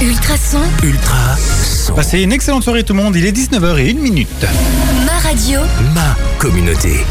Ultrason, 0.00 0.60
Ultra 0.84 1.36
son. 1.36 1.92
Passez 1.94 2.22
une 2.22 2.30
excellente 2.32 2.62
soirée 2.62 2.84
tout 2.84 2.92
le 2.92 3.02
monde, 3.02 3.16
il 3.16 3.26
est 3.26 3.36
19h01 3.36 3.98
minute. 3.98 4.28
ma 5.04 5.18
radio, 5.18 5.58
Ma 5.92 6.16
communauté. 6.38 7.04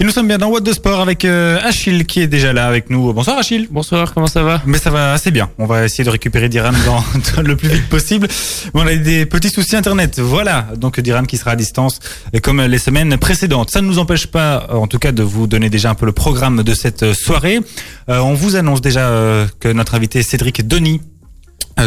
Et 0.00 0.04
nous 0.04 0.10
sommes 0.10 0.26
bien 0.26 0.38
dans 0.38 0.48
What 0.48 0.60
de 0.60 0.72
Sport 0.72 1.00
avec 1.00 1.26
euh, 1.26 1.58
Achille 1.62 2.06
qui 2.06 2.22
est 2.22 2.26
déjà 2.26 2.54
là 2.54 2.66
avec 2.66 2.88
nous. 2.88 3.12
Bonsoir 3.12 3.36
Achille. 3.36 3.68
Bonsoir, 3.70 4.14
comment 4.14 4.26
ça 4.26 4.42
va? 4.42 4.62
Mais 4.64 4.78
ça 4.78 4.88
va 4.88 5.12
assez 5.12 5.30
bien. 5.30 5.50
On 5.58 5.66
va 5.66 5.84
essayer 5.84 6.02
de 6.02 6.08
récupérer 6.08 6.48
Diran 6.48 6.70
dans, 6.86 7.04
dans 7.36 7.42
le 7.42 7.56
plus 7.56 7.68
vite 7.68 7.90
possible. 7.90 8.26
Mais 8.72 8.80
on 8.80 8.86
a 8.86 8.94
des 8.94 9.26
petits 9.26 9.50
soucis 9.50 9.76
internet. 9.76 10.18
Voilà. 10.18 10.68
Donc 10.78 10.98
Diran 10.98 11.24
qui 11.24 11.36
sera 11.36 11.50
à 11.50 11.56
distance 11.56 12.00
et 12.32 12.40
comme 12.40 12.62
les 12.62 12.78
semaines 12.78 13.18
précédentes. 13.18 13.68
Ça 13.70 13.82
ne 13.82 13.86
nous 13.86 13.98
empêche 13.98 14.28
pas, 14.28 14.66
en 14.72 14.86
tout 14.86 14.98
cas, 14.98 15.12
de 15.12 15.22
vous 15.22 15.46
donner 15.46 15.68
déjà 15.68 15.90
un 15.90 15.94
peu 15.94 16.06
le 16.06 16.12
programme 16.12 16.62
de 16.62 16.72
cette 16.72 17.12
soirée. 17.12 17.60
Euh, 18.08 18.20
on 18.20 18.32
vous 18.32 18.56
annonce 18.56 18.80
déjà 18.80 19.08
euh, 19.10 19.46
que 19.60 19.68
notre 19.68 19.94
invité 19.94 20.22
Cédric 20.22 20.66
Denis 20.66 21.02
euh, 21.02 21.19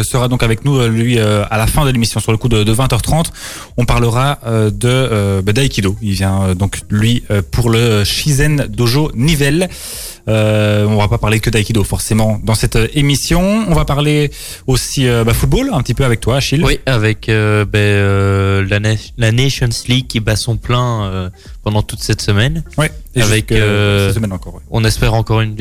sera 0.02 0.28
donc 0.28 0.42
avec 0.42 0.64
nous, 0.64 0.76
euh, 0.78 0.88
lui, 0.88 1.18
euh, 1.18 1.44
à 1.50 1.56
la 1.58 1.66
fin 1.66 1.84
de 1.84 1.90
l'émission, 1.90 2.18
sur 2.20 2.32
le 2.32 2.38
coup 2.38 2.48
de, 2.48 2.64
de 2.64 2.74
20h30. 2.74 3.26
On 3.76 3.84
parlera 3.84 4.38
euh, 4.46 4.70
de 4.70 4.88
euh, 4.88 5.42
bah, 5.42 5.52
d'Aikido. 5.52 5.96
Il 6.02 6.12
vient 6.12 6.42
euh, 6.42 6.54
donc, 6.54 6.80
lui, 6.90 7.22
euh, 7.30 7.42
pour 7.48 7.70
le 7.70 8.02
Shizen 8.04 8.66
Dojo 8.68 9.10
Nivelle. 9.14 9.68
Euh, 10.26 10.86
on 10.86 10.96
va 10.96 11.06
pas 11.08 11.18
parler 11.18 11.38
que 11.38 11.50
d'Aikido, 11.50 11.84
forcément, 11.84 12.40
dans 12.42 12.54
cette 12.54 12.76
euh, 12.76 12.88
émission. 12.94 13.40
On 13.68 13.74
va 13.74 13.84
parler 13.84 14.30
aussi 14.66 15.06
euh, 15.06 15.22
bah, 15.22 15.34
football, 15.34 15.70
un 15.72 15.82
petit 15.82 15.94
peu 15.94 16.04
avec 16.04 16.20
toi, 16.20 16.36
Achille. 16.36 16.64
Oui, 16.64 16.80
avec 16.86 17.28
euh, 17.28 17.64
ben, 17.66 17.78
euh, 17.78 18.66
la, 18.68 18.80
Na- 18.80 18.94
la 19.18 19.32
Nations 19.32 19.68
League 19.86 20.06
qui 20.08 20.20
bat 20.20 20.36
son 20.36 20.56
plein 20.56 21.04
euh, 21.04 21.30
pendant 21.62 21.82
toute 21.82 22.02
cette 22.02 22.22
semaine. 22.22 22.64
Ouais. 22.78 22.90
Et 23.14 23.22
Avec, 23.22 23.52
euh, 23.52 24.06
cette 24.08 24.16
semaine 24.16 24.32
encore, 24.32 24.54
ouais. 24.54 24.60
On 24.70 24.82
espère 24.84 25.14
encore 25.14 25.40
une... 25.42 25.54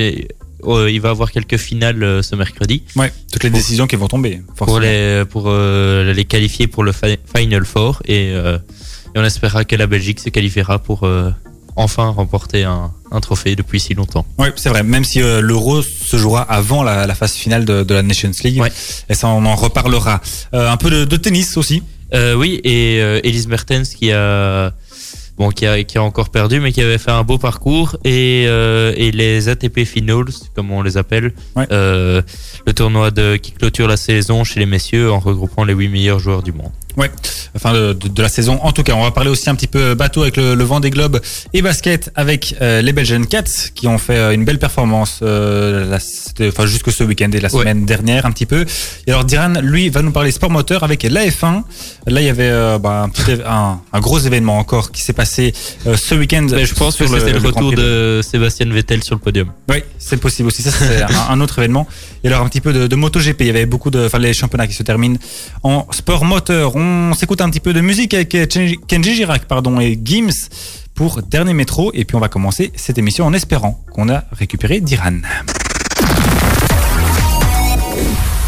euh, 0.67 0.91
il 0.91 1.02
va 1.02 1.09
avoir 1.09 1.31
quelques 1.31 1.58
finales 1.58 2.02
euh, 2.03 2.22
ce 2.22 2.35
mercredi 2.35 2.84
Ouais, 2.95 3.12
toutes 3.31 3.44
les 3.44 3.49
Pour- 3.49 3.59
décisions 3.59 3.88
qui 3.88 3.95
vont 3.95 4.08
tomber, 4.08 4.41
forcément. 4.55 4.66
pour 4.66 4.80
les 4.80 5.23
pour 5.30 5.44
euh, 5.48 6.13
les 6.13 6.26
qualifier 6.26 6.68
pour 6.68 6.84
le 6.84 6.91
fi- 6.91 7.18
Final 7.35 7.65
Four 7.65 8.01
et, 8.05 8.29
et 8.29 8.57
on 9.15 9.24
espérera 9.24 9.63
que 9.65 9.76
la 9.76 9.87
Belgique 9.87 10.20
se 10.20 10.29
qualifiera 10.29 10.79
pour 10.79 11.07
enfin 11.76 12.10
remporter 12.10 12.63
un, 12.65 12.91
un 13.12 13.20
trophée 13.20 13.55
depuis 13.55 13.79
si 13.79 13.93
longtemps. 13.96 14.26
Oui, 14.37 14.48
c'est 14.55 14.70
vrai. 14.70 14.84
Même 14.84 15.04
si 15.04 15.21
euh, 15.21 15.41
l'Euro 15.41 15.82
se 15.82 16.18
jouera 16.18 16.41
avant 16.43 16.84
la, 16.84 17.07
la 17.07 17.15
phase 17.15 17.34
finale 17.34 17.65
de, 17.65 17.84
de 17.84 17.93
la 17.96 18.04
Nations 18.04 18.32
League, 18.43 18.59
Ouais. 18.62 18.71
et 19.09 19.13
ça 19.15 19.27
on 19.27 19.43
en 19.46 19.55
reparlera. 19.55 20.21
Euh, 20.54 20.70
un 20.71 20.77
peu 20.77 20.90
de, 20.91 21.05
de 21.05 21.18
tennis 21.18 21.57
aussi. 21.57 21.82
Euh, 22.13 22.35
oui, 22.35 22.62
et 22.63 22.98
Elise 23.24 23.48
Mertens 23.48 23.90
qui 23.98 24.12
a 24.12 24.71
bon 25.37 25.49
qui 25.49 25.65
a 25.65 25.84
qui 25.84 25.98
a 25.98 26.03
encore 26.03 26.29
perdu, 26.29 26.59
mais 26.59 26.71
qui 26.71 26.81
avait 26.81 26.98
fait 26.98 27.12
un 27.12 27.23
beau 27.23 27.37
parcours 27.37 27.98
et 28.03 28.45
euh, 28.48 28.93
et 28.95 29.12
les 29.12 29.49
ATP 29.49 29.84
Finals, 29.85 30.25
comme 30.55 30.71
on 30.71 30.81
les 30.81 30.98
appelle, 30.98 31.34
Ouais. 31.55 31.65
euh, 31.71 32.21
le 32.67 32.73
tournoi 32.73 33.12
de 33.12 33.35
qui 33.37 33.51
clôture 33.51 33.87
la 33.87 33.98
saison 33.98 34.43
chez 34.43 34.59
les 34.59 34.65
messieurs 34.65 35.12
en 35.12 35.20
regroupant 35.20 35.63
les 35.65 35.73
huit 35.73 35.90
meilleurs 35.90 36.20
joueurs 36.20 36.43
du 36.43 36.51
monde. 36.51 36.71
Ouais, 36.98 37.10
enfin 37.55 37.74
de, 37.74 38.22
la 38.22 38.30
saison. 38.30 38.60
En 38.62 38.72
tout 38.72 38.84
cas, 38.84 38.94
on 38.94 39.02
va 39.04 39.12
parler 39.12 39.30
aussi 39.30 39.49
un 39.49 39.55
petit 39.55 39.68
peu 39.68 39.96
bateau 39.96 40.22
avec 40.22 40.38
le, 40.38 40.54
le 40.54 40.63
vent 40.63 40.80
des 40.80 40.90
globes 40.91 41.20
et 41.54 41.62
basket 41.62 42.12
avec 42.16 42.55
euh, 42.62 42.82
les 42.82 42.94
Belgian 42.94 43.24
Cats 43.24 43.44
qui 43.74 43.88
ont 43.88 43.98
fait 43.98 44.16
euh, 44.16 44.32
une 44.34 44.46
belle 44.46 44.60
performance, 44.60 45.20
euh, 45.24 45.90
la- 45.90 46.48
enfin 46.49 46.66
jusque 46.68 46.91
ce 46.91 47.04
week-end 47.04 47.30
et 47.34 47.40
la 47.40 47.52
Ouais. 47.54 47.60
semaine 47.62 47.86
dernière 47.86 48.26
un 48.26 48.32
petit 48.32 48.46
peu. 48.46 48.66
Et 49.08 49.12
alors 49.12 49.26
Diran, 49.26 49.54
lui, 49.62 49.90
va 49.90 50.02
nous 50.02 50.12
parler 50.12 50.32
sport 50.32 50.49
moteur 50.52 50.84
avec 50.84 51.04
l'AF1. 51.04 51.64
Là, 52.08 52.21
il 52.21 52.26
y 52.26 52.30
avait 52.30 52.49
euh, 52.49 52.77
bah, 52.80 53.02
un, 53.04 53.10
petit 53.10 53.24
éve- 53.32 53.44
un, 53.48 53.80
un 53.91 53.99
gros 53.99 54.20
événement 54.20 54.58
encore 54.60 54.91
qui 54.91 55.02
s'est 55.02 55.14
passé 55.14 55.54
euh, 55.88 55.96
ce 55.98 56.16
week-end. 56.16 56.46
Mais 56.52 56.66
je 56.66 56.76
pense 56.76 56.96
que 56.96 57.08
c'était 57.08 57.34
le, 57.34 57.40
retour 57.40 57.71
de 57.74 58.21
Sébastien 58.24 58.68
Vettel 58.71 59.04
sur 59.04 59.16
le 59.16 59.20
podium. 59.21 59.48
Oui, 59.70 59.77
c'est 59.98 60.18
possible 60.18 60.48
aussi. 60.48 60.62
Ça, 60.62 60.71
c'est 60.71 61.02
un, 61.12 61.30
un 61.32 61.41
autre 61.41 61.58
événement. 61.60 61.88
Et 62.24 62.27
alors, 62.27 62.41
un 62.41 62.48
petit 62.49 62.62
peu 62.62 62.71
de, 62.74 62.88
de 62.88 62.96
MotoGP. 62.96 63.41
Il 63.41 63.48
y 63.48 63.49
avait 63.49 63.66
beaucoup 63.66 63.90
de, 63.90 64.06
enfin, 64.06 64.19
les 64.19 64.34
championnats 64.34 64.68
qui 64.68 64.74
se 64.74 64.84
terminent 64.84 65.18
en 65.64 65.88
sport 65.91 66.24
moteur. 66.25 66.75
On 66.75 66.82
s'écoute 67.13 67.41
un 67.41 67.50
petit 67.50 67.59
peu 67.59 67.73
de 67.73 67.81
musique 67.81 68.13
avec 68.13 68.35
euh, 68.35 68.45
Kenji 68.45 69.16
Girac, 69.16 69.45
pardon, 69.45 69.79
et 69.79 70.00
Gims 70.03 70.50
pour 70.96 71.22
Dernier 71.22 71.53
Métro. 71.53 71.91
Et 71.94 72.06
puis, 72.06 72.16
on 72.16 72.19
va 72.19 72.30
commencer 72.30 72.72
cette 72.75 72.97
émission 72.97 73.25
en 73.25 73.34
espérant 73.34 73.84
qu'on 73.91 74.09
a 74.09 74.24
récupéré 74.31 74.81
Diran. 74.81 75.19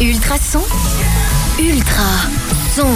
Ultrason, 0.00 0.62
Ultra 1.58 2.02
son, 2.74 2.86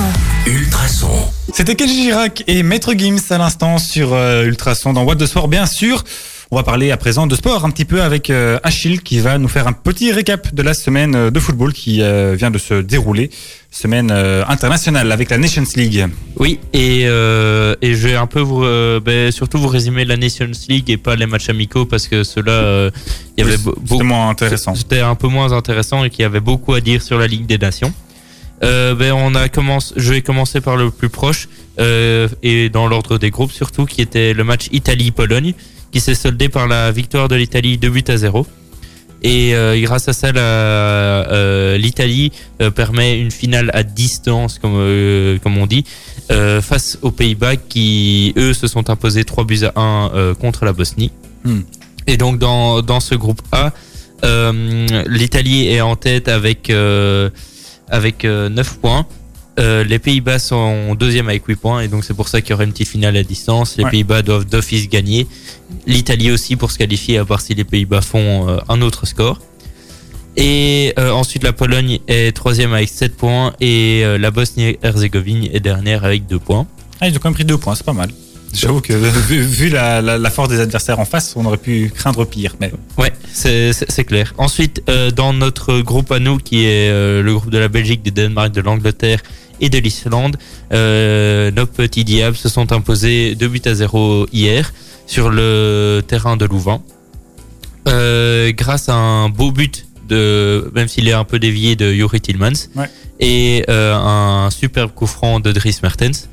Ultra 0.47 0.89
son. 0.89 1.09
C'était 1.55 1.75
Kenji 1.75 2.03
Girac 2.03 2.45
et 2.47 2.63
Maître 2.63 2.93
Gims 2.93 3.19
à 3.31 3.39
l'instant 3.39 3.79
sur 3.79 4.13
euh, 4.13 4.45
Ultrason 4.45 4.93
dans 4.93 5.05
What 5.05 5.15
de 5.15 5.27
Sport, 5.27 5.49
bien 5.49 5.67
sûr. 5.67 6.05
On 6.53 6.57
va 6.57 6.65
parler 6.65 6.91
à 6.91 6.97
présent 6.97 7.29
de 7.29 7.37
sport 7.37 7.65
un 7.65 7.71
petit 7.71 7.85
peu 7.85 8.03
avec 8.03 8.29
euh, 8.29 8.59
Achille 8.65 9.03
qui 9.03 9.21
va 9.21 9.39
nous 9.39 9.47
faire 9.47 9.69
un 9.69 9.73
petit 9.73 10.11
récap 10.11 10.53
de 10.53 10.63
la 10.63 10.75
semaine 10.75 11.15
euh, 11.15 11.31
de 11.31 11.39
football 11.39 11.73
qui 11.73 12.03
euh, 12.03 12.35
vient 12.37 12.51
de 12.51 12.59
se 12.59 12.75
dérouler. 12.75 13.31
Semaine 13.71 14.11
euh, 14.11 14.43
internationale 14.49 15.13
avec 15.13 15.31
la 15.31 15.39
Nations 15.39 15.63
League. 15.77 16.09
Oui, 16.35 16.59
et, 16.73 17.03
euh, 17.05 17.77
et 17.83 17.95
je 17.95 18.09
vais 18.09 18.17
un 18.17 18.27
peu 18.27 18.41
vous, 18.41 18.65
euh, 18.65 18.99
ben, 18.99 19.31
surtout 19.31 19.59
vous 19.59 19.69
résumer 19.69 20.05
la 20.05 20.17
Nations 20.17 20.51
League 20.69 20.91
et 20.91 20.97
pas 20.97 21.15
les 21.15 21.27
matchs 21.27 21.51
amicaux 21.51 21.87
parce 21.87 22.09
que 22.09 22.25
ceux-là, 22.25 22.51
euh, 22.51 22.91
il 23.39 23.45
y 23.45 23.49
avait 23.49 23.57
beaucoup. 23.57 24.03
moins 24.03 24.31
intéressant. 24.31 24.75
C'était 24.75 24.99
un 25.03 25.15
peu 25.15 25.29
moins 25.29 25.53
intéressant 25.53 26.03
et 26.03 26.11
qu'il 26.11 26.23
y 26.23 26.27
avait 26.27 26.41
beaucoup 26.41 26.75
à 26.75 26.81
dire 26.81 27.01
sur 27.01 27.17
la 27.17 27.29
Ligue 27.29 27.47
des 27.47 27.59
Nations. 27.59 27.93
Ben 28.61 29.13
on 29.13 29.37
a 29.37 29.49
commencé, 29.49 29.95
je 29.97 30.13
vais 30.13 30.21
commencer 30.21 30.61
par 30.61 30.77
le 30.77 30.91
plus 30.91 31.09
proche 31.09 31.49
et 31.79 32.69
dans 32.71 32.89
l'ordre 32.89 33.17
des 33.19 33.31
groupes 33.31 33.53
surtout, 33.53 33.87
qui 33.87 34.03
était 34.03 34.35
le 34.35 34.45
match 34.45 34.67
Italie-Pologne, 34.73 35.55
qui 35.91 36.01
s'est 36.01 36.15
soldé 36.15 36.49
par 36.49 36.69
la 36.69 36.93
victoire 36.93 37.29
de 37.29 37.37
l'Italie 37.37 37.79
2 37.79 37.91
buts 37.91 38.05
à 38.09 38.17
0. 38.17 38.47
Et 39.23 39.55
euh, 39.55 39.79
grâce 39.83 40.09
à 40.09 40.13
ça, 40.13 40.29
euh, 40.29 41.77
l'Italie 41.77 42.33
euh, 42.63 42.71
permet 42.71 43.21
une 43.21 43.31
finale 43.31 43.71
à 43.75 43.83
distance, 43.83 44.59
comme 44.59 44.77
euh, 44.77 45.39
comme 45.43 45.59
on 45.59 45.67
dit, 45.67 45.85
face 46.29 46.99
aux 47.03 47.11
Pays-Bas 47.11 47.57
qui 47.57 48.33
eux 48.37 48.55
se 48.55 48.67
sont 48.67 48.89
imposés 48.89 49.25
3 49.25 49.45
buts 49.45 49.65
à 49.65 49.79
1 49.79 50.11
euh, 50.15 50.35
contre 50.35 50.65
la 50.65 50.73
Bosnie. 50.73 51.11
Hmm. 51.45 51.61
Et 52.07 52.17
donc 52.17 52.39
dans 52.39 52.83
dans 52.83 53.01
ce 53.01 53.15
groupe 53.15 53.43
A, 53.53 53.73
l'Italie 55.07 55.69
est 55.69 55.81
en 55.81 55.97
tête 55.97 56.29
avec 56.29 56.71
euh, 56.71 57.29
avec 57.91 58.25
euh, 58.25 58.49
9 58.49 58.79
points. 58.79 59.07
Euh, 59.61 59.85
les 59.85 59.99
Pays-Bas 59.99 60.39
sont 60.39 60.95
deuxième 60.95 61.29
avec 61.29 61.45
8 61.47 61.57
points 61.57 61.81
et 61.83 61.89
donc 61.89 62.05
c'est 62.05 62.15
pour 62.15 62.29
ça 62.29 62.41
qu'il 62.41 62.51
y 62.51 62.55
aura 62.55 62.65
une 62.65 62.73
petite 62.73 62.89
finale 62.89 63.17
à 63.17 63.23
distance. 63.23 63.77
Les 63.77 63.85
Ouais. 63.85 63.91
Pays-Bas 63.91 64.23
doivent 64.23 64.47
d'office 64.47 64.89
gagner. 64.89 65.27
L'Italie 65.87 66.31
aussi 66.31 66.57
pour 66.57 66.71
se 66.71 66.79
qualifier 66.79 67.19
à 67.19 67.25
part 67.25 67.41
si 67.43 67.55
les 67.55 67.65
Pays-Bas 67.65 68.01
font 68.01 68.49
euh, 68.49 68.57
un 68.69 68.81
autre 68.81 69.07
score. 69.07 69.39
Et 70.37 70.95
euh, 70.99 71.11
ensuite 71.11 71.43
la 71.43 71.53
Pologne 71.53 71.99
est 72.09 72.35
troisième 72.35 72.73
avec 72.73 72.89
7 72.89 73.17
points 73.17 73.53
et 73.61 74.03
euh, 74.05 74.17
la 74.17 74.31
Bosnie-Herzégovine 74.31 75.49
est 75.53 75.61
dernière 75.61 76.05
avec 76.05 76.27
2 76.27 76.39
points. 76.39 76.67
Ah, 77.01 77.09
ils 77.09 77.15
ont 77.17 77.19
quand 77.19 77.29
même 77.29 77.35
pris 77.35 77.45
deux 77.45 77.59
points, 77.59 77.75
c'est 77.75 77.85
pas 77.85 77.93
mal. 77.93 78.11
J'avoue 78.55 78.81
que 78.81 78.93
vu, 79.29 79.43
vu 79.43 79.69
la, 79.69 80.01
la, 80.03 80.19
la 80.19 80.31
force 80.31 80.49
des 80.49 80.61
adversaires 80.61 80.99
en 80.99 81.05
face, 81.05 81.35
on 81.37 81.45
aurait 81.45 81.57
pu 81.57 81.91
craindre 81.95 82.25
pire. 82.25 82.57
Mais 82.61 82.71
Ouais, 82.99 83.13
c'est 83.33 83.73
c'est- 83.73 83.91
c'est 83.91 84.05
clair. 84.05 84.35
Ensuite, 84.39 84.83
euh, 84.89 85.11
dans 85.11 85.33
notre 85.33 85.81
groupe 85.81 86.11
à 86.13 86.19
nous, 86.19 86.39
qui 86.39 86.65
est 86.65 86.89
euh, 86.91 87.23
le 87.23 87.35
groupe 87.35 87.51
de 87.51 87.59
la 87.59 87.69
Belgique, 87.69 88.03
du 88.03 88.11
Danemark, 88.11 88.53
de 88.53 88.61
l'Angleterre 88.61 89.21
et 89.61 89.69
de 89.69 89.79
l'Islande, 89.79 90.37
euh, 90.73 91.51
nos 91.51 91.67
petits 91.67 92.05
diables 92.05 92.37
se 92.37 92.49
sont 92.49 92.73
imposés 92.73 93.35
2 93.35 93.49
buts 93.49 93.63
à 93.67 93.75
0 93.75 94.27
hier 94.33 94.73
sur 95.07 95.31
le 95.31 96.03
terrain 96.07 96.37
de 96.37 96.45
Louvain. 96.47 96.81
Euh, 97.89 98.53
grâce 98.53 98.89
à 98.89 98.95
un 98.95 99.29
beau 99.29 99.51
but 99.53 99.87
de, 100.09 100.71
même 100.75 100.89
s'il 100.89 101.09
est 101.09 101.13
un 101.13 101.25
peu 101.25 101.39
dévié 101.39 101.77
de 101.77 101.91
Yuri 101.93 102.21
Tillmans, 102.21 102.69
Ouais. 102.77 102.91
et 103.21 103.65
euh, 103.69 103.95
un 103.95 104.51
superbe 104.51 104.91
coup 104.93 105.07
franc 105.07 105.41
de 105.41 105.53
Dries 105.53 105.79
Mertens. 105.83 106.29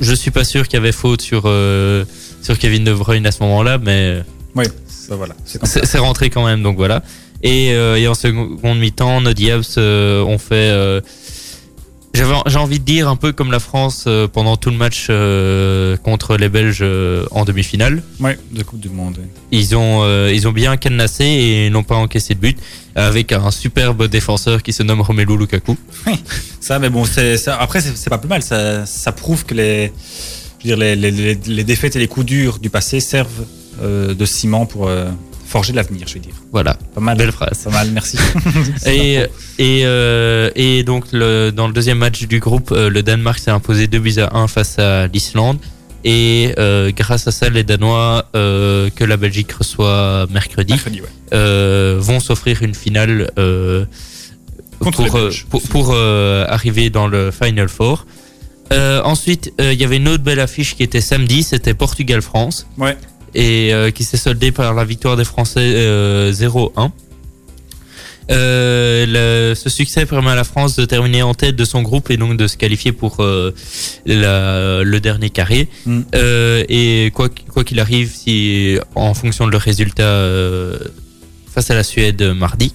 Je 0.00 0.12
suis 0.14 0.30
pas 0.30 0.44
sûr 0.44 0.64
qu'il 0.66 0.74
y 0.74 0.82
avait 0.82 0.92
faute 0.92 1.22
sur 1.22 1.42
euh, 1.46 2.04
sur 2.42 2.58
Kevin 2.58 2.82
De 2.84 2.92
Bruyne 2.92 3.26
à 3.26 3.32
ce 3.32 3.42
moment-là, 3.44 3.78
mais 3.78 4.22
oui, 4.56 4.64
ça 4.88 5.14
voilà. 5.14 5.34
C'est 5.44 5.98
rentré 5.98 6.30
quand 6.30 6.44
même, 6.44 6.62
donc 6.62 6.76
voilà. 6.76 7.02
Et, 7.42 7.72
euh, 7.74 7.96
et 7.96 8.08
en 8.08 8.14
seconde 8.14 8.78
mi-temps, 8.78 9.20
nos 9.20 9.34
Diables 9.34 9.64
euh, 9.78 10.22
ont 10.24 10.38
fait. 10.38 10.70
J'avais- 12.14 12.34
J'ai 12.46 12.56
envie 12.58 12.78
de 12.78 12.84
dire 12.84 13.08
un 13.08 13.16
peu 13.16 13.32
comme 13.32 13.50
la 13.50 13.58
France 13.60 14.04
euh, 14.06 14.28
pendant 14.28 14.56
tout 14.56 14.70
le 14.70 14.76
match 14.76 15.08
euh, 15.10 15.96
contre 15.98 16.36
les 16.36 16.48
Belges 16.48 16.78
euh, 16.82 17.26
en 17.30 17.44
demi-finale. 17.44 18.02
Ouais, 18.20 18.38
de 18.52 18.62
Coupe 18.62 18.80
du 18.80 18.88
Monde. 18.88 19.18
oui. 19.20 19.26
Ils 19.52 19.76
ont 19.76 20.04
ils 20.28 20.48
ont 20.48 20.52
bien 20.52 20.76
cadenassé 20.76 21.24
et 21.24 21.70
n'ont 21.70 21.82
pas 21.82 21.96
encaissé 21.96 22.34
de 22.34 22.40
but 22.40 22.58
avec 22.94 23.32
un 23.32 23.50
superbe 23.50 24.06
défenseur 24.08 24.62
qui 24.62 24.72
se 24.72 24.82
nomme 24.82 25.00
Romelu 25.00 25.36
Lukaku. 25.36 25.76
Ça, 26.60 26.78
mais 26.78 26.88
bon, 26.90 27.04
c'est 27.04 27.36
après, 27.48 27.80
c'est 27.80 28.08
pas 28.10 28.18
plus 28.18 28.28
mal. 28.28 28.42
Ça, 28.42 28.86
ça 28.86 29.12
prouve 29.12 29.44
que 29.44 29.54
les, 29.54 29.92
je 30.64 30.70
veux 30.70 30.76
dire, 30.76 30.96
les, 30.96 30.96
les, 30.96 31.64
défaites 31.64 31.94
et 31.96 31.98
les 31.98 32.08
coups 32.08 32.24
durs 32.26 32.58
du 32.58 32.70
passé 32.70 33.00
servent 33.00 33.44
de 33.82 34.24
ciment 34.24 34.64
pour 34.64 34.88
forger 35.54 35.72
l'avenir, 35.72 36.08
je 36.08 36.14
veux 36.14 36.20
dire. 36.20 36.34
Voilà, 36.50 36.76
Pas 36.96 37.00
mal. 37.00 37.16
belle 37.16 37.30
phrase. 37.30 37.62
Pas 37.62 37.70
mal, 37.70 37.88
merci. 37.92 38.18
Et, 38.86 39.20
et, 39.58 39.82
euh, 39.84 40.50
et 40.56 40.82
donc 40.82 41.04
le, 41.12 41.52
dans 41.52 41.68
le 41.68 41.72
deuxième 41.72 41.98
match 41.98 42.26
du 42.26 42.40
groupe, 42.40 42.72
euh, 42.72 42.90
le 42.90 43.04
Danemark 43.04 43.38
s'est 43.38 43.52
imposé 43.52 43.86
2 43.86 44.00
buts 44.00 44.18
à 44.18 44.36
1 44.36 44.48
face 44.48 44.80
à 44.80 45.06
l'Islande. 45.06 45.58
Et 46.02 46.52
euh, 46.58 46.90
grâce 46.90 47.28
à 47.28 47.30
ça, 47.30 47.48
les 47.50 47.62
Danois 47.62 48.26
euh, 48.34 48.90
que 48.96 49.04
la 49.04 49.16
Belgique 49.16 49.52
reçoit 49.52 50.26
mercredi 50.32 50.72
Mercredi, 50.72 51.02
ouais. 51.02 51.98
vont 52.00 52.18
s'offrir 52.18 52.64
une 52.64 52.74
finale, 52.74 53.30
pour, 54.80 54.90
Belges. 54.90 55.46
pour, 55.48 55.62
pour, 55.62 55.94
arriver 55.94 56.90
dans 56.90 57.06
le 57.06 57.30
Final 57.30 57.68
Four. 57.68 58.06
Ensuite, 58.72 59.52
il 59.60 59.80
y 59.80 59.84
avait 59.84 59.98
une 59.98 60.08
autre 60.08 60.24
belle 60.24 60.40
affiche 60.40 60.74
qui 60.74 60.82
était 60.82 61.00
samedi, 61.00 61.44
c'était 61.44 61.74
Portugal-France. 61.74 62.66
Ouais. 62.76 62.96
Et 63.34 63.72
euh, 63.74 63.90
qui 63.90 64.04
s'est 64.04 64.16
soldée 64.16 64.52
par 64.52 64.74
la 64.74 64.84
victoire 64.84 65.16
des 65.16 65.24
Français 65.24 65.60
euh, 65.60 66.32
0-1. 66.32 66.90
Euh, 68.30 69.04
le- 69.50 69.54
ce 69.54 69.68
succès 69.68 70.06
permet 70.06 70.30
à 70.30 70.34
la 70.34 70.44
France 70.44 70.76
de 70.76 70.84
terminer 70.86 71.22
en 71.22 71.34
tête 71.34 71.56
de 71.56 71.64
son 71.66 71.82
groupe 71.82 72.10
et 72.10 72.16
donc 72.16 72.38
de 72.38 72.46
se 72.46 72.56
qualifier 72.56 72.92
pour 72.92 73.16
euh, 73.20 73.50
la- 74.06 74.82
le 74.82 74.98
dernier 75.00 75.28
carré. 75.30 75.68
Mm. 75.84 76.00
Euh, 76.14 76.64
et 76.70 77.10
quoi 77.14 77.28
qu- 77.28 77.42
quoi 77.52 77.64
qu'il 77.64 77.80
arrive, 77.80 78.10
si 78.14 78.78
en 78.94 79.12
fonction 79.12 79.46
de 79.46 79.50
leur 79.52 79.60
résultat 79.60 80.04
euh, 80.04 80.78
face 81.52 81.70
à 81.70 81.74
la 81.74 81.82
Suède 81.82 82.22
euh, 82.22 82.34
mardi. 82.34 82.72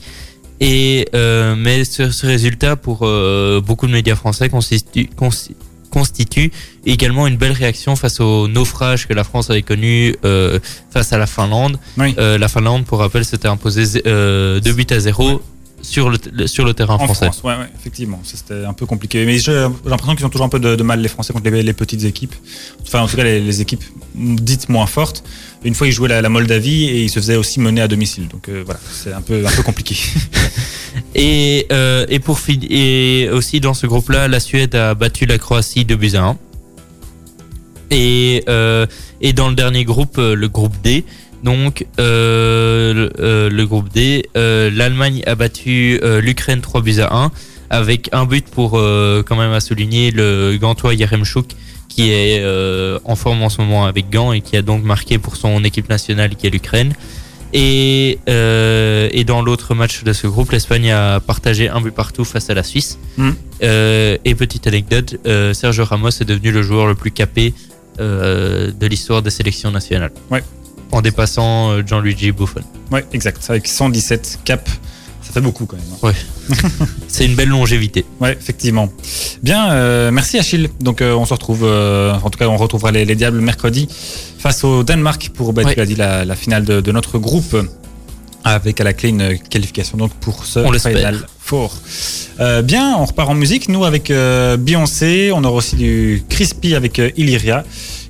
Et 0.59 1.07
euh, 1.15 1.55
mais 1.57 1.83
ce, 1.85 2.11
ce 2.11 2.27
résultat 2.27 2.75
pour 2.75 2.99
euh, 3.03 3.59
beaucoup 3.59 3.87
de 3.87 3.93
médias 3.93 4.15
français 4.15 4.49
constitue, 4.49 5.09
consti- 5.17 5.55
constitue 5.89 6.51
également 6.85 7.27
une 7.27 7.37
belle 7.37 7.51
réaction 7.51 7.95
face 7.95 8.19
au 8.19 8.47
naufrage 8.47 9.07
que 9.07 9.13
la 9.13 9.23
France 9.23 9.49
avait 9.49 9.61
connu 9.61 10.15
euh, 10.25 10.59
face 10.91 11.13
à 11.13 11.17
la 11.17 11.27
Finlande. 11.27 11.77
Oui. 11.97 12.15
Euh, 12.17 12.37
la 12.37 12.47
Finlande, 12.47 12.85
pour 12.85 12.99
rappel, 12.99 13.25
s'était 13.25 13.47
imposée 13.47 14.01
euh, 14.05 14.59
2 14.59 14.73
buts 14.73 14.87
à 14.89 14.99
0 14.99 15.41
sur 15.89 16.09
le, 16.09 16.47
sur 16.47 16.65
le 16.65 16.73
terrain 16.73 16.95
En 16.95 17.05
français. 17.05 17.25
France, 17.25 17.41
ouais, 17.43 17.55
ouais, 17.55 17.69
effectivement, 17.77 18.19
c'était 18.23 18.63
un 18.65 18.73
peu 18.73 18.85
compliqué. 18.85 19.25
Mais 19.25 19.39
j'ai 19.39 19.67
l'impression 19.85 20.15
qu'ils 20.15 20.25
ont 20.25 20.29
toujours 20.29 20.45
un 20.45 20.49
peu 20.49 20.59
de, 20.59 20.75
de 20.75 20.83
mal 20.83 21.01
les 21.01 21.07
Français 21.07 21.33
contre 21.33 21.49
les, 21.49 21.63
les 21.63 21.73
petites 21.73 22.03
équipes. 22.03 22.35
Enfin, 22.83 23.01
en 23.01 23.07
tout 23.07 23.17
cas, 23.17 23.23
les, 23.23 23.39
les 23.39 23.61
équipes 23.61 23.83
dites 24.15 24.69
moins 24.69 24.85
fortes. 24.85 25.23
Une 25.63 25.73
fois, 25.73 25.87
ils 25.87 25.91
jouaient 25.91 26.09
la, 26.09 26.21
la 26.21 26.29
Moldavie 26.29 26.85
et 26.85 27.03
ils 27.03 27.09
se 27.09 27.19
faisaient 27.19 27.35
aussi 27.35 27.59
mener 27.59 27.81
à 27.81 27.87
domicile. 27.87 28.27
Donc 28.27 28.47
euh, 28.49 28.61
voilà, 28.63 28.79
c'est 28.91 29.11
un 29.11 29.21
peu 29.21 29.45
un 29.45 29.51
peu 29.51 29.63
compliqué. 29.63 29.95
Et, 31.15 31.67
euh, 31.71 32.05
et 32.09 32.19
pour 32.19 32.39
et 32.49 33.29
aussi 33.31 33.59
dans 33.59 33.75
ce 33.75 33.85
groupe-là, 33.85 34.27
la 34.27 34.39
Suède 34.39 34.73
a 34.73 34.95
battu 34.95 35.27
la 35.27 35.37
Croatie 35.37 35.85
2 35.85 35.95
buts 35.95 36.15
à 36.15 36.21
1. 36.23 36.37
Et, 37.91 38.43
euh, 38.49 38.85
et 39.21 39.33
dans 39.33 39.49
le 39.49 39.55
dernier 39.55 39.85
groupe, 39.85 40.17
le 40.17 40.47
groupe 40.47 40.73
D, 40.83 41.05
donc 41.43 41.85
euh, 41.99 42.93
le, 42.93 43.11
euh, 43.19 43.49
le 43.49 43.65
groupe 43.65 43.89
D, 43.89 44.29
euh, 44.35 44.69
l'Allemagne 44.73 45.21
a 45.25 45.35
battu 45.35 45.99
l'Ukraine 46.21 46.61
3 46.61 46.81
buts 46.81 46.99
à 46.99 47.15
1 47.15 47.31
avec 47.69 48.09
un 48.13 48.25
but 48.25 48.47
pour 48.47 48.71
quand 48.71 49.35
même 49.35 49.51
à 49.51 49.59
souligner 49.59 50.11
le 50.11 50.57
Gantois 50.59 50.95
Yaremchuk 50.95 51.51
qui 51.87 52.11
est 52.11 52.43
en 53.03 53.15
forme 53.15 53.43
en 53.43 53.49
ce 53.49 53.61
moment 53.61 53.85
avec 53.85 54.09
Gand 54.09 54.33
et 54.33 54.41
qui 54.41 54.57
a 54.57 54.61
donc 54.61 54.83
marqué 54.83 55.17
pour 55.17 55.35
son 55.35 55.63
équipe 55.63 55.89
nationale 55.89 56.35
qui 56.35 56.47
est 56.47 56.49
l'Ukraine. 56.49 56.93
Et, 57.53 58.19
euh, 58.29 59.09
et 59.11 59.23
dans 59.23 59.41
l'autre 59.41 59.73
match 59.73 60.03
de 60.03 60.13
ce 60.13 60.27
groupe, 60.27 60.51
l'Espagne 60.51 60.91
a 60.91 61.19
partagé 61.19 61.67
un 61.67 61.81
but 61.81 61.93
partout 61.93 62.23
face 62.23 62.49
à 62.49 62.53
la 62.53 62.63
Suisse. 62.63 62.99
Euh, 63.63 64.17
et 64.23 64.35
petite 64.35 64.67
anecdote, 64.67 65.15
euh, 65.25 65.53
Sergio 65.53 65.83
Ramos 65.83 66.09
est 66.09 66.25
devenu 66.25 66.51
le 66.51 66.61
joueur 66.61 66.87
le 66.87 66.95
plus 66.95 67.11
capé 67.11 67.53
de 67.99 68.87
l'histoire 68.87 69.21
des 69.21 69.29
sélections 69.29 69.71
nationales. 69.71 70.11
Ouais. 70.31 70.41
En 70.91 71.01
dépassant 71.01 71.71
euh, 71.71 71.83
Gianluigi 71.85 72.31
Buffon. 72.31 72.61
ouais, 72.91 73.05
exact. 73.13 73.45
Avec 73.49 73.67
117 73.67 74.39
caps, 74.43 74.71
ça 75.21 75.31
fait 75.33 75.41
beaucoup 75.41 75.65
quand 75.67 75.77
même. 75.77 75.85
hein. 76.11 76.13
C'est 77.07 77.25
une 77.25 77.35
belle 77.35 77.49
longévité. 77.49 78.05
Ouais, 78.19 78.33
effectivement. 78.39 78.89
Bien, 79.43 79.71
euh, 79.71 80.09
merci 80.11 80.39
Achille. 80.39 80.69
Donc 80.79 81.01
euh, 81.01 81.13
on 81.13 81.25
se 81.25 81.33
retrouve, 81.33 81.61
euh, 81.63 82.13
en 82.23 82.29
tout 82.31 82.39
cas 82.39 82.47
on 82.47 82.57
retrouvera 82.57 82.91
les, 82.91 83.05
les 83.05 83.15
Diables 83.15 83.39
mercredi 83.39 83.87
face 84.39 84.63
au 84.63 84.83
Danemark 84.83 85.29
pour, 85.35 85.53
bah, 85.53 85.61
Ouais. 85.63 85.73
tu 85.73 85.79
l'as 85.79 85.85
dit, 85.85 85.95
la, 85.95 86.25
la 86.25 86.35
finale 86.35 86.65
de, 86.65 86.81
de 86.81 86.91
notre 86.91 87.19
groupe 87.19 87.55
avec 88.43 88.79
à 88.81 88.83
la 88.83 88.93
clé 88.93 89.09
une 89.09 89.37
qualification 89.37 89.97
donc 89.97 90.11
pour 90.13 90.45
ce 90.45 90.59
On. 90.59 90.71
Final 90.73 91.27
Four. 91.39 91.75
Euh, 92.39 92.61
bien, 92.61 92.95
on 92.97 93.05
repart 93.05 93.29
en 93.29 93.33
musique, 93.35 93.69
nous 93.69 93.83
avec 93.85 94.11
Beyoncé, 94.59 95.31
on 95.33 95.43
aura 95.43 95.55
aussi 95.57 95.75
du 95.75 96.23
Crispy 96.29 96.73
avec 96.73 97.01
Illyria. 97.17 97.63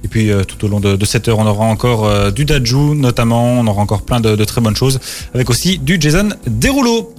Et 0.03 0.07
puis 0.07 0.31
euh, 0.31 0.43
tout 0.43 0.63
au 0.65 0.67
long 0.69 0.79
de, 0.79 0.95
de 0.95 1.05
cette 1.05 1.27
heure, 1.27 1.39
on 1.39 1.45
aura 1.45 1.65
encore 1.65 2.05
euh, 2.07 2.31
du 2.31 2.45
Daju 2.45 2.95
notamment, 2.95 3.59
on 3.59 3.67
aura 3.67 3.81
encore 3.81 4.01
plein 4.03 4.19
de, 4.19 4.35
de 4.35 4.43
très 4.45 4.61
bonnes 4.61 4.75
choses, 4.75 4.99
avec 5.33 5.49
aussi 5.49 5.77
du 5.77 5.97
Jason 5.99 6.29
Derulo. 6.47 7.13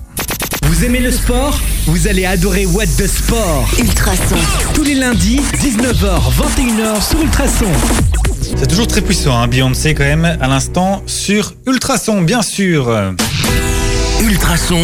Vous 0.65 0.85
aimez 0.85 1.01
le 1.01 1.11
sport? 1.11 1.59
Vous 1.87 2.07
allez 2.09 2.25
adorer 2.27 2.65
What 2.67 2.87
the 2.87 3.07
Sport. 3.07 3.69
Ultrason. 3.79 4.37
Tous 4.75 4.83
les 4.85 4.95
lundis, 4.95 5.41
19h, 5.55 6.21
21h 6.31 7.09
sur 7.09 7.21
Ultrason. 7.21 7.67
C'est 8.57 8.67
toujours 8.69 8.87
très 8.87 9.01
puissant, 9.01 9.37
hein, 9.39 9.49
Beyoncé 9.49 9.95
quand 9.95 10.05
même, 10.05 10.25
à 10.41 10.49
l'instant 10.49 11.03
sur 11.07 11.55
Ultrason, 11.67 12.23
bien 12.23 12.43
sûr. 12.43 12.89
Ultrason, 14.23 14.81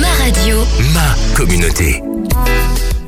Ma 0.00 0.08
radio. 0.24 0.56
ma 0.94 1.36
communauté. 1.36 2.02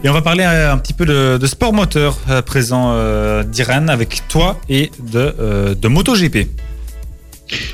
Et 0.04 0.08
on 0.08 0.12
va 0.12 0.22
parler 0.22 0.42
euh, 0.44 0.72
un 0.72 0.78
petit 0.78 0.94
peu 0.94 1.04
de, 1.06 1.46
sport 1.46 1.72
moteur 1.72 2.18
à 2.28 2.42
présent 2.42 2.92
euh, 2.94 3.44
d'Iran 3.44 3.86
avec 3.88 4.22
toi 4.28 4.58
et 4.68 4.90
de, 4.98 5.32
euh, 5.40 5.74
de 5.74 5.88
MotoGP. 5.88 6.48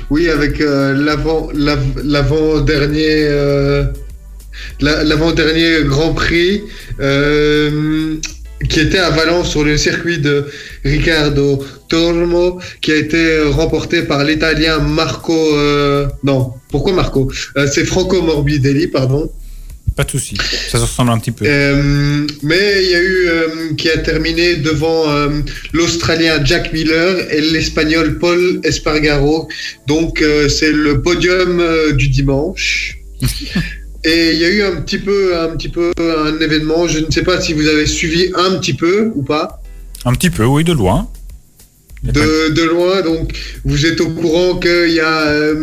Oui, 0.09 0.29
avec 0.29 0.61
euh, 0.61 0.93
l'avant, 0.93 1.49
l'av- 1.53 2.01
l'avant-dernier, 2.03 3.07
euh, 3.29 3.85
la- 4.79 5.03
l'avant-dernier 5.03 5.85
Grand 5.85 6.13
Prix 6.13 6.61
euh, 6.99 8.17
qui 8.69 8.79
était 8.81 8.99
à 8.99 9.09
Valence 9.09 9.49
sur 9.49 9.63
le 9.63 9.77
circuit 9.77 10.19
de 10.19 10.45
Riccardo 10.83 11.63
Tormo, 11.87 12.59
qui 12.81 12.91
a 12.91 12.95
été 12.97 13.41
remporté 13.43 14.03
par 14.03 14.23
l'Italien 14.23 14.79
Marco. 14.79 15.33
euh, 15.33 16.07
non, 16.23 16.53
pourquoi 16.69 16.93
Marco? 16.93 17.31
Euh, 17.57 17.65
C'est 17.71 17.85
Franco 17.85 18.21
Morbidelli, 18.21 18.87
pardon. 18.87 19.31
Pas 19.99 20.05
de 20.05 20.11
souci, 20.11 20.37
ça 20.69 20.77
se 20.77 20.83
ressemble 20.83 21.11
un 21.11 21.19
petit 21.19 21.31
peu. 21.31 21.43
Euh, 21.45 22.25
mais 22.41 22.85
il 22.85 22.89
y 22.89 22.95
a 22.95 23.01
eu 23.01 23.27
euh, 23.27 23.73
qui 23.77 23.89
a 23.89 23.97
terminé 23.97 24.55
devant 24.55 25.11
euh, 25.11 25.41
l'Australien 25.73 26.41
Jack 26.41 26.71
Miller 26.71 27.29
et 27.29 27.41
l'Espagnol 27.41 28.17
Paul 28.17 28.61
Espargaro. 28.63 29.49
Donc 29.87 30.23
c'est 30.47 30.71
le 30.71 31.01
podium 31.01 31.61
du 31.97 32.07
dimanche. 32.07 32.97
et 34.05 34.31
il 34.31 34.39
y 34.39 34.45
a 34.45 34.49
eu 34.49 34.63
un 34.63 34.79
petit 34.79 34.99
peu, 34.99 35.37
un 35.37 35.49
petit 35.57 35.67
peu 35.67 35.91
un 35.99 36.39
événement. 36.39 36.87
Je 36.87 36.99
ne 36.99 37.11
sais 37.11 37.23
pas 37.23 37.41
si 37.41 37.51
vous 37.51 37.67
avez 37.67 37.85
suivi 37.85 38.31
un 38.35 38.57
petit 38.57 38.75
peu 38.75 39.11
ou 39.15 39.21
pas. 39.21 39.61
Un 40.05 40.13
petit 40.13 40.29
peu, 40.29 40.45
oui, 40.45 40.63
de 40.63 40.71
loin. 40.71 41.09
De 42.03 42.63
loin, 42.63 43.01
donc 43.01 43.33
vous 43.65 43.85
êtes 43.85 43.99
au 43.99 44.11
courant 44.11 44.59
qu'il 44.59 44.91
y 44.91 45.01
a 45.01 45.53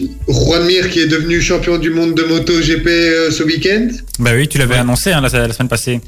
euh, 0.00 0.04
Juan 0.28 0.64
Mir 0.66 0.88
qui 0.90 1.00
est 1.00 1.06
devenu 1.06 1.40
champion 1.40 1.78
du 1.78 1.90
monde 1.90 2.14
de 2.14 2.22
MotoGP 2.22 2.86
euh, 2.86 3.30
ce 3.30 3.42
week-end. 3.42 3.88
Bah 4.18 4.30
oui, 4.34 4.48
tu 4.48 4.58
l'avais 4.58 4.76
annoncé 4.76 5.12
hein, 5.12 5.20
la, 5.20 5.46
la 5.48 5.52
semaine 5.52 5.68
passée, 5.68 6.00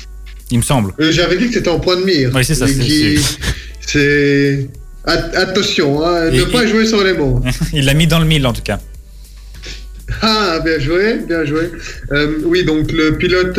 il 0.50 0.58
me 0.58 0.62
semble. 0.62 0.92
Euh, 1.00 1.10
J'avais 1.12 1.36
dit 1.36 1.48
que 1.48 1.54
c'était 1.54 1.68
en 1.68 1.80
point 1.80 1.96
de 1.96 2.04
mire. 2.04 2.30
Oui, 2.34 2.44
c'est 2.44 2.54
ça, 2.54 2.66
c'est- 3.80 4.68
Attention, 5.06 6.02
hein, 6.04 6.30
ne 6.30 6.44
pas 6.44 6.66
jouer 6.66 6.86
sur 6.86 7.04
les 7.04 7.12
mots. 7.12 7.38
Il 7.74 7.84
l'a 7.84 7.92
mis 7.92 8.06
dans 8.06 8.18
le 8.20 8.24
mille 8.24 8.46
en 8.46 8.54
tout 8.54 8.62
cas. 8.62 8.80
Ah, 10.22 10.60
bien 10.64 10.78
joué, 10.78 11.18
bien 11.28 11.44
joué. 11.44 11.70
Euh, 12.12 12.38
oui, 12.44 12.64
donc 12.64 12.90
le 12.92 13.16
pilote 13.18 13.58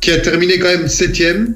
qui 0.00 0.10
a 0.10 0.18
terminé 0.18 0.58
quand 0.58 0.68
même 0.68 0.88
septième, 0.88 1.54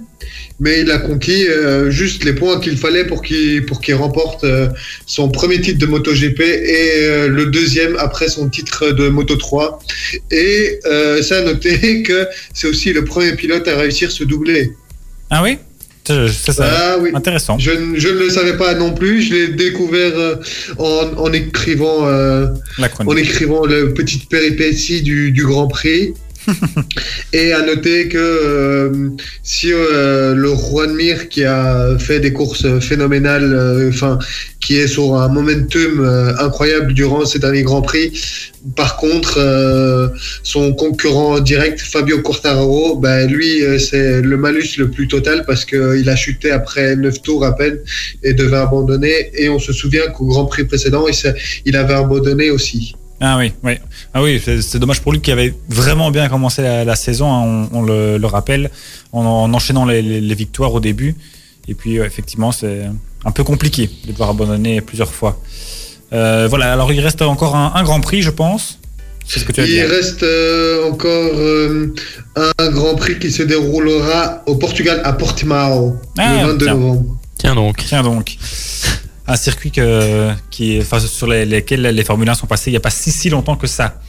mais 0.61 0.83
il 0.83 0.91
a 0.91 0.99
conquis 0.99 1.49
euh, 1.49 1.91
juste 1.91 2.23
les 2.25 2.35
points 2.35 2.61
qu'il 2.61 2.77
fallait 2.77 3.05
pour 3.07 3.23
qu'il 3.23 3.65
pour 3.67 3.81
qu'il 3.81 3.95
remporte 3.95 4.45
euh, 4.45 4.69
son 5.07 5.31
premier 5.31 5.61
titre 5.61 5.79
de 5.79 5.87
MotoGP 5.87 6.41
et 6.41 6.91
euh, 6.99 7.29
le 7.29 7.47
deuxième 7.47 7.97
après 7.99 8.29
son 8.29 8.49
titre 8.51 8.91
de 8.91 9.09
Moto 9.09 9.37
3. 9.37 9.79
Et 10.31 10.79
ça 11.23 11.39
a 11.39 11.43
noté 11.43 12.03
que 12.07 12.27
c'est 12.55 12.69
aussi 12.69 12.93
le 12.93 13.05
premier 13.05 13.33
pilote 13.35 13.67
à 13.69 13.77
réussir 13.77 14.13
ce 14.13 14.23
doublé. 14.25 14.73
Ah 15.31 15.43
oui? 15.43 15.59
C'est 16.05 16.53
ça. 16.53 16.65
Ah 16.67 16.97
oui. 17.01 17.11
Intéressant. 17.15 17.57
Je, 17.59 17.71
ne- 17.71 17.99
je 17.99 18.09
ne 18.09 18.19
le 18.19 18.31
savais 18.31 18.57
pas 18.57 18.75
non 18.75 18.93
plus. 18.93 19.23
Je 19.23 19.33
l'ai 19.35 19.49
découvert 19.49 20.13
en, 20.79 20.85
en 21.17 21.33
écrivant, 21.33 22.05
La 22.79 22.89
en 22.99 23.17
écrivant 23.17 23.65
le 23.65 23.95
petite 23.95 24.29
péripétie 24.29 25.03
du, 25.03 25.31
du 25.31 25.45
Grand 25.45 25.69
Prix. 25.69 26.15
Et 27.33 27.53
à 27.53 27.63
noter 27.63 28.09
que 28.09 28.19
euh, 28.19 29.11
si 29.43 29.73
euh, 29.73 30.35
le 30.35 30.55
Juan 30.55 30.95
Mir 30.95 31.29
qui 31.29 31.45
a 31.45 31.99
fait 31.99 32.21
des 32.21 32.33
courses 32.33 32.79
phénoménales, 32.81 33.53
euh, 33.53 33.89
enfin 33.89 34.19
qui 34.61 34.77
est 34.77 34.89
sur 34.89 35.15
un 35.15 35.29
momentum 35.29 36.01
euh, 36.01 36.35
incroyable 36.39 36.93
durant 36.93 37.25
ces 37.25 37.39
derniers 37.39 37.63
Grands 37.63 37.83
Prix, 37.83 38.13
par 38.77 38.97
contre 38.97 39.39
euh, 39.39 40.09
son 40.43 40.73
concurrent 40.75 41.41
direct 41.41 41.81
Fabio 41.81 42.21
Quartararo, 42.21 42.97
ben 42.97 43.31
lui 43.31 43.63
c'est 43.79 44.21
le 44.21 44.37
malus 44.37 44.77
le 44.79 44.91
plus 44.91 45.09
total 45.09 45.45
parce 45.47 45.65
qu'il 45.65 46.09
a 46.09 46.17
chuté 46.17 46.51
après 46.51 46.97
9 46.97 47.23
tours 47.23 47.45
à 47.45 47.57
peine 47.57 47.79
et 48.23 48.35
devait 48.35 48.57
abandonner. 48.57 49.31
Et 49.35 49.49
on 49.49 49.59
se 49.59 49.73
souvient 49.73 50.07
qu'au 50.09 50.27
Grand 50.27 50.47
Prix 50.47 50.65
précédent 50.65 51.07
il 51.65 51.77
avait 51.77 51.95
abandonné 51.95 52.51
aussi. 52.51 52.95
Ah 53.21 53.37
oui, 53.39 53.53
oui. 53.63 53.75
Ah 54.15 54.23
oui, 54.23 54.41
c'est 54.63 54.79
dommage 54.79 55.01
pour 55.03 55.13
lui 55.13 55.21
qui 55.21 55.31
avait 55.31 55.55
vraiment 55.69 56.11
bien 56.11 56.29
commencé 56.29 56.63
la, 56.63 56.85
la 56.85 56.97
saison, 56.97 57.31
hein, 57.33 57.69
on, 57.73 57.79
on 57.79 57.83
le, 57.83 58.17
le 58.19 58.27
rappelle, 58.27 58.71
en, 59.13 59.21
en 59.25 59.53
enchaînant 59.55 59.85
les, 59.85 60.01
les- 60.03 60.21
les 60.23 60.35
victoires 60.35 60.73
au 60.73 60.81
début. 60.81 61.15
Et 61.69 61.75
puis 61.75 62.01
ouais, 62.01 62.07
effectivement, 62.07 62.51
c'est 62.51 62.83
un 63.25 63.31
peu 63.31 63.45
compliqué 63.45 63.91
de 64.07 64.13
devoir 64.13 64.31
abandonner 64.31 64.81
plusieurs 64.81 65.13
fois. 65.13 65.39
Euh, 66.13 66.47
voilà, 66.49 66.73
alors 66.73 66.93
il 66.93 67.01
reste 67.01 67.21
encore 67.23 67.55
un, 67.57 67.73
un 67.75 67.83
Grand 67.83 68.01
Prix, 68.01 68.23
je 68.23 68.31
pense. 68.31 68.79
C'est 69.27 69.39
ce 69.39 69.45
que 69.45 69.53
tu 69.53 69.61
as 69.61 69.67
dit. 69.67 69.75
Il 69.75 69.83
reste 69.85 70.23
euh, 70.25 70.91
encore 70.91 71.31
euh, 71.35 71.95
un 72.59 72.71
Grand 72.71 72.95
Prix 72.97 73.19
qui 73.19 73.31
se 73.31 73.43
déroulera 73.45 74.43
au 74.47 74.57
Portugal 74.57 75.03
à 75.05 75.13
Portimao 75.13 75.95
Ah, 76.19 76.41
le 76.43 76.47
22 76.49 76.65
tiens. 76.65 76.75
novembre. 76.75 77.17
Tiens 77.39 77.55
donc. 77.55 77.77
Tiens 77.87 78.03
donc. 78.03 78.37
Un 79.31 79.37
circuit 79.37 79.71
que, 79.71 80.33
qui, 80.51 80.83
sur 81.07 81.29
les- 81.29 81.45
lesquels 81.47 81.83
les 81.83 82.05
Formule 82.05 82.29
1 82.29 82.35
sont 82.35 82.49
passés 82.49 82.71
il 82.71 82.73
n'y 82.73 82.77
a 82.79 82.81
pas 82.81 82.91
si 82.91 83.13
longtemps 83.31 83.55
que 83.57 83.69
ça. 83.69 84.01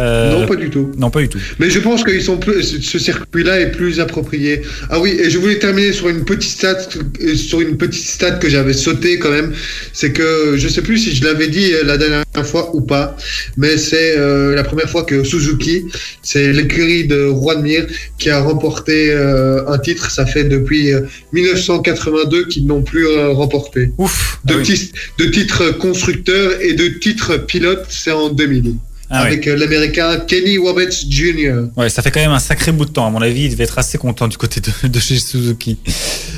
Euh, 0.00 0.30
Non, 0.32 0.46
pas 0.46 0.56
du 0.56 0.70
tout. 0.70 0.90
non, 0.96 1.10
pas 1.10 1.20
du 1.20 1.28
tout. 1.28 1.38
Mais 1.58 1.68
je 1.68 1.78
pense 1.78 2.02
qu'ils 2.04 2.22
sont 2.22 2.38
plus, 2.38 2.62
ce- 2.80 2.98
circuit-là 2.98 3.60
est 3.60 3.70
plus 3.70 4.00
approprié. 4.00 4.62
Ah 4.88 4.98
oui, 5.00 5.10
et 5.22 5.28
je 5.30 5.38
voulais 5.38 5.58
terminer 5.58 5.92
sur 5.92 6.08
une 6.08 6.24
petite 6.24 6.50
stat, 6.50 6.78
euh, 7.22 7.34
sur 7.34 7.60
une 7.60 7.76
petite 7.76 8.06
stat 8.06 8.32
que 8.32 8.48
j'avais 8.48 8.72
sauté 8.72 9.18
quand 9.18 9.30
même. 9.30 9.52
C'est 9.92 10.12
que 10.12 10.54
je 10.56 10.68
sais 10.68 10.82
plus 10.82 10.98
si 10.98 11.14
je 11.14 11.24
l'avais 11.24 11.48
dit 11.48 11.72
euh, 11.74 11.84
la 11.84 11.98
dernière 11.98 12.24
fois 12.44 12.74
ou 12.74 12.80
pas, 12.80 13.16
mais 13.56 13.76
c'est 13.76 14.16
euh, 14.18 14.54
la 14.54 14.64
première 14.64 14.88
fois 14.88 15.04
que 15.04 15.22
Suzuki, 15.24 15.84
c'est 16.22 16.52
l'écurie 16.52 17.04
de 17.06 17.26
Juan 17.28 17.60
Mir 17.62 17.86
qui 18.18 18.30
a 18.30 18.40
remporté 18.40 19.10
euh, 19.12 19.66
un 19.68 19.78
titre. 19.78 20.10
Ça 20.10 20.24
fait 20.26 20.44
depuis 20.44 20.92
euh, 20.94 21.00
1982 21.32 22.46
qu'ils 22.46 22.66
n'ont 22.66 22.82
plus 22.82 23.06
remporté. 23.32 23.90
Ouf. 23.98 24.38
De, 24.44 24.54
Ah 24.54 24.62
oui. 24.66 24.90
de 25.18 25.24
titre 25.26 25.70
constructeur 25.72 26.60
et 26.62 26.72
de 26.72 26.88
titre 26.88 27.36
pilote, 27.36 27.84
c'est 27.90 28.12
en 28.12 28.30
2000. 28.30 28.74
Ah 29.12 29.22
avec 29.22 29.48
euh, 29.48 29.56
l'américain 29.56 30.20
Kenny 30.20 30.56
Roberts 30.56 30.92
Jr. 31.08 31.66
Ouais, 31.76 31.88
ça 31.88 32.00
fait 32.00 32.12
quand 32.12 32.20
même 32.20 32.30
un 32.30 32.38
sacré 32.38 32.70
bout 32.70 32.84
de 32.84 32.92
temps. 32.92 33.06
À 33.06 33.10
mon 33.10 33.20
avis, 33.20 33.46
il 33.46 33.50
devait 33.50 33.64
être 33.64 33.76
assez 33.78 33.98
content 33.98 34.28
du 34.28 34.36
côté 34.36 34.60
de, 34.60 34.86
de 34.88 35.00
chez 35.00 35.18
Suzuki. 35.18 35.78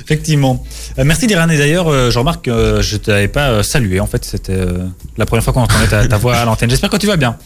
Effectivement. 0.02 0.64
Euh, 0.98 1.04
merci 1.04 1.26
Diran. 1.26 1.48
Et 1.50 1.58
d'ailleurs, 1.58 1.88
euh, 1.88 2.10
je 2.10 2.18
remarque 2.18 2.46
que 2.46 2.80
je 2.80 2.96
t'avais 2.96 3.28
pas 3.28 3.50
euh, 3.50 3.62
salué. 3.62 4.00
En 4.00 4.06
fait, 4.06 4.24
c'était 4.24 4.52
euh, 4.52 4.86
la 5.18 5.26
première 5.26 5.44
fois 5.44 5.52
qu'on 5.52 5.60
entendait 5.60 5.86
ta, 5.86 6.06
ta 6.08 6.16
voix 6.16 6.36
à 6.36 6.46
l'antenne. 6.46 6.70
J'espère 6.70 6.88
que 6.88 6.96
tu 6.96 7.06
vas 7.06 7.16
bien. 7.16 7.36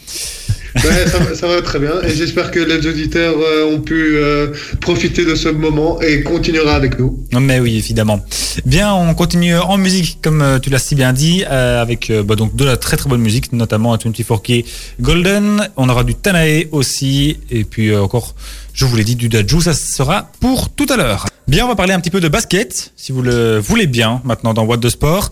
Ouais, 0.86 1.06
ça, 1.06 1.34
ça 1.34 1.46
va 1.46 1.62
très 1.62 1.78
bien 1.78 1.94
et 2.02 2.14
j'espère 2.14 2.50
que 2.50 2.60
les 2.60 2.86
auditeurs 2.86 3.34
euh, 3.38 3.74
ont 3.74 3.80
pu 3.80 4.16
euh, 4.16 4.48
profiter 4.80 5.24
de 5.24 5.34
ce 5.34 5.48
moment 5.48 6.00
et 6.00 6.22
continuera 6.22 6.74
avec 6.74 6.98
nous. 6.98 7.24
Mais 7.40 7.60
oui, 7.60 7.76
évidemment. 7.76 8.24
Bien, 8.64 8.94
on 8.94 9.14
continue 9.14 9.56
en 9.56 9.76
musique, 9.76 10.18
comme 10.22 10.40
euh, 10.40 10.58
tu 10.58 10.70
l'as 10.70 10.78
si 10.78 10.94
bien 10.94 11.12
dit, 11.12 11.44
euh, 11.48 11.82
avec 11.82 12.10
euh, 12.10 12.22
bah, 12.22 12.36
donc 12.36 12.56
de 12.56 12.64
la 12.64 12.76
très 12.76 12.96
très 12.96 13.08
bonne 13.08 13.20
musique, 13.20 13.52
notamment 13.52 13.92
un 13.92 13.96
24K 13.96 14.64
Golden. 15.00 15.68
On 15.76 15.88
aura 15.88 16.04
du 16.04 16.14
Tanae 16.14 16.64
aussi, 16.72 17.38
et 17.50 17.64
puis 17.64 17.94
encore, 17.94 18.34
je 18.76 18.84
vous 18.84 18.94
l'ai 18.94 19.02
dit, 19.04 19.16
du 19.16 19.28
Daju. 19.28 19.60
Ça 19.62 19.72
sera 19.74 20.30
pour 20.40 20.68
tout 20.70 20.86
à 20.90 20.96
l'heure. 20.96 21.26
Bien, 21.48 21.64
on 21.64 21.68
va 21.68 21.76
parler 21.76 21.92
un 21.94 22.00
petit 22.00 22.10
peu 22.10 22.20
de 22.20 22.28
basket, 22.28 22.92
si 22.96 23.10
vous 23.12 23.22
le 23.22 23.58
voulez 23.58 23.86
bien, 23.86 24.20
maintenant 24.24 24.52
dans 24.52 24.64
What 24.64 24.76
de 24.76 24.88
Sport, 24.88 25.30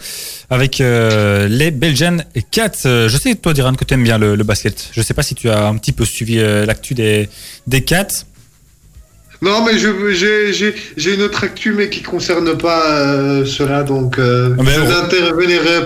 avec 0.49 0.81
euh, 0.81 1.47
les 1.49 1.71
Belgian 1.71 2.19
Cats. 2.51 2.71
Euh, 2.87 3.09
Je 3.09 3.17
sais, 3.19 3.35
toi, 3.35 3.53
Diran, 3.53 3.75
que 3.75 3.85
tu 3.85 3.95
aimes 3.95 4.05
bien 4.05 4.17
le, 4.19 4.35
le 4.35 4.45
basket. 4.45 4.91
Je 4.93 5.03
sais 5.03 5.13
pas 5.15 5.23
si 5.23 5.35
tu 5.35 5.51
as 5.51 5.67
un 5.67 5.77
petit 5.77 5.93
peu 5.93 6.05
suivi 6.05 6.39
euh, 6.39 6.65
l'actu 6.67 6.95
des, 6.95 7.29
des 7.67 7.83
Cats. 7.83 8.25
Non, 9.43 9.63
mais 9.65 9.79
j'ai- 9.79 10.13
une 11.15 11.23
autre 11.23 11.45
actu, 11.45 11.73
mais 11.75 11.91
qui 11.91 12.01
concerne 12.01 12.57
pas 12.57 12.89
euh, 12.89 13.45
cela, 13.45 13.83
donc 13.83 14.19
euh, 14.19 14.55
Ah 14.59 14.63
je 14.75 14.81
on- 14.81 14.87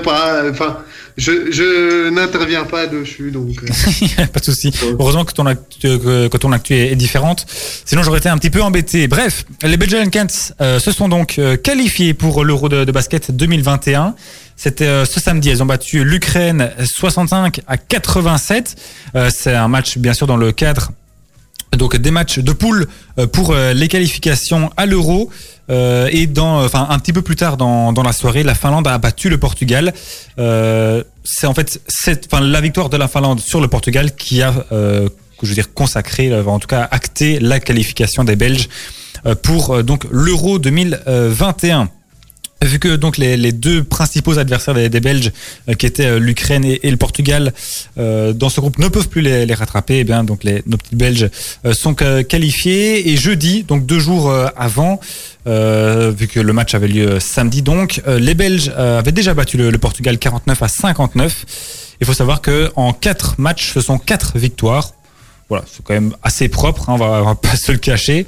pas. 0.02 0.42
Enfin, 0.48 0.78
je, 1.18 1.50
je 1.50 2.08
n'interviens 2.10 2.64
pas 2.64 2.86
dessus, 2.86 3.30
donc. 3.32 3.50
euh. 3.62 4.26
pas 4.32 4.38
de 4.38 4.44
souci. 4.44 4.72
Heureusement 4.98 5.24
que 5.24 5.32
ton 5.32 5.46
actu, 5.46 5.80
que, 5.80 6.36
ton 6.36 6.52
actu 6.52 6.74
est, 6.74 6.92
est 6.92 6.96
différente. 6.96 7.44
Sinon, 7.84 8.02
j'aurais 8.04 8.18
été 8.18 8.28
un 8.28 8.38
petit 8.38 8.50
peu 8.50 8.62
embêté. 8.62 9.08
Bref, 9.08 9.44
les 9.62 9.76
Belgian 9.76 10.08
Cats 10.10 10.54
euh, 10.60 10.78
se 10.78 10.92
sont 10.92 11.08
donc 11.08 11.38
euh, 11.38 11.56
qualifiés 11.56 12.14
pour 12.14 12.44
l'Euro 12.44 12.68
de, 12.68 12.90
basket 12.92 13.32
2021. 13.32 14.14
C'était 14.56 15.04
ce 15.04 15.20
samedi. 15.20 15.50
Elles 15.50 15.62
ont 15.62 15.66
battu 15.66 16.04
l'Ukraine 16.04 16.70
65 16.82 17.60
à 17.66 17.76
87. 17.76 18.76
Euh, 19.14 19.30
C'est 19.32 19.54
un 19.54 19.68
match, 19.68 19.98
bien 19.98 20.14
sûr, 20.14 20.26
dans 20.26 20.36
le 20.36 20.52
cadre 20.52 20.92
donc 21.76 21.96
des 21.96 22.10
matchs 22.10 22.38
de 22.38 22.52
poule 22.52 22.86
euh, 23.18 23.26
pour 23.26 23.52
euh, 23.52 23.72
les 23.72 23.88
qualifications 23.88 24.70
à 24.76 24.86
l'Euro. 24.86 25.30
Euh, 25.70 26.08
et 26.10 26.26
dans, 26.26 26.64
enfin 26.64 26.86
un 26.88 26.98
petit 26.98 27.12
peu 27.12 27.22
plus 27.22 27.36
tard 27.36 27.56
dans, 27.56 27.92
dans 27.92 28.02
la 28.02 28.12
soirée, 28.12 28.42
la 28.42 28.54
Finlande 28.54 28.86
a 28.88 28.96
battu 28.98 29.28
le 29.28 29.38
Portugal. 29.38 29.92
C'est 30.36 31.46
en 31.46 31.52
fait 31.52 31.80
cette, 31.86 32.26
enfin 32.32 32.42
la 32.42 32.60
victoire 32.60 32.88
de 32.88 32.96
la 32.96 33.06
Finlande 33.06 33.40
sur 33.40 33.60
le 33.60 33.68
Portugal 33.68 34.14
qui 34.14 34.40
a, 34.40 34.54
euh, 34.72 35.08
je 35.42 35.48
veux 35.48 35.54
dire, 35.54 35.74
consacré, 35.74 36.34
en 36.34 36.58
tout 36.58 36.68
cas 36.68 36.88
acté 36.90 37.38
la 37.38 37.60
qualification 37.60 38.24
des 38.24 38.34
Belges 38.34 38.68
pour 39.42 39.82
donc 39.84 40.06
l'Euro 40.10 40.58
2021. 40.58 41.90
Vu 42.60 42.80
que 42.80 42.96
donc 42.96 43.18
les, 43.18 43.36
les 43.36 43.52
deux 43.52 43.84
principaux 43.84 44.38
adversaires 44.38 44.74
des, 44.74 44.88
des 44.88 44.98
Belges, 44.98 45.30
euh, 45.68 45.74
qui 45.74 45.86
étaient 45.86 46.06
euh, 46.06 46.18
l'Ukraine 46.18 46.64
et, 46.64 46.90
le 46.90 46.96
Portugal, 46.96 47.52
euh, 47.98 48.32
dans 48.32 48.48
ce 48.48 48.60
groupe 48.60 48.78
ne 48.78 48.88
peuvent 48.88 49.08
plus 49.08 49.20
les, 49.20 49.46
les 49.46 49.54
rattraper, 49.54 50.00
eh 50.00 50.04
bien 50.04 50.24
donc 50.24 50.42
les, 50.42 50.62
nos 50.66 50.76
petits 50.76 50.96
Belges 50.96 51.30
euh, 51.64 51.72
sont 51.72 51.94
euh, 52.02 52.24
qualifiés. 52.24 53.10
Et 53.10 53.16
jeudi, 53.16 53.62
donc 53.62 53.86
deux 53.86 54.00
jours 54.00 54.32
avant, 54.56 55.00
vu 55.46 56.28
que 56.28 56.40
le 56.40 56.52
match 56.52 56.74
avait 56.74 56.88
lieu 56.88 57.20
samedi, 57.20 57.62
donc 57.62 58.02
les 58.06 58.34
Belges 58.34 58.70
avaient 58.76 59.12
déjà 59.12 59.32
battu 59.34 59.56
le, 59.56 59.70
le 59.70 59.78
Portugal 59.78 60.18
49 60.18 60.62
à 60.62 60.68
59. 60.68 61.46
Il 62.00 62.06
faut 62.06 62.12
savoir 62.12 62.42
que 62.42 62.70
en 62.76 62.92
quatre 62.92 63.36
matchs, 63.38 63.72
ce 63.72 63.80
sont 63.80 63.98
quatre 63.98 64.36
victoires. 64.36 64.92
Voilà, 65.48 65.64
c'est 65.66 65.82
quand 65.82 65.94
même 65.94 66.14
assez 66.22 66.48
propre, 66.48 66.90
hein, 66.90 66.94
on, 66.94 66.98
va, 66.98 67.22
on 67.22 67.24
va 67.24 67.34
pas 67.34 67.56
se 67.56 67.72
le 67.72 67.78
cacher. 67.78 68.26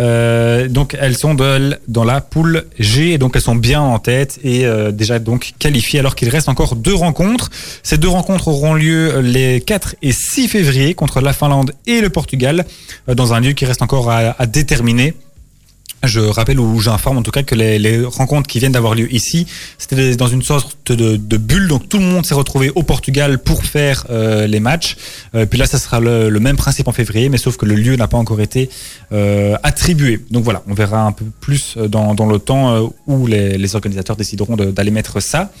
Euh, 0.00 0.68
donc 0.68 0.96
elles 0.98 1.16
sont 1.16 1.34
dans 1.34 2.04
la 2.04 2.20
poule 2.20 2.64
G 2.78 3.12
et 3.12 3.18
donc 3.18 3.32
elles 3.34 3.42
sont 3.42 3.54
bien 3.54 3.80
en 3.80 3.98
tête 3.98 4.38
et 4.42 4.64
euh, 4.64 4.92
déjà 4.92 5.18
donc 5.18 5.52
qualifiées 5.58 6.00
alors 6.00 6.14
qu'il 6.14 6.28
reste 6.30 6.48
encore 6.48 6.74
deux 6.74 6.94
rencontres. 6.94 7.50
Ces 7.82 7.98
deux 7.98 8.08
rencontres 8.08 8.48
auront 8.48 8.74
lieu 8.74 9.20
les 9.20 9.60
4 9.60 9.96
et 10.02 10.12
6 10.12 10.48
février 10.48 10.94
contre 10.94 11.20
la 11.20 11.32
Finlande 11.32 11.72
et 11.86 12.00
le 12.00 12.08
Portugal 12.08 12.64
euh, 13.08 13.14
dans 13.14 13.34
un 13.34 13.40
lieu 13.40 13.52
qui 13.52 13.66
reste 13.66 13.82
encore 13.82 14.10
à 14.10 14.46
déterminer. 14.46 15.14
Je 16.02 16.20
rappelle 16.20 16.58
ou 16.58 16.80
j'informe 16.80 17.18
en 17.18 17.22
tout 17.22 17.30
cas 17.30 17.42
que 17.42 17.54
les, 17.54 17.78
les 17.78 18.02
rencontres 18.04 18.48
qui 18.48 18.58
viennent 18.58 18.72
d'avoir 18.72 18.94
lieu 18.94 19.12
ici, 19.12 19.46
c'était 19.76 20.16
dans 20.16 20.28
une 20.28 20.42
sorte 20.42 20.92
de, 20.92 21.16
de 21.16 21.36
bulle. 21.36 21.68
Donc 21.68 21.88
tout 21.90 21.98
le 21.98 22.04
monde 22.04 22.24
s'est 22.24 22.34
retrouvé 22.34 22.70
au 22.74 22.82
Portugal 22.82 23.38
pour 23.38 23.64
faire 23.64 24.06
euh, 24.08 24.46
les 24.46 24.60
matchs. 24.60 24.96
Euh, 25.34 25.44
puis 25.44 25.58
là, 25.58 25.66
ça 25.66 25.78
sera 25.78 26.00
le, 26.00 26.30
le 26.30 26.40
même 26.40 26.56
principe 26.56 26.88
en 26.88 26.92
février, 26.92 27.28
mais 27.28 27.36
sauf 27.36 27.58
que 27.58 27.66
le 27.66 27.74
lieu 27.74 27.96
n'a 27.96 28.08
pas 28.08 28.16
encore 28.16 28.40
été 28.40 28.70
euh, 29.12 29.56
attribué. 29.62 30.20
Donc 30.30 30.42
voilà, 30.42 30.62
on 30.68 30.72
verra 30.74 31.02
un 31.02 31.12
peu 31.12 31.26
plus 31.40 31.76
dans, 31.76 32.14
dans 32.14 32.26
le 32.26 32.38
temps 32.38 32.74
euh, 32.74 32.86
où 33.06 33.26
les, 33.26 33.58
les 33.58 33.74
organisateurs 33.74 34.16
décideront 34.16 34.56
de- 34.56 34.70
d'aller 34.70 34.90
mettre 34.90 35.20
ça. 35.20 35.52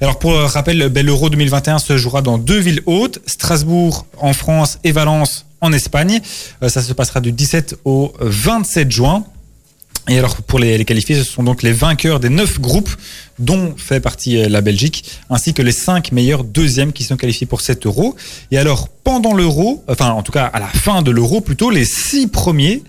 Alors 0.00 0.18
pour 0.20 0.32
rappel, 0.32 0.88
ben, 0.90 1.04
l'Euro 1.04 1.28
2021 1.28 1.78
se 1.80 1.96
jouera 1.96 2.22
dans 2.22 2.38
deux 2.38 2.58
villes 2.60 2.82
hautes, 2.86 3.18
Strasbourg 3.26 4.06
en 4.18 4.32
France 4.32 4.78
et 4.84 4.92
Valence 4.92 5.44
en 5.60 5.72
Espagne. 5.72 6.20
Euh, 6.62 6.68
ça 6.68 6.82
se 6.82 6.92
passera 6.92 7.20
du 7.20 7.32
17 7.32 7.78
au 7.84 8.12
27 8.20 8.92
juin. 8.92 9.24
Et 10.08 10.18
alors 10.18 10.36
pour 10.36 10.58
les, 10.58 10.78
les 10.78 10.84
qualifiés, 10.84 11.16
ce 11.16 11.24
sont 11.24 11.42
donc 11.42 11.62
les 11.62 11.72
vainqueurs 11.72 12.18
des 12.18 12.30
neuf 12.30 12.60
groupes 12.60 12.90
dont 13.38 13.74
fait 13.76 14.00
partie 14.00 14.38
euh, 14.38 14.48
la 14.48 14.60
Belgique, 14.60 15.04
ainsi 15.30 15.54
que 15.54 15.62
les 15.62 15.72
cinq 15.72 16.12
meilleurs 16.12 16.44
deuxièmes 16.44 16.92
qui 16.92 17.04
sont 17.04 17.16
qualifiés 17.16 17.46
pour 17.46 17.60
cet 17.60 17.86
euro. 17.86 18.16
Et 18.50 18.58
alors 18.58 18.88
pendant 18.88 19.34
l'euro, 19.34 19.84
enfin 19.88 20.10
en 20.10 20.22
tout 20.22 20.32
cas 20.32 20.46
à 20.46 20.60
la 20.60 20.66
fin 20.66 21.02
de 21.02 21.10
l'euro 21.10 21.40
plutôt, 21.40 21.70
les 21.70 21.84
six 21.84 22.26
premiers, 22.26 22.82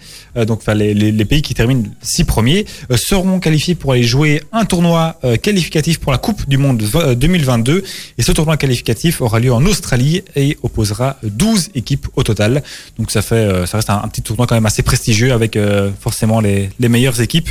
donc 0.46 0.60
enfin, 0.60 0.74
les, 0.74 1.26
pays 1.26 1.42
qui 1.42 1.54
terminent 1.54 1.84
six 2.02 2.24
premiers, 2.24 2.66
euh, 2.92 2.98
seront 2.98 3.40
qualifiés 3.40 3.76
pour 3.76 3.92
aller 3.94 4.04
jouer 4.04 4.42
un 4.52 4.66
tournoi 4.66 5.18
euh, 5.24 5.38
qualificatif 5.38 6.00
pour 6.00 6.12
la 6.12 6.18
Coupe 6.18 6.48
du 6.48 6.58
Monde 6.58 6.82
v- 6.82 7.00
euh, 7.00 7.16
2022. 7.16 7.84
Et 8.18 8.22
ce 8.24 8.32
tournoi 8.32 8.58
qualificatif 8.58 9.22
aura 9.22 9.40
lieu 9.40 9.54
en 9.54 9.66
Australie 9.66 10.24
et 10.36 10.58
opposera 10.64 11.18
12 11.24 11.70
équipes 11.76 12.08
au 12.16 12.24
total. 12.24 12.64
Donc 12.98 13.12
ça 13.12 13.22
fait, 13.22 13.36
euh, 13.36 13.66
ça 13.66 13.78
reste 13.78 13.90
un, 13.90 14.08
petit 14.08 14.22
tournoi 14.22 14.48
quand 14.48 14.56
même 14.56 14.66
assez 14.66 14.84
prestigieux 14.84 15.34
avec 15.34 15.56
euh, 15.56 15.92
forcément 16.00 16.40
les, 16.40 16.70
meilleures 16.80 17.22
équipes 17.22 17.50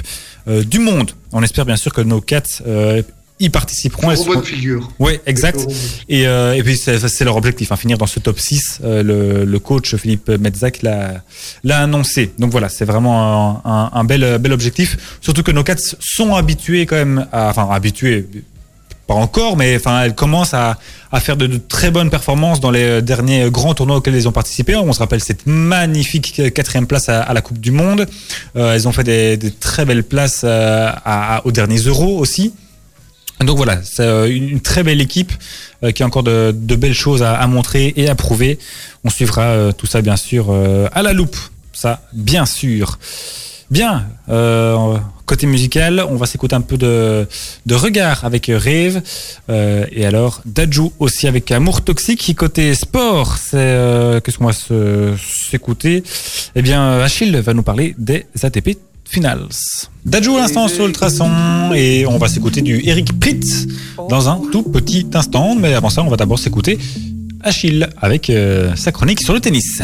euh, 0.48 0.64
du 0.64 0.78
monde. 0.78 1.12
On 1.32 1.42
espère 1.42 1.64
bien 1.64 1.76
sûr 1.76 1.92
que 1.92 2.00
nos 2.00 2.20
quatre 2.20 2.62
euh, 2.66 3.02
y 3.40 3.48
participeront. 3.50 4.10
Elles 4.10 4.18
seront- 4.18 4.42
figure. 4.42 4.90
Ouais, 4.98 5.20
exact. 5.26 5.66
Et, 6.08 6.26
euh, 6.26 6.54
et 6.54 6.62
puis 6.62 6.76
c'est 6.76 7.24
leur 7.24 7.36
objectif, 7.36 7.70
hein, 7.72 7.76
finir 7.76 7.98
dans 7.98 8.06
ce 8.06 8.18
top 8.20 8.38
6. 8.40 8.80
Euh, 8.84 9.02
le, 9.02 9.44
le 9.44 9.58
coach 9.58 9.94
Philippe 9.96 10.28
Metzak 10.28 10.82
l'a 10.82 11.22
annoncé. 11.80 12.32
Donc 12.38 12.50
voilà, 12.50 12.68
c'est 12.68 12.84
vraiment 12.84 13.60
un, 13.64 13.70
un- 13.70 13.90
un 13.92 14.04
bel, 14.04 14.38
bel 14.38 14.52
objectif. 14.52 14.96
Surtout 15.20 15.42
que 15.42 15.52
nos 15.52 15.62
Cats 15.64 15.76
sont 16.00 16.34
habitués 16.34 16.86
quand 16.86 16.96
même, 16.96 17.26
à, 17.32 17.48
enfin 17.50 17.68
habitués, 17.70 18.26
pas 19.06 19.14
encore, 19.14 19.56
mais 19.56 19.74
enfin 19.76 20.02
elles 20.02 20.14
commencent 20.14 20.52
à, 20.52 20.76
à 21.12 21.20
faire 21.20 21.36
de, 21.38 21.46
de 21.46 21.56
très 21.56 21.90
bonnes 21.90 22.10
performances 22.10 22.60
dans 22.60 22.70
les 22.70 23.00
derniers 23.00 23.50
grands 23.50 23.72
tournois 23.74 23.96
auxquels 23.96 24.14
elles 24.14 24.28
ont 24.28 24.32
participé. 24.32 24.76
On 24.76 24.92
se 24.92 24.98
rappelle 24.98 25.20
cette 25.22 25.46
magnifique 25.46 26.52
quatrième 26.52 26.86
place 26.86 27.08
à, 27.08 27.22
à 27.22 27.32
la 27.32 27.40
Coupe 27.40 27.58
du 27.58 27.70
Monde. 27.70 28.06
Euh, 28.56 28.74
elles 28.74 28.86
ont 28.88 28.92
fait 28.92 29.04
des, 29.04 29.36
des 29.36 29.50
très 29.50 29.84
belles 29.86 30.04
places 30.04 30.42
euh, 30.44 30.90
à- 31.04 31.40
aux 31.46 31.52
derniers 31.52 31.78
Euros 31.80 32.18
aussi. 32.18 32.52
Donc 33.44 33.56
voilà, 33.56 33.80
c'est 33.82 34.02
euh, 34.02 34.28
une 34.28 34.60
très 34.60 34.82
belle 34.82 35.00
équipe 35.00 35.32
euh, 35.84 35.92
qui 35.92 36.02
a 36.02 36.06
encore 36.06 36.24
de, 36.24 36.54
de 36.56 36.76
belles 36.76 36.94
choses 36.94 37.22
à, 37.22 37.34
à 37.34 37.46
montrer 37.46 37.92
et 37.96 38.08
à 38.08 38.14
prouver. 38.14 38.58
On 39.04 39.10
suivra 39.10 39.42
euh, 39.42 39.72
tout 39.72 39.86
ça 39.86 40.02
bien 40.02 40.16
sûr 40.16 40.52
à 40.92 41.02
la 41.02 41.12
loupe, 41.12 41.36
ça 41.72 42.02
bien 42.12 42.46
sûr. 42.46 42.98
Bien, 43.70 44.06
euh, 44.30 44.96
côté 45.26 45.46
musical, 45.46 46.02
on 46.08 46.16
va 46.16 46.24
s'écouter 46.24 46.54
un 46.56 46.62
peu 46.62 46.78
de, 46.78 47.28
de 47.66 47.74
regard 47.74 48.24
avec 48.24 48.46
Rêve. 48.48 49.02
Euh, 49.50 49.84
et 49.92 50.06
alors, 50.06 50.40
Dajou 50.46 50.90
aussi 50.98 51.28
avec 51.28 51.52
Amour 51.52 51.82
Toxique. 51.82 52.34
Côté 52.34 52.74
sport, 52.74 53.36
c'est 53.36 53.58
euh, 53.58 54.20
qu'est-ce 54.20 54.38
qu'on 54.38 54.46
va 54.46 55.16
s'écouter? 55.50 56.02
Eh 56.54 56.62
bien, 56.62 57.00
Achille 57.00 57.36
va 57.36 57.52
nous 57.52 57.62
parler 57.62 57.94
des 57.98 58.24
ATP 58.42 58.78
Finals. 59.08 59.88
Dajou 60.04 60.36
à 60.36 60.40
l'instant 60.40 60.68
sur 60.68 60.86
Ultrason 60.86 61.72
et 61.74 62.06
on 62.06 62.18
va 62.18 62.28
s'écouter 62.28 62.60
du 62.60 62.80
Eric 62.86 63.18
Pritz 63.18 63.66
dans 64.10 64.28
un 64.28 64.40
tout 64.52 64.62
petit 64.62 65.06
instant. 65.14 65.56
Mais 65.58 65.74
avant 65.74 65.90
ça, 65.90 66.02
on 66.02 66.08
va 66.08 66.16
d'abord 66.16 66.38
s'écouter 66.38 66.78
Achille 67.42 67.88
avec 68.00 68.28
euh, 68.28 68.74
sa 68.76 68.92
chronique 68.92 69.20
sur 69.20 69.32
le 69.32 69.40
tennis. 69.40 69.80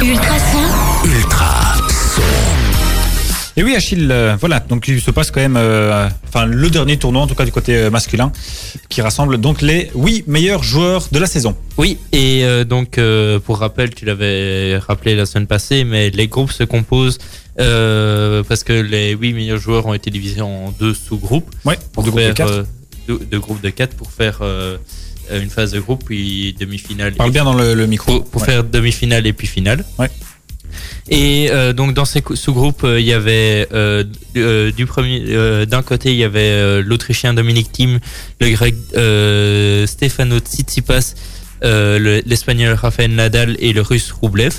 Ultrason, 0.00 0.58
Ultra 1.04 1.74
son. 2.14 2.22
Et 3.56 3.64
oui, 3.64 3.74
Achille, 3.74 4.08
euh, 4.12 4.36
voilà, 4.38 4.60
donc 4.60 4.86
il 4.86 5.00
se 5.00 5.10
passe 5.10 5.32
quand 5.32 5.40
même, 5.40 5.56
euh, 5.56 6.08
enfin 6.28 6.46
le 6.46 6.70
dernier 6.70 6.96
tournoi, 6.96 7.22
en 7.22 7.26
tout 7.26 7.34
cas 7.34 7.44
du 7.44 7.50
côté 7.50 7.90
masculin, 7.90 8.30
qui 8.88 9.02
rassemble 9.02 9.38
donc 9.38 9.62
les 9.62 9.90
huit 9.96 10.28
meilleurs 10.28 10.62
joueurs 10.62 11.08
de 11.10 11.18
la 11.18 11.26
saison. 11.26 11.56
Oui, 11.76 11.98
et 12.12 12.44
euh, 12.44 12.64
donc 12.64 12.98
euh, 12.98 13.40
pour 13.40 13.58
rappel, 13.58 13.92
tu 13.92 14.04
l'avais 14.04 14.78
rappelé 14.78 15.16
la 15.16 15.26
semaine 15.26 15.48
passée, 15.48 15.82
mais 15.82 16.10
les 16.10 16.28
groupes 16.28 16.52
se 16.52 16.62
composent 16.62 17.18
euh, 17.60 18.42
parce 18.44 18.64
que 18.64 18.72
les 18.72 19.12
huit 19.12 19.32
meilleurs 19.32 19.58
joueurs 19.58 19.86
ont 19.86 19.94
été 19.94 20.10
divisés 20.10 20.40
en 20.40 20.70
deux 20.78 20.94
sous-groupes 20.94 21.50
Ouais, 21.64 21.78
pour 21.92 22.04
deux 22.04 22.10
groupes 22.10 22.20
de 22.22 22.26
faire 22.26 22.34
quatre. 22.34 22.52
euh, 22.52 22.62
deux, 23.08 23.18
deux 23.30 23.40
groupes 23.40 23.60
de 23.62 23.70
pour 23.96 24.12
faire 24.12 24.38
euh, 24.42 24.76
une 25.32 25.50
phase 25.50 25.72
de 25.72 25.80
groupe 25.80 26.04
puis 26.04 26.54
demi-finale. 26.58 27.14
Parle 27.14 27.32
bien 27.32 27.44
dans 27.44 27.54
le, 27.54 27.74
le 27.74 27.86
micro. 27.86 28.20
pour, 28.20 28.30
pour 28.30 28.40
Ouais. 28.42 28.46
faire 28.48 28.64
demi-finale 28.64 29.26
et 29.26 29.32
puis 29.32 29.46
finale. 29.46 29.84
Ouais. 29.98 30.08
Et 31.08 31.48
euh, 31.50 31.72
donc 31.72 31.94
dans 31.94 32.04
ces 32.04 32.22
sous-groupes, 32.34 32.84
euh, 32.84 33.00
il 33.00 33.06
y 33.06 33.12
avait 33.14 33.66
euh, 33.72 34.04
du- 34.34 34.72
du 34.72 34.86
premier, 34.86 35.66
d'un 35.66 35.82
côté 35.82 36.10
il 36.12 36.16
y 36.18 36.24
avait 36.24 36.82
l'Autrichien 36.82 37.32
Dominic 37.34 37.72
Thiem, 37.72 37.98
le 38.40 38.50
Grec 38.50 38.74
Stefano 39.86 40.38
Tsitsipas, 40.38 41.14
le- 41.62 42.22
l'Espagnol 42.26 42.74
Rafael 42.74 43.10
Nadal 43.14 43.56
et 43.58 43.72
le 43.72 43.80
Russe 43.80 44.12
Rublev. 44.12 44.54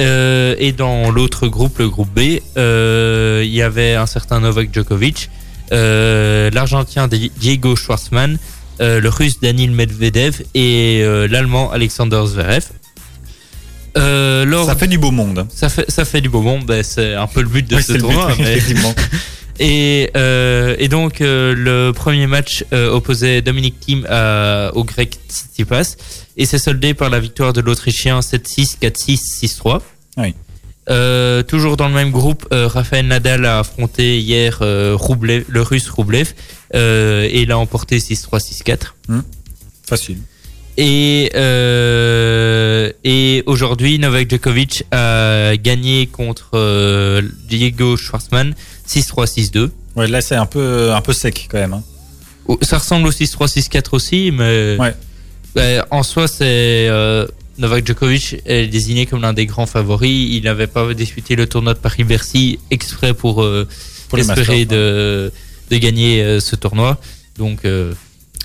Euh, 0.00 0.54
et 0.58 0.72
dans 0.72 1.10
l'autre 1.10 1.46
groupe, 1.46 1.78
le 1.78 1.88
groupe 1.88 2.08
B, 2.14 2.38
euh, 2.56 3.42
il 3.44 3.52
y 3.52 3.60
avait 3.62 3.94
un 3.94 4.06
certain 4.06 4.40
Novak 4.40 4.72
Djokovic, 4.72 5.28
euh, 5.72 6.50
l'Argentin 6.52 7.06
Di- 7.06 7.30
Diego 7.36 7.76
Schwartzmann, 7.76 8.38
euh, 8.80 8.98
le 9.00 9.08
Russe 9.10 9.40
Danil 9.40 9.70
Medvedev 9.72 10.40
et 10.54 11.04
l'Allemand 11.28 11.70
Alexander 11.70 12.22
Zverev. 12.26 12.64
Lors- 13.96 14.66
Ça 14.66 14.76
fait 14.76 14.86
du 14.86 14.98
beau 14.98 15.10
monde. 15.10 15.46
ça 15.50 15.68
fait 15.68 15.90
ça 15.90 16.04
fait 16.04 16.20
du 16.20 16.28
beau 16.28 16.40
monde, 16.42 16.64
ben, 16.64 16.82
c'est 16.82 17.14
un 17.14 17.26
peu 17.26 17.42
le 17.42 17.48
but 17.48 17.68
de 17.68 17.76
Oui, 17.76 17.82
ce 17.82 17.92
but, 17.92 17.98
tournoi. 18.00 18.32
mais- 18.38 18.52
effectivement. 18.52 18.94
et, 19.60 20.10
euh, 20.16 20.76
et 20.78 20.88
donc 20.88 21.20
euh, 21.20 21.54
le 21.54 21.92
premier 21.92 22.26
match 22.26 22.64
euh, 22.72 22.90
opposait 22.90 23.42
Dominic 23.42 23.78
Thiem 23.80 24.06
au 24.74 24.84
grec 24.84 25.18
Tsitsipas 25.28 25.96
et 26.40 26.46
s'est 26.46 26.58
soldé 26.58 26.94
par 26.94 27.08
la 27.10 27.20
victoire 27.20 27.52
de 27.52 27.60
l'Autrichien 27.60 28.18
7-6, 28.20 28.78
4-6, 28.80 29.44
6-3. 29.62 29.80
Oui. 30.16 30.34
Euh, 30.88 31.42
toujours 31.44 31.76
dans 31.76 31.86
le 31.86 31.94
même 31.94 32.10
groupe, 32.10 32.48
euh, 32.52 32.66
Rafael 32.66 33.06
Nadal 33.06 33.44
a 33.44 33.60
affronté 33.60 34.18
hier 34.18 34.58
euh, 34.62 34.96
Rublev- 34.98 35.44
le 35.46 35.62
Russe 35.62 35.88
Rublev 35.88 36.32
euh, 36.74 37.28
et 37.30 37.42
il 37.42 37.52
a 37.52 37.58
emporté 37.58 37.98
6-3, 37.98 38.40
6-4. 38.40 39.22
Facile. 39.86 40.18
Et, 40.76 41.30
et 43.04 43.42
aujourd'hui, 43.46 43.98
Novak 43.98 44.30
Djokovic 44.30 44.84
a 44.90 45.56
gagné 45.56 46.06
contre 46.06 47.20
Diego 47.48 47.96
Schwartzmann 47.96 48.54
6-3, 48.88 49.26
6-2. 49.52 49.70
Ouais, 49.96 50.06
là 50.08 50.20
c'est 50.20 50.36
un 50.36 50.46
peu, 50.46 50.92
un 50.92 51.00
peu 51.02 51.12
sec 51.12 51.48
quand 51.50 51.58
même. 51.58 51.74
hein. 51.74 51.82
Ça 52.62 52.78
ressemble 52.78 53.06
au 53.08 53.12
6-3, 53.12 53.46
6-4 53.48 53.88
aussi, 53.92 54.30
mais 54.32 54.76
Ouais. 54.78 54.94
Bah, 55.54 55.86
en 55.90 56.02
soi, 56.02 56.28
c'est 56.28 56.86
euh, 56.88 57.26
Novak 57.58 57.86
Djokovic 57.86 58.36
est 58.46 58.66
désigné 58.66 59.06
comme 59.06 59.22
l'un 59.22 59.32
des 59.32 59.46
grands 59.46 59.66
favoris. 59.66 60.28
Il 60.30 60.44
n'avait 60.44 60.66
pas 60.66 60.92
disputé 60.94 61.36
le 61.36 61.46
tournoi 61.46 61.74
de 61.74 61.78
Paris-Bercy 61.78 62.58
exprès 62.70 63.14
pour, 63.14 63.42
euh, 63.42 63.66
Pour 64.08 64.18
espérer 64.18 64.64
de, 64.64 65.32
de 65.70 65.76
gagner 65.76 66.22
euh, 66.22 66.40
ce 66.40 66.56
tournoi. 66.56 67.00
Donc 67.38 67.60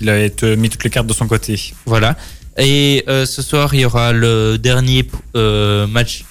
Il 0.00 0.08
avait 0.08 0.32
mis 0.56 0.68
toutes 0.70 0.84
les 0.84 0.90
cartes 0.90 1.06
de 1.06 1.12
son 1.12 1.26
côté. 1.26 1.60
Voilà. 1.86 2.16
Et 2.58 3.04
ce 3.06 3.42
soir, 3.42 3.74
il 3.74 3.80
y 3.80 3.84
aura 3.84 4.12
le 4.12 4.56
dernier 4.58 5.06
match 5.34 6.24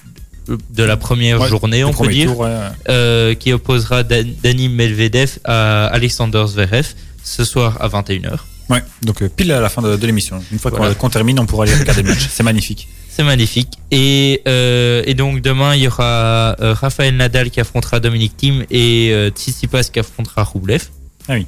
de 0.48 0.84
la 0.84 0.98
première 0.98 1.40
Ouais, 1.42 1.48
journée, 1.50 1.84
on 1.84 1.94
peut 1.94 2.08
dire, 2.08 2.32
tour, 2.32 2.48
ouais. 2.88 3.36
qui 3.40 3.54
opposera 3.54 4.04
Dan- 4.04 4.34
Dani 4.44 4.70
Medvedev 4.70 5.38
à 5.44 5.86
Alexander 5.88 6.44
Zverev 6.48 6.94
ce 7.24 7.44
soir 7.44 7.78
à 7.82 7.88
21h. 7.88 8.38
Ouais, 8.70 8.82
donc 9.04 9.22
euh, 9.22 9.30
pile 9.30 9.52
à 9.52 9.60
la 9.60 9.70
fin 9.70 9.82
de, 9.82 9.96
de 9.96 10.06
l'émission. 10.08 10.42
Une 10.52 10.58
fois 10.60 10.72
qu'on- 10.72 10.78
Voilà. 10.78 10.96
qu'on 10.96 11.10
termine, 11.10 11.40
on 11.40 11.46
pourra 11.46 11.64
aller 11.66 11.76
regarder 11.76 12.02
le 12.02 12.10
match. 12.10 12.28
C'est 12.30 12.44
magnifique. 12.44 12.88
C'est 13.10 13.24
magnifique. 13.24 13.70
Et, 13.92 14.42
euh, 14.48 15.02
et 15.06 15.14
donc 15.14 15.42
demain, 15.42 15.74
il 15.76 15.84
y 15.84 15.88
aura 15.88 16.56
euh, 16.60 16.74
Rafael 16.74 17.16
Nadal 17.16 17.50
qui 17.52 17.60
affrontera 17.62 18.00
Dominic 18.02 18.36
Thiem 18.36 18.66
et 18.72 19.10
euh, 19.14 19.30
Tsitsipas 19.30 19.84
qui 19.86 20.00
affrontera 20.00 20.44
Rublev. 20.44 20.84
Ah 21.30 21.34
oui. 21.36 21.46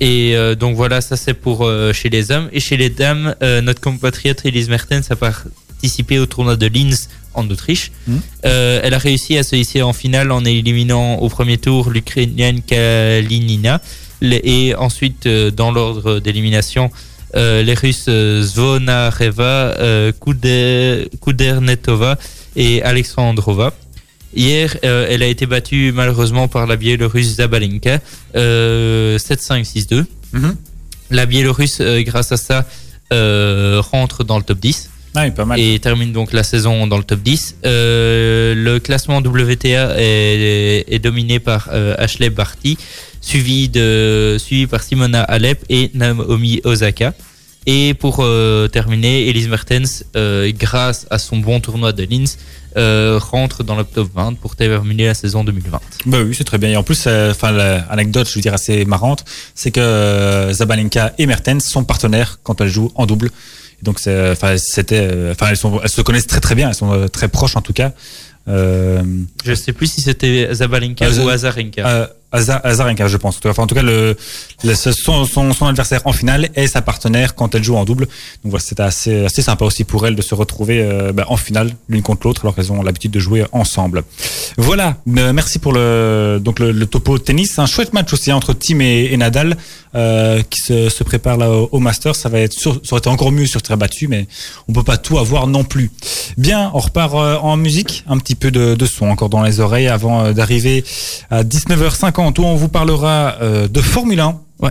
Et 0.00 0.34
donc 0.58 0.74
voilà, 0.74 1.00
ça 1.00 1.16
c'est 1.16 1.32
pour 1.34 1.64
chez 1.92 2.08
les 2.08 2.32
hommes. 2.32 2.48
Et 2.52 2.58
chez 2.58 2.76
les 2.76 2.90
dames, 2.90 3.36
notre 3.62 3.80
compatriote 3.80 4.44
Elise 4.44 4.68
Mertens 4.68 5.02
a 5.10 5.14
participé 5.16 6.18
au 6.18 6.26
tournoi 6.26 6.56
de 6.56 6.66
Linz 6.66 7.08
en 7.34 7.48
Autriche. 7.48 7.92
Euh, 8.44 8.80
elle 8.82 8.94
a 8.94 8.98
réussi 8.98 9.38
à 9.38 9.44
se 9.44 9.54
hisser 9.54 9.80
en 9.80 9.92
finale 9.92 10.32
en 10.32 10.44
éliminant 10.44 11.14
au 11.18 11.28
premier 11.28 11.56
tour 11.56 11.88
l'Ukrainienne 11.90 12.62
Kalinina. 12.62 13.80
Et 14.22 14.74
ensuite, 14.76 15.26
euh, 15.26 15.50
dans 15.50 15.72
l'ordre 15.72 16.20
d'élimination, 16.20 16.90
euh, 17.34 17.62
les 17.62 17.74
Russes 17.74 18.06
euh, 18.08 18.42
Zvonareva, 18.42 19.74
Kuder- 20.20 21.08
Kudernetova 21.20 22.18
et 22.56 22.82
Alexandrova. 22.82 23.72
Hier, 24.34 24.76
euh, 24.84 25.06
elle 25.10 25.22
a 25.22 25.26
été 25.26 25.44
battue 25.46 25.92
malheureusement 25.94 26.48
par 26.48 26.66
la 26.66 26.76
Biélorusse 26.76 27.36
Zabalenka, 27.36 27.98
euh, 28.36 29.18
7-5-6-2. 29.18 30.06
Mhm. 30.32 30.56
La 31.10 31.26
Biélorusse, 31.26 31.80
euh, 31.80 32.02
grâce 32.02 32.32
à 32.32 32.36
ça, 32.36 32.66
rentre 33.10 34.24
dans 34.24 34.38
le 34.38 34.42
top 34.44 34.58
10 34.58 34.88
Ah 35.14 35.24
oui, 35.24 35.30
pas 35.30 35.44
mal. 35.44 35.60
et 35.60 35.78
termine 35.78 36.12
donc 36.12 36.32
la 36.32 36.42
saison 36.42 36.86
dans 36.86 36.96
le 36.96 37.04
top 37.04 37.20
10. 37.20 37.56
Euh, 37.64 38.54
le 38.54 38.78
classement 38.80 39.18
WTA 39.18 39.94
est, 39.98 40.84
est 40.88 40.98
dominé 40.98 41.38
par 41.38 41.68
euh, 41.72 41.94
Ashley 41.98 42.30
Barty, 42.30 42.78
suivi, 43.20 43.68
de, 43.68 44.36
suivi 44.38 44.66
par 44.66 44.82
Simona 44.82 45.22
Alep 45.22 45.64
et 45.68 45.90
Naomi 45.94 46.60
Osaka. 46.64 47.12
Et 47.66 47.94
pour 47.94 48.16
euh, 48.20 48.66
terminer, 48.68 49.28
Elise 49.28 49.48
Mertens, 49.48 50.04
euh, 50.16 50.50
grâce 50.58 51.06
à 51.10 51.18
son 51.18 51.36
bon 51.36 51.60
tournoi 51.60 51.92
de 51.92 52.02
Linz, 52.02 52.38
euh, 52.76 53.20
rentre 53.22 53.62
dans 53.62 53.76
le 53.76 53.84
top 53.84 54.08
20 54.14 54.34
pour 54.38 54.56
terminer 54.56 55.06
la 55.06 55.14
saison 55.14 55.44
2020. 55.44 55.78
Bah 56.06 56.18
oui, 56.24 56.34
c'est 56.34 56.42
très 56.42 56.58
bien. 56.58 56.70
Et 56.70 56.76
en 56.76 56.82
plus, 56.82 57.04
euh, 57.06 57.30
enfin, 57.30 57.52
l'anecdote, 57.52 58.28
je 58.28 58.34
veux 58.34 58.40
dire, 58.40 58.54
assez 58.54 58.84
marrante, 58.84 59.24
c'est 59.54 59.70
que 59.70 59.78
euh, 59.78 60.52
Zabalenka 60.52 61.12
et 61.18 61.26
Mertens 61.26 61.60
sont 61.60 61.84
partenaires 61.84 62.40
quand 62.42 62.60
elles 62.60 62.68
jouent 62.68 62.90
en 62.96 63.06
double. 63.06 63.30
Donc, 63.82 63.98
c'est, 63.98 64.30
enfin, 64.30 64.56
c'était, 64.58 65.08
euh, 65.12 65.32
enfin, 65.32 65.48
elles, 65.50 65.56
sont, 65.56 65.80
elles 65.82 65.88
se 65.88 66.00
connaissent 66.02 66.26
très 66.28 66.40
très 66.40 66.54
bien. 66.54 66.68
Elles 66.68 66.74
sont 66.74 66.92
euh, 66.92 67.08
très 67.08 67.28
proches 67.28 67.56
en 67.56 67.62
tout 67.62 67.72
cas. 67.72 67.92
Euh, 68.48 69.02
Je 69.44 69.54
sais 69.54 69.72
plus 69.72 69.86
si 69.88 70.00
c'était 70.00 70.48
Zabalenka 70.52 71.06
Euh, 71.06 71.24
ou 71.24 71.28
Azarenka. 71.28 72.10
Aza- 72.32 72.60
Azarenka, 72.64 73.08
je 73.08 73.16
pense. 73.16 73.38
Enfin, 73.44 73.62
en 73.62 73.66
tout 73.66 73.74
cas, 73.74 73.82
le, 73.82 74.16
le- 74.64 74.74
son, 74.74 75.24
son, 75.24 75.52
son 75.52 75.66
adversaire 75.66 76.00
en 76.04 76.12
finale 76.12 76.48
est 76.54 76.66
sa 76.66 76.82
partenaire 76.82 77.34
quand 77.34 77.54
elle 77.54 77.62
joue 77.62 77.76
en 77.76 77.84
double. 77.84 78.06
Donc 78.06 78.50
voilà, 78.52 78.60
c'était 78.64 78.82
assez, 78.82 79.24
assez 79.26 79.42
sympa 79.42 79.64
aussi 79.64 79.84
pour 79.84 80.06
elle 80.06 80.16
de 80.16 80.22
se 80.22 80.34
retrouver 80.34 80.80
euh, 80.82 81.12
bah, 81.12 81.24
en 81.28 81.36
finale 81.36 81.74
l'une 81.88 82.02
contre 82.02 82.26
l'autre 82.26 82.42
alors 82.42 82.54
qu'elles 82.54 82.72
ont 82.72 82.82
l'habitude 82.82 83.10
de 83.10 83.20
jouer 83.20 83.44
ensemble. 83.52 84.02
Voilà, 84.56 84.96
euh, 85.18 85.32
merci 85.32 85.58
pour 85.58 85.72
le 85.72 86.40
donc 86.42 86.58
le, 86.58 86.72
le 86.72 86.86
topo 86.86 87.18
tennis. 87.18 87.58
Un 87.58 87.66
chouette 87.66 87.92
match 87.92 88.12
aussi 88.12 88.32
entre 88.32 88.52
Tim 88.54 88.80
et, 88.80 89.08
et 89.12 89.16
Nadal 89.16 89.56
euh, 89.94 90.42
qui 90.48 90.60
se, 90.60 90.88
se 90.88 91.04
prépare 91.04 91.36
là 91.36 91.50
au, 91.50 91.68
au 91.72 91.78
Master. 91.80 92.14
Ça 92.14 92.28
va 92.28 92.38
être 92.40 92.52
sur, 92.52 92.74
ça 92.74 92.92
aurait 92.92 92.98
été 93.00 93.08
encore 93.08 93.32
mieux 93.32 93.46
sur 93.46 93.60
terre 93.62 93.76
battue, 93.76 94.08
mais 94.08 94.26
on 94.68 94.72
peut 94.72 94.82
pas 94.82 94.96
tout 94.96 95.18
avoir 95.18 95.46
non 95.46 95.64
plus. 95.64 95.90
Bien, 96.38 96.70
on 96.74 96.78
repart 96.78 97.14
euh, 97.14 97.36
en 97.38 97.56
musique, 97.56 98.04
un 98.08 98.18
petit 98.18 98.34
peu 98.34 98.50
de, 98.50 98.74
de 98.74 98.86
son 98.86 99.06
encore 99.08 99.28
dans 99.28 99.42
les 99.42 99.60
oreilles 99.60 99.88
avant 99.88 100.24
euh, 100.24 100.32
d'arriver 100.32 100.84
à 101.30 101.42
19h50 101.44 102.21
où 102.30 102.44
on 102.44 102.56
vous 102.56 102.68
parlera 102.68 103.36
euh, 103.40 103.68
de 103.68 103.80
Formule 103.80 104.20
1. 104.20 104.38
Ouais. 104.60 104.70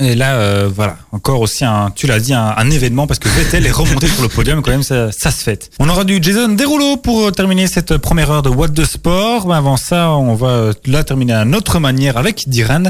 Et 0.00 0.14
là, 0.14 0.34
euh, 0.34 0.68
voilà, 0.74 0.96
encore 1.12 1.40
aussi 1.40 1.64
un, 1.64 1.90
tu 1.94 2.06
l'as 2.06 2.18
dit, 2.20 2.34
un, 2.34 2.54
un 2.56 2.70
événement 2.70 3.06
parce 3.06 3.18
que 3.20 3.28
Vettel 3.28 3.66
est 3.66 3.70
remonté 3.70 4.08
sur 4.08 4.22
le 4.22 4.28
podium, 4.28 4.60
quand 4.62 4.70
même, 4.70 4.82
ça, 4.82 5.12
ça 5.12 5.30
se 5.30 5.42
fête. 5.42 5.70
On 5.78 5.88
aura 5.88 6.04
du 6.04 6.18
Jason 6.20 6.48
Derulo 6.48 6.96
pour 6.96 7.26
euh, 7.26 7.30
terminer 7.30 7.66
cette 7.66 7.96
première 7.98 8.30
heure 8.30 8.42
de 8.42 8.48
What 8.50 8.68
the 8.70 8.84
Sport. 8.84 9.46
Mais 9.46 9.54
avant 9.54 9.76
ça, 9.76 10.10
on 10.10 10.34
va 10.34 10.70
là 10.86 11.04
terminer 11.04 11.34
à 11.34 11.44
notre 11.44 11.78
manière 11.78 12.16
avec 12.16 12.48
Diran 12.48 12.84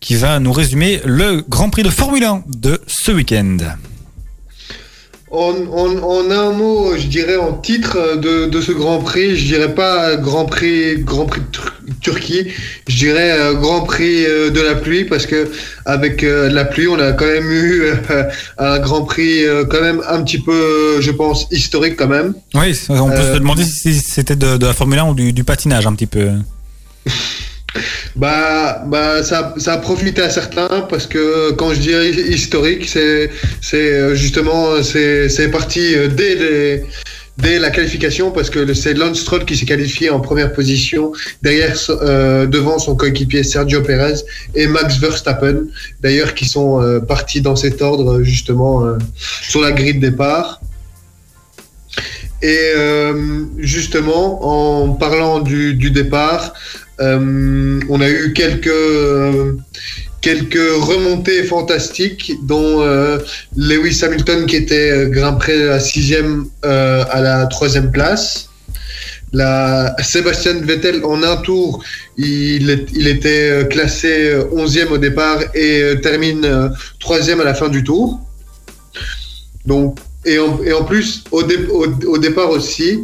qui 0.00 0.14
va 0.14 0.38
nous 0.38 0.52
résumer 0.52 1.00
le 1.04 1.44
Grand 1.48 1.70
Prix 1.70 1.82
de 1.82 1.90
Formule 1.90 2.24
1 2.24 2.44
de 2.46 2.80
ce 2.86 3.10
week-end. 3.10 3.56
En, 5.34 5.54
en- 5.72 6.02
en 6.02 6.30
un 6.30 6.50
mot, 6.52 6.96
je 6.96 7.06
dirais 7.08 7.36
en 7.36 7.54
titre 7.54 8.16
de, 8.18 8.46
de 8.46 8.60
ce 8.60 8.70
Grand 8.72 8.98
Prix, 8.98 9.36
je 9.36 9.46
dirais 9.46 9.74
pas 9.74 10.14
Grand 10.16 10.44
Prix, 10.44 10.98
Grand 10.98 11.26
Prix 11.26 11.40
Turquie. 12.00 12.48
Je 12.88 12.96
dirais 12.96 13.32
euh, 13.32 13.54
Grand 13.54 13.80
Prix 13.82 14.24
euh, 14.26 14.50
de 14.50 14.60
la 14.60 14.74
pluie 14.76 15.04
parce 15.04 15.26
que 15.26 15.50
avec 15.86 16.22
euh, 16.22 16.48
la 16.50 16.64
pluie, 16.64 16.86
on 16.86 16.98
a 17.00 17.12
quand 17.12 17.26
même 17.26 17.50
eu 17.50 17.82
un 18.58 18.78
Grand 18.78 19.02
Prix 19.04 19.42
quand 19.70 19.80
même 19.80 20.02
un 20.08 20.22
petit 20.22 20.38
peu, 20.38 21.00
je 21.00 21.10
pense, 21.10 21.46
historique 21.50 21.96
quand 21.96 22.08
même. 22.08 22.34
Oui, 22.54 22.78
on 22.88 23.10
peut 23.10 23.16
se 23.16 23.38
demander 23.38 23.64
si 23.64 23.94
c'était 23.94 24.36
de, 24.36 24.56
de 24.56 24.66
la 24.66 24.72
Formule 24.72 24.98
1 25.00 25.08
ou 25.10 25.14
du, 25.14 25.32
du 25.32 25.42
patinage 25.44 25.86
un 25.86 25.94
petit 25.94 26.06
peu. 26.06 26.28
Bah, 28.16 28.84
bah, 28.86 29.22
ça, 29.22 29.54
ça 29.56 29.74
a 29.74 29.78
profité 29.78 30.22
à 30.22 30.30
certains 30.30 30.86
parce 30.88 31.06
que 31.06 31.52
quand 31.52 31.74
je 31.74 31.80
dis 31.80 32.32
historique, 32.32 32.88
c'est, 32.88 33.30
euh, 33.74 34.14
justement, 34.14 34.82
c'est, 34.82 35.50
parti 35.50 35.94
euh, 35.94 36.08
dès 36.08 36.84
dès 37.36 37.58
la 37.58 37.70
qualification 37.70 38.30
parce 38.30 38.48
que 38.48 38.74
c'est 38.74 38.94
Lance 38.94 39.18
Stroll 39.18 39.44
qui 39.44 39.56
s'est 39.56 39.66
qualifié 39.66 40.08
en 40.08 40.20
première 40.20 40.52
position 40.52 41.12
derrière, 41.42 41.74
euh, 41.90 42.46
devant 42.46 42.78
son 42.78 42.94
coéquipier 42.94 43.42
Sergio 43.42 43.82
Perez 43.82 44.20
et 44.54 44.68
Max 44.68 44.98
Verstappen, 44.98 45.64
d'ailleurs, 46.00 46.34
qui 46.34 46.44
sont 46.44 47.00
partis 47.08 47.40
dans 47.40 47.56
cet 47.56 47.82
ordre 47.82 48.22
justement 48.22 48.84
sur 49.42 49.60
la 49.60 49.72
grille 49.72 49.94
de 49.94 50.10
départ. 50.10 50.60
Et 52.40 52.72
justement, 53.58 54.84
en 54.84 54.90
parlant 54.90 55.40
du 55.40 55.90
départ, 55.90 56.54
euh, 57.00 57.80
on 57.88 58.00
a 58.00 58.08
eu 58.08 58.32
quelques, 58.32 58.70
quelques 60.20 60.72
remontées 60.80 61.44
fantastiques, 61.44 62.32
dont 62.42 62.82
euh, 62.82 63.18
Lewis 63.56 64.00
Hamilton 64.04 64.46
qui 64.46 64.56
était 64.56 64.90
euh, 64.90 65.08
grimpé 65.08 65.52
à 65.52 65.66
la 65.66 65.80
sixième 65.80 66.46
à 66.62 67.20
la 67.20 67.46
troisième 67.46 67.90
place. 67.90 68.48
La 69.34 69.96
Sébastien 70.00 70.60
Vettel 70.60 71.04
en 71.04 71.24
un 71.24 71.36
tour, 71.38 71.82
il, 72.16 72.86
il 72.94 73.08
était 73.08 73.66
classé 73.68 74.30
euh, 74.30 74.44
11e 74.54 74.90
au 74.90 74.98
départ 74.98 75.40
et 75.54 75.94
termine 76.00 76.44
euh, 76.44 76.68
troisième 77.00 77.40
à 77.40 77.44
la 77.44 77.54
fin 77.54 77.68
du 77.68 77.82
tour. 77.82 78.20
Donc, 79.66 79.98
et 80.26 80.38
en, 80.38 80.84
plus, 80.84 81.24
au, 81.30 81.42
dé- 81.42 81.66
au, 81.70 81.86
au 82.06 82.18
départ 82.18 82.50
aussi, 82.50 83.00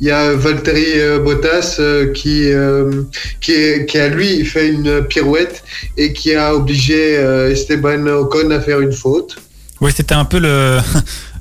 il 0.00 0.08
y 0.08 0.10
a 0.10 0.34
Valtteri 0.34 0.98
euh, 1.00 1.18
Bottas 1.20 1.76
euh, 1.78 2.12
qui, 2.12 2.50
euh, 2.52 3.02
qui, 3.40 3.98
a 3.98 4.08
lui 4.08 4.44
fait 4.44 4.68
une 4.68 5.04
pirouette 5.04 5.62
et 5.96 6.12
qui 6.12 6.34
a 6.34 6.54
obligé 6.54 7.14
Esteban 7.50 8.06
Ocon 8.06 8.50
à 8.50 8.60
faire 8.60 8.80
une 8.80 8.92
faute. 8.92 9.36
Oui, 9.80 9.92
c'était 9.94 10.14
un 10.14 10.24
peu 10.24 10.38
le. 10.38 10.78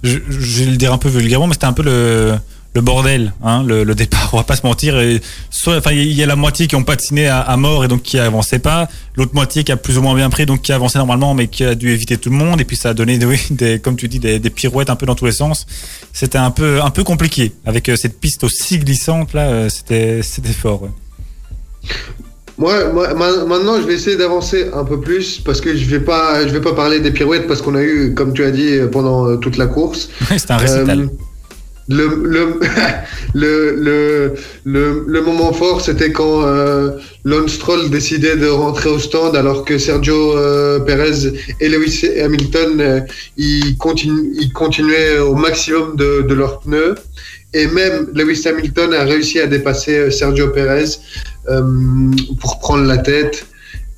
Je, 0.04 0.18
je 0.28 0.64
vais 0.66 0.72
le 0.72 0.76
dire 0.76 0.92
un 0.92 0.98
peu 0.98 1.08
vulgairement, 1.08 1.48
mais 1.48 1.54
c'était 1.54 1.66
un 1.66 1.72
peu 1.72 1.84
le, 1.84 2.34
le 2.76 2.82
bordel, 2.82 3.34
hein, 3.44 3.64
le, 3.64 3.84
le 3.84 3.94
départ. 3.96 4.30
On 4.34 4.38
va 4.38 4.44
pas 4.44 4.56
se 4.56 4.66
mentir. 4.66 5.00
Et 5.00 5.22
soit, 5.52 5.78
enfin, 5.78 5.92
il 5.92 6.12
y 6.12 6.24
a 6.24 6.26
la 6.26 6.36
moitié 6.36 6.66
qui 6.68 6.76
ont 6.76 6.84
patiné 6.84 7.28
à, 7.28 7.40
à 7.40 7.56
mort 7.56 7.86
et 7.86 7.88
donc 7.88 8.02
qui 8.02 8.18
avançaient 8.18 8.58
pas. 8.60 8.88
L'autre 9.16 9.36
moitié 9.36 9.64
qui 9.64 9.72
a 9.72 9.78
plus 9.78 9.98
ou 9.98 10.02
moins 10.02 10.16
bien 10.16 10.30
pris, 10.32 10.46
donc 10.48 10.62
qui 10.64 10.72
avançait 10.74 10.98
normalement, 10.98 11.36
mais 11.36 11.48
qui 11.48 11.64
a 11.64 11.76
dû 11.76 11.92
éviter 11.92 12.18
tout 12.18 12.32
le 12.32 12.36
monde. 12.36 12.60
Et 12.62 12.66
puis 12.66 12.76
ça 12.76 12.90
a 12.90 12.94
donné, 12.96 13.20
des, 13.52 13.80
comme 13.80 13.96
tu 13.96 14.08
dis, 14.08 14.20
des, 14.20 14.40
des 14.40 14.50
pirouettes 14.50 14.90
un 14.90 14.96
peu 14.96 15.06
dans 15.06 15.16
tous 15.16 15.26
les 15.26 15.32
sens. 15.34 15.66
C'était 16.14 16.40
un 16.40 16.50
peu, 16.52 16.82
un 16.82 16.90
peu 16.90 17.04
compliqué 17.04 17.52
avec 17.66 17.90
euh, 17.90 17.96
cette 17.96 18.20
piste 18.20 18.44
aussi 18.44 18.80
glissante 18.80 19.34
là. 19.34 19.42
euh, 19.50 19.70
C'était, 19.70 20.22
c'était 20.24 20.50
fort. 20.54 20.82
ouais. 20.84 20.90
Moi, 22.58 22.92
moi, 22.94 23.14
ma- 23.16 23.46
maintenant, 23.46 23.78
je 23.82 23.88
vais 23.88 23.96
essayer 23.96 24.16
d'avancer 24.16 24.70
un 24.74 24.84
peu 24.86 25.00
plus 25.02 25.40
parce 25.40 25.60
que 25.60 25.76
je 25.76 25.86
vais 25.86 26.00
pas, 26.00 26.48
je 26.48 26.54
vais 26.54 26.62
pas 26.62 26.74
parler 26.74 27.00
des 27.00 27.10
pirouettes 27.12 27.48
parce 27.48 27.64
qu'on 27.64 27.74
a 27.74 27.82
eu, 27.82 28.14
comme 28.14 28.32
tu 28.34 28.44
as 28.44 28.52
dit, 28.52 28.78
pendant 28.92 29.26
euh, 29.28 29.38
toute 29.38 29.58
la 29.58 29.66
course. 29.66 30.10
c'était 30.38 30.54
un 30.54 30.58
récital. 30.58 31.00
Euh, 31.02 31.08
le, 31.90 32.08
le, 33.34 33.76
le, 33.76 34.34
le, 34.66 35.04
le, 35.06 35.22
moment 35.22 35.52
fort, 35.52 35.82
c'était 35.82 36.12
quand 36.12 36.46
euh, 36.46 36.92
décidait 37.90 38.38
de 38.38 38.48
rentrer 38.48 38.90
au 38.90 39.00
stand 39.00 39.36
alors 39.36 39.66
que 39.66 39.78
Sergio 39.78 40.38
euh, 40.38 40.80
Perez 40.80 41.34
et 41.60 41.70
Lewis 41.70 42.06
Hamilton, 42.20 42.80
euh, 42.80 43.00
ils, 43.38 43.78
continuent, 43.78 44.34
ils 44.40 44.54
continuaient 44.54 45.20
au 45.20 45.36
maximum 45.36 45.96
de, 45.96 46.22
de 46.22 46.34
leurs 46.34 46.60
pneus. 46.62 46.96
Et 47.54 47.68
même 47.68 48.10
Lewis 48.14 48.44
Hamilton 48.48 48.94
a 48.94 49.04
réussi 49.04 49.40
à 49.40 49.48
dépasser 49.48 49.98
euh, 49.98 50.12
Sergio 50.12 50.50
Perez 50.50 50.98
euh, 51.50 51.62
pour 52.40 52.60
prendre 52.60 52.86
la 52.86 52.98
tête. 52.98 53.46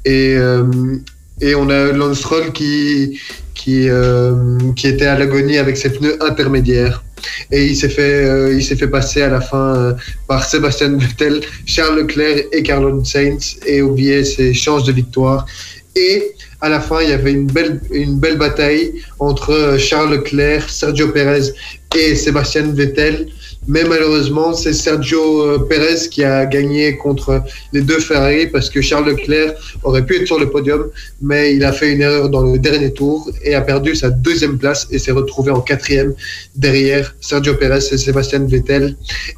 Et, 0.08 0.38
et 1.42 1.56
on 1.56 1.68
a 1.68 1.92
Lance 1.92 2.20
Stroll 2.20 2.52
qui, 2.52 3.20
qui, 3.56 3.90
euh, 3.90 4.60
qui 4.76 4.88
était 4.88 5.06
à 5.08 5.18
l'agonie 5.18 5.58
avec 5.58 5.78
ses 5.78 5.90
pneus 5.90 6.22
intermédiaires. 6.24 7.04
Et 7.52 7.66
il 7.66 7.76
s'est 7.76 7.90
fait, 7.90 8.26
euh, 8.26 8.60
fait 8.60 8.88
passer 8.88 9.22
à 9.24 9.30
la 9.30 9.42
fin 9.42 9.76
euh, 9.76 9.94
par 10.28 10.44
Sébastien 10.44 10.96
Vettel, 10.98 11.42
Charles 11.66 11.98
Leclerc 12.00 12.44
et 12.52 12.62
Carlos 12.62 13.04
Sainz 13.04 13.58
et 13.66 13.82
oublier 13.82 14.24
ses 14.24 14.54
chances 14.54 14.84
de 14.84 14.92
victoire. 14.92 15.46
Et 15.96 16.34
à 16.62 16.70
la 16.70 16.80
fin, 16.80 17.02
il 17.02 17.10
y 17.10 17.14
avait 17.14 17.32
une 17.32 17.48
belle, 17.48 17.82
une 17.92 18.20
belle 18.20 18.38
bataille 18.38 19.02
entre 19.20 19.78
Charles 19.80 20.12
Leclerc, 20.12 20.70
Sergio 20.70 21.08
Perez 21.10 21.54
et 21.96 22.16
Sébastien 22.16 22.72
Vettel. 22.74 23.30
Mais 23.68 23.84
malheureusement, 23.84 24.54
c'est 24.54 24.74
Sergio 24.74 25.42
euh, 25.42 25.58
Perez 25.70 26.08
qui 26.12 26.24
a 26.24 26.46
gagné 26.46 26.98
contre 26.98 27.42
les 27.74 27.82
deux 27.82 28.00
Ferrari 28.00 28.48
parce 28.48 28.70
que 28.70 28.82
Charles 28.82 29.08
Leclerc 29.10 29.54
aurait 29.84 30.06
pu 30.06 30.18
être 30.18 30.28
sur 30.28 30.40
le 30.40 30.50
podium, 30.50 30.86
mais 31.22 31.56
il 31.56 31.64
a 31.64 31.72
fait 31.72 31.92
une 31.94 32.02
erreur 32.02 32.30
dans 32.30 32.44
le 32.44 32.60
dernier 32.60 32.94
tour 32.94 33.30
et 33.44 33.56
a 33.56 33.62
perdu 33.62 33.96
sa 33.96 34.10
deuxième 34.12 34.58
place 34.58 34.88
et 34.92 35.00
s'est 35.00 35.12
retrouvé 35.12 35.52
en 35.52 35.62
quatrième 35.62 36.14
derrière 36.56 37.16
Sergio 37.22 37.56
Perez 37.56 37.80
et 37.92 37.98
Sébastien 37.98 38.46
Vettel. 38.46 38.96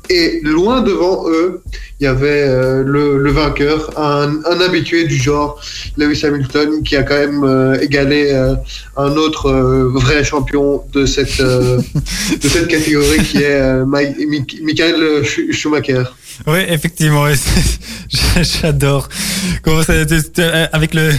Et 0.10 0.42
loin 0.44 0.82
devant 0.82 1.30
eux, 1.30 1.62
il 2.00 2.04
y 2.04 2.08
avait 2.08 2.44
euh, 2.44 2.84
le, 2.84 3.18
le 3.18 3.32
vainqueur, 3.32 3.92
un, 3.98 4.40
un 4.46 4.60
habitué 4.62 5.06
du 5.06 5.16
genre, 5.16 5.60
Lewis 5.98 6.22
Hamilton, 6.26 6.84
qui 6.84 6.96
a 6.96 7.04
quand 7.04 7.18
même 7.18 7.44
euh, 7.44 7.80
égalé 7.80 8.30
euh, 8.34 8.54
un 8.98 9.16
autre 9.16 9.48
euh, 9.48 9.90
vrai 9.90 10.24
champion 10.24 10.84
de 10.94 11.06
cette, 11.06 11.42
de 11.42 12.48
cette 12.48 12.68
catégorie 12.68 13.20
qui 13.24 13.38
est 13.44 13.86
Mike- 13.86 14.16
Mik- 14.17 14.17
Michael 14.62 15.22
Sch- 15.24 15.52
Schumacher. 15.52 16.04
Oui, 16.46 16.60
effectivement, 16.68 17.26
j'adore. 18.62 19.10
Comment 19.64 19.84
ça, 19.84 19.94
euh, 19.94 20.68
avec 20.72 20.94
le, 20.94 21.12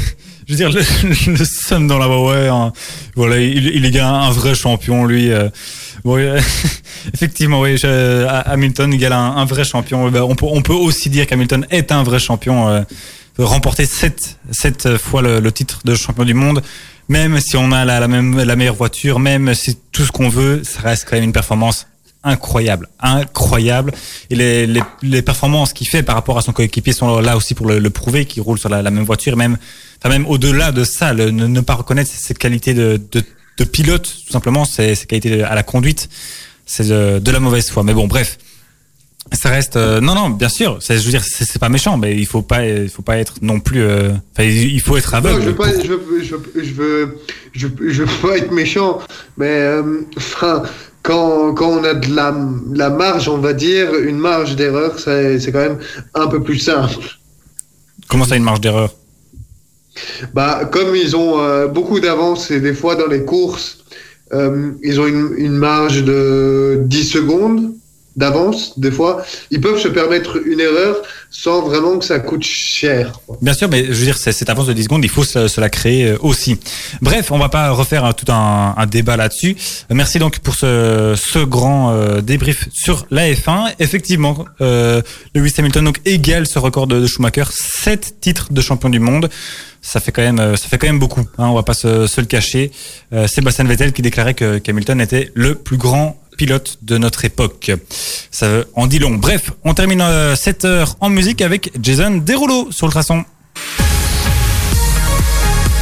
je 0.47 0.53
veux 0.53 0.57
dire, 0.57 0.71
le, 0.71 0.83
le 1.39 1.45
somme 1.45 1.87
dans 1.89 1.99
la 1.99 2.09
ouais, 2.09 2.49
hein. 2.49 2.73
voilà, 3.17 3.39
il, 3.39 3.67
il 3.67 3.85
est 3.97 4.01
un, 4.01 4.31
vrai 4.31 4.55
champion, 4.55 5.05
lui. 5.05 5.31
euh. 5.31 5.49
Bon, 6.05 6.17
euh, 6.19 6.39
effectivement, 7.15 7.61
oui, 7.61 7.77
je- 7.77 8.27
Hamilton 8.47 8.93
égale 8.95 9.13
un, 9.13 9.37
un 9.37 9.45
vrai 9.45 9.65
champion. 9.65 10.09
Ben, 10.11 10.23
On 10.23 10.35
peut, 10.37 10.47
on 10.49 10.63
peut 10.63 10.73
aussi 10.73 11.11
dire 11.11 11.27
qu'Hamilton 11.27 11.67
est 11.71 11.91
un 11.93 12.03
vrai 12.05 12.19
champion, 12.21 12.69
euh, 12.69 12.83
remporter 13.39 13.87
sept, 13.87 14.39
sept 14.53 14.97
fois 14.97 15.23
le, 15.23 15.41
le 15.41 15.53
titre 15.53 15.81
de 15.85 15.95
champion 15.95 16.25
du 16.25 16.35
monde. 16.35 16.63
Même 17.09 17.41
si 17.41 17.57
on 17.57 17.73
a 17.73 17.85
la, 17.87 18.01
la 18.01 18.07
même, 18.09 18.37
la 18.39 18.55
meilleure 18.55 18.75
voiture, 18.75 19.19
même 19.19 19.55
si 19.55 19.79
tout 19.93 20.05
ce 20.05 20.13
qu'on 20.13 20.29
veut, 20.29 20.63
ça 20.63 20.83
reste 20.83 21.07
quand 21.09 21.17
même 21.17 21.25
une 21.25 21.33
performance 21.33 21.87
incroyable, 22.29 22.89
incroyable. 23.01 23.93
Et 24.31 24.35
les, 24.37 24.67
les, 24.67 24.83
les 25.03 25.23
performances 25.23 25.73
qu'il 25.73 25.87
fait 25.89 26.03
par 26.03 26.15
rapport 26.15 26.39
à 26.39 26.43
son 26.43 26.53
coéquipier 26.53 26.93
sont 26.93 27.21
là 27.21 27.37
aussi 27.37 27.55
pour 27.55 27.67
le, 27.67 27.79
le 27.79 27.91
prouver, 27.91 28.25
qu'il 28.27 28.43
roule 28.43 28.59
sur 28.59 28.69
la, 28.69 28.83
la 28.83 28.91
même 28.91 29.05
voiture, 29.05 29.37
même, 29.37 29.59
enfin 29.99 30.09
même 30.09 30.27
au-delà 30.27 30.73
de 30.73 30.85
ça, 30.85 31.13
le, 31.13 31.31
ne, 31.31 31.47
ne 31.47 31.61
pas 31.61 31.75
reconnaître 31.75 32.11
cette 32.13 32.39
qualité 32.39 32.75
de, 32.75 33.01
de, 33.13 33.23
de 33.59 33.65
pilote, 33.65 34.05
tout 34.27 34.33
simplement, 34.33 34.65
c'est 34.65 34.95
cette 34.95 35.09
qualité 35.09 35.37
de- 35.39 35.43
à 35.43 35.55
la 35.55 35.63
conduite, 35.63 36.09
c'est 36.67 36.87
de, 36.89 37.19
de 37.19 37.31
la 37.31 37.41
mauvaise 37.41 37.69
foi. 37.71 37.83
Mais 37.83 37.95
bon, 37.95 38.07
bref. 38.07 38.39
Ça 39.31 39.51
reste 39.51 39.77
euh, 39.77 40.01
non 40.01 40.15
non 40.15 40.31
bien 40.31 40.49
sûr 40.49 40.79
je 40.81 40.95
veux 40.95 41.11
dire 41.11 41.23
c'est 41.23 41.59
pas 41.59 41.69
méchant 41.69 41.99
mais 41.99 42.17
il 42.17 42.25
faut 42.25 42.41
pas 42.41 42.65
il 42.67 42.89
faut 42.89 43.03
pas 43.03 43.19
être 43.19 43.35
non 43.43 43.61
plus 43.61 43.83
euh, 43.83 44.13
il 44.39 44.81
faut 44.81 44.97
être 44.97 45.11
Non, 45.13 45.19
aveugle 45.19 45.43
je 45.43 45.49
veux 45.51 45.55
pas, 45.55 45.71
je 45.71 45.87
veux, 45.87 46.01
je 46.23 46.35
veux, 46.35 46.65
je 46.65 46.73
veux, 46.73 47.19
je 47.53 47.67
veux- 47.67 47.91
je 47.93 48.03
veux 48.05 48.27
pas 48.27 48.39
être 48.39 48.53
méchant, 48.53 49.01
mais 49.37 49.51
euh, 49.51 50.01
quand, 51.09 51.55
quand 51.55 51.71
on 51.71 51.85
a 51.85 51.95
de 51.95 52.15
la, 52.15 52.37
la 52.75 52.91
marge, 52.91 53.31
on 53.31 53.39
va 53.39 53.55
dire, 53.55 53.95
une 53.95 54.19
marge 54.19 54.57
d'erreur, 54.57 54.99
c'est 54.99 55.41
c'est 55.41 55.51
quand 55.53 55.67
même 55.69 55.79
un 56.15 56.27
peu 56.27 56.43
plus 56.43 56.59
simple. 56.59 57.03
comment 58.09 58.27
ça 58.27 58.37
une 58.37 58.43
marge 58.43 58.61
d'erreur? 58.61 58.91
Bah, 60.35 60.67
comme 60.71 60.95
ils 60.95 61.17
ont 61.17 61.41
euh, 61.41 61.67
beaucoup 61.67 61.99
d'avance 61.99 62.51
et 62.51 62.61
des 62.61 62.75
fois 62.75 62.95
dans 62.95 63.07
les 63.07 63.25
courses, 63.25 63.79
euh, 64.35 64.73
ils 64.83 65.01
ont 65.01 65.07
une, 65.07 65.33
une 65.39 65.57
marge 65.57 66.05
de 66.05 66.83
10 66.85 67.05
secondes 67.05 67.73
d'avance, 68.19 68.79
des 68.79 68.91
fois, 68.91 69.25
ils 69.51 69.61
peuvent 69.61 69.79
se 69.79 69.89
permettre 69.89 70.39
une 70.45 70.61
erreur 70.61 70.97
sans 71.31 71.63
vraiment 71.63 71.99
que 71.99 72.05
ça 72.05 72.19
coûte 72.19 72.43
cher. 72.43 73.21
Bien 73.41 73.55
sûr, 73.55 73.69
mais 73.69 73.85
je 73.85 73.93
veux 73.93 74.05
dire, 74.05 74.19
cette 74.19 74.49
avance 74.51 74.67
de 74.67 74.73
10 74.73 74.85
secondes, 74.85 75.05
il 75.05 75.11
faut 75.11 75.25
se, 75.25 75.47
se 75.49 75.61
la 75.61 75.69
créer 75.71 76.07
euh, 76.07 76.19
aussi. 76.21 76.59
Bref, 77.01 77.31
on 77.31 77.39
va 77.39 77.49
pas 77.49 77.71
refaire 77.71 78.15
tout 78.15 78.31
un, 78.33 78.75
un 78.77 78.87
débat 78.87 79.17
là-dessus. 79.17 79.57
Merci 79.91 80.19
donc 80.19 80.39
pour 80.41 80.55
ce, 80.55 81.15
ce 81.17 81.39
grand 81.39 81.93
euh, 81.93 82.21
débrief 82.21 82.69
sur 82.73 83.07
la 83.11 83.31
F1. 83.31 83.73
Effectivement, 83.79 84.45
euh, 84.61 85.03
Lewis 85.35 85.55
Hamilton 85.59 85.85
donc 85.85 86.01
égale 86.05 86.47
ce 86.47 86.59
record 86.59 86.87
de, 86.87 87.07
Schumacher, 87.07 87.45
7 87.51 88.17
titres 88.21 88.53
de 88.53 88.61
champion 88.61 88.91
du 88.91 89.01
monde. 89.01 89.29
Ça 89.81 90.01
fait 90.01 90.13
quand 90.13 90.23
même, 90.23 90.41
euh, 90.41 90.57
ça 90.57 90.69
fait 90.69 90.79
quand 90.79 90.87
même 90.87 90.99
beaucoup. 90.99 91.21
Hein, 91.39 91.49
on 91.49 91.55
va 91.55 91.63
pas 91.63 91.75
se, 91.75 92.07
se 92.07 92.21
le 92.21 92.27
cacher. 92.27 92.73
Euh, 93.13 93.27
Sébastien 93.27 93.65
Vettel 93.65 93.93
qui 93.93 94.03
déclarait 94.03 94.35
que 94.35 94.59
qu'Hamilton 94.59 95.01
était 95.01 95.31
le 95.35 95.55
plus 95.55 95.77
grand 95.77 96.21
pilotes 96.39 96.79
de 96.81 96.97
notre 96.97 97.27
époque. 97.27 97.71
Ça 98.31 98.47
en 98.75 98.87
dit 98.87 98.99
long. 98.99 99.17
Bref, 99.17 99.51
on 99.65 99.75
termine 99.75 100.01
euh, 100.01 100.37
cette 100.37 100.65
heure 100.65 100.97
en 101.01 101.11
musique 101.11 101.43
avec 101.43 101.73
Jason 101.83 102.23
Derulo 102.25 102.69
sur 102.71 102.87
le 102.87 102.93
traçon. 102.93 103.25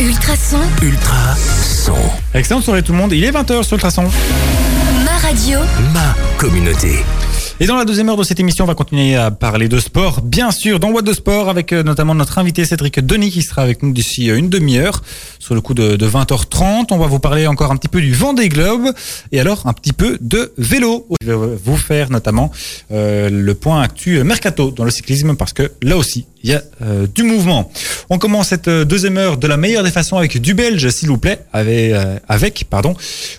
Ultrason, 0.01 0.61
Ultra 0.83 1.37
son. 1.37 1.95
Excellente 2.35 2.65
soirée 2.65 2.83
tout 2.83 2.93
le 2.93 2.99
monde. 2.99 3.13
Il 3.13 3.23
est 3.23 3.31
20h 3.31 3.63
sur 3.63 3.77
le 3.77 3.81
traçon. 3.81 4.05
ma 5.05 5.17
radio, 5.19 5.61
Ma 5.95 6.15
communauté. 6.39 7.05
Et 7.59 7.65
dans 7.65 7.77
la 7.77 7.87
deuxième 7.87 8.11
heure 8.11 8.19
de 8.19 8.23
cette 8.23 8.39
émission, 8.39 8.65
on 8.65 8.67
va 8.67 8.75
continuer 8.75 9.17
à 9.17 9.31
parler 9.31 9.67
de 9.69 9.81
sport, 9.81 10.21
bien 10.21 10.51
sûr, 10.51 10.79
dans 10.79 10.91
What 10.91 11.01
de 11.01 11.15
Sport, 11.15 11.49
avec 11.49 11.73
euh, 11.73 11.83
notamment 11.83 12.15
notre 12.15 12.37
invité 12.37 12.67
Cédric 12.67 13.01
Denis 13.01 13.31
qui 13.31 13.41
sera 13.41 13.63
avec 13.63 13.83
nous 13.83 13.95
d'ici 13.95 14.31
euh, 14.31 14.37
une 14.37 14.51
demi-heure, 14.51 15.03
sur 15.39 15.55
le 15.55 15.63
coup 15.63 15.73
de, 15.73 15.97
de 15.97 16.07
20h30. 16.07 16.89
On 16.91 16.99
va 16.99 17.07
vous 17.07 17.19
parler 17.19 17.47
encore 17.47 17.73
un 17.73 17.77
petit 17.77 17.89
peu 17.89 18.03
du 18.03 18.13
Vendée 18.13 18.51
Globe 18.51 18.93
et 19.33 19.41
alors 19.41 19.67
un 19.67 19.73
petit 19.73 19.95
peu 19.95 20.19
de 20.21 20.53
vélo. 20.59 21.09
Je 21.23 21.33
vais 21.33 21.57
vous 21.65 21.79
faire 21.79 22.11
notamment 22.11 22.53
euh, 22.93 23.31
le 23.31 23.55
point 23.55 23.81
actu 23.81 24.23
mercato 24.23 24.71
dans 24.71 24.85
le 24.85 24.91
cyclisme 24.91 25.35
parce 25.35 25.55
que 25.55 25.73
là 25.83 25.97
aussi, 25.97 26.27
il 26.47 26.51
y 26.51 26.55
a 26.55 26.63
euh, 26.83 27.07
du 27.13 27.23
mouvement. 27.23 27.71
On 28.09 28.19
commence 28.19 28.49
cette 28.49 28.69
euh, 28.69 28.85
deuxième 28.85 29.17
heure 29.17 29.37
de 29.37 29.47
la 29.47 29.57
meilleure 29.57 29.83
des 29.83 29.91
façons 29.91 30.17
avec 30.17 30.41
du 30.41 30.55
belge, 30.55 30.89
s'il 30.91 31.09
vous 31.09 31.19
plaît, 31.19 31.41
avec, 31.53 31.93
euh, 31.93 32.67
pardon, 32.71 32.95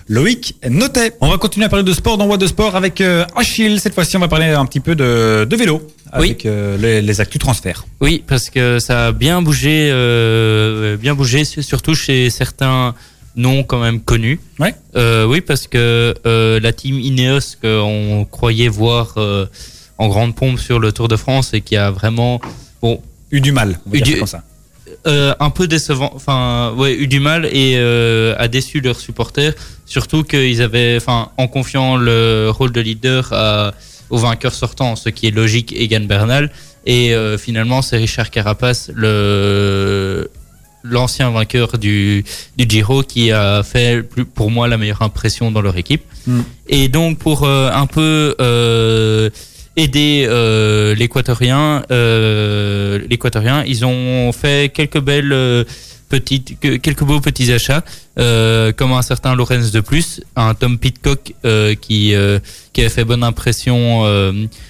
Loïc 0.08 0.56
Notet. 0.68 1.12
On 1.20 1.28
va 1.28 1.38
continuer 1.38 1.66
à 1.66 1.68
parler 1.68 1.84
de 1.84 1.92
sport 1.92 2.18
dans 2.18 2.26
What 2.26 2.38
de 2.38 2.46
Sport 2.46 2.76
avec 2.76 3.00
euh, 3.00 3.24
Achille. 3.36 3.80
Cette 3.80 3.94
fois-ci, 3.94 4.07
on 4.16 4.20
va 4.20 4.28
parler 4.28 4.46
un 4.46 4.64
petit 4.66 4.80
peu 4.80 4.94
de, 4.94 5.44
de 5.44 5.56
vélo 5.56 5.86
avec 6.12 6.46
euh, 6.46 6.76
les, 6.78 7.02
les 7.02 7.20
actus 7.20 7.38
transferts. 7.40 7.84
Oui, 8.00 8.22
parce 8.26 8.48
que 8.50 8.78
ça 8.78 9.06
a 9.08 9.12
bien 9.12 9.42
bougé, 9.42 9.88
euh, 9.90 10.96
bien 10.96 11.14
bougé, 11.14 11.44
surtout 11.44 11.94
chez 11.94 12.30
certains 12.30 12.94
noms 13.36 13.62
quand 13.62 13.80
même 13.80 14.00
connus. 14.00 14.40
Ouais. 14.58 14.74
Euh, 14.96 15.24
oui, 15.26 15.40
parce 15.40 15.66
que 15.66 16.14
la 16.62 16.72
team 16.72 16.98
Ineos 16.98 17.56
qu'on 17.62 18.26
croyait 18.30 18.68
voir 18.68 19.14
en 19.98 20.08
grande 20.08 20.34
pompe 20.34 20.58
sur 20.58 20.78
le 20.78 20.92
Tour 20.92 21.08
de 21.08 21.16
France 21.16 21.52
et 21.54 21.60
qui 21.60 21.76
a 21.76 21.90
vraiment 21.90 22.40
bon 22.82 23.00
Eu 23.30 23.40
du 23.40 23.52
mal, 23.52 23.78
on 23.86 23.90
va 23.90 23.96
Eu 23.98 24.00
dire 24.00 24.14
du- 24.16 24.26
ça 24.26 24.38
comme 24.40 25.04
ça. 25.06 25.36
un 25.40 25.50
peu 25.50 25.66
décevant, 25.66 26.10
enfin 26.14 26.72
ouais, 26.76 26.94
eu 26.94 27.06
du 27.06 27.20
mal 27.20 27.46
et 27.52 27.76
a 28.38 28.48
déçu 28.48 28.80
leurs 28.80 28.98
supporters. 28.98 29.52
Surtout 29.84 30.22
qu'ils 30.22 30.60
avaient, 30.62 30.96
enfin, 30.96 31.30
en 31.38 31.48
confiant 31.48 31.96
le 31.96 32.50
rôle 32.50 32.72
de 32.72 32.80
leader 32.80 33.32
à, 33.32 33.72
au 34.10 34.18
vainqueur 34.18 34.54
sortant, 34.54 34.96
ce 34.96 35.08
qui 35.08 35.26
est 35.26 35.30
logique, 35.30 35.72
Egan 35.76 36.00
Bernal. 36.00 36.50
Et 36.86 37.14
euh, 37.14 37.36
finalement, 37.38 37.82
c'est 37.82 37.96
Richard 37.98 38.30
Carapace, 38.30 38.90
le 38.94 40.30
l'ancien 40.84 41.30
vainqueur 41.30 41.76
du, 41.76 42.24
du 42.56 42.64
Giro, 42.68 43.02
qui 43.02 43.32
a 43.32 43.62
fait 43.62 44.02
plus- 44.02 44.24
pour 44.24 44.50
moi 44.50 44.68
la 44.68 44.78
meilleure 44.78 45.02
impression 45.02 45.50
dans 45.50 45.60
leur 45.60 45.76
équipe. 45.76 46.02
Mm. 46.26 46.40
Et 46.68 46.88
donc 46.88 47.18
pour 47.18 47.42
euh, 47.44 47.70
un 47.72 47.86
peu 47.86 48.34
euh, 48.40 49.28
aider 49.76 50.26
l'équatorien, 50.96 51.82
l'équatorien, 53.10 53.64
ils 53.66 53.84
ont 53.84 54.32
fait 54.32 54.72
quelques 54.72 55.00
belles 55.00 55.66
petites, 56.08 56.58
que- 56.60 56.76
quelques 56.76 57.04
beaux 57.04 57.20
petits 57.20 57.52
achats, 57.52 57.84
euh, 58.18 58.72
comme 58.72 58.92
un 58.92 59.02
certain 59.02 59.34
Lorenz 59.34 59.70
de 59.72 59.80
plus, 59.80 60.20
un 60.36 60.54
Tom 60.54 60.78
Pitcock 60.78 61.34
euh, 61.44 61.74
qui 61.74 62.14
euh, 62.14 62.38
qui 62.72 62.82
a 62.84 62.88
fait 62.88 63.04
bonne 63.04 63.22
impression 63.22 64.04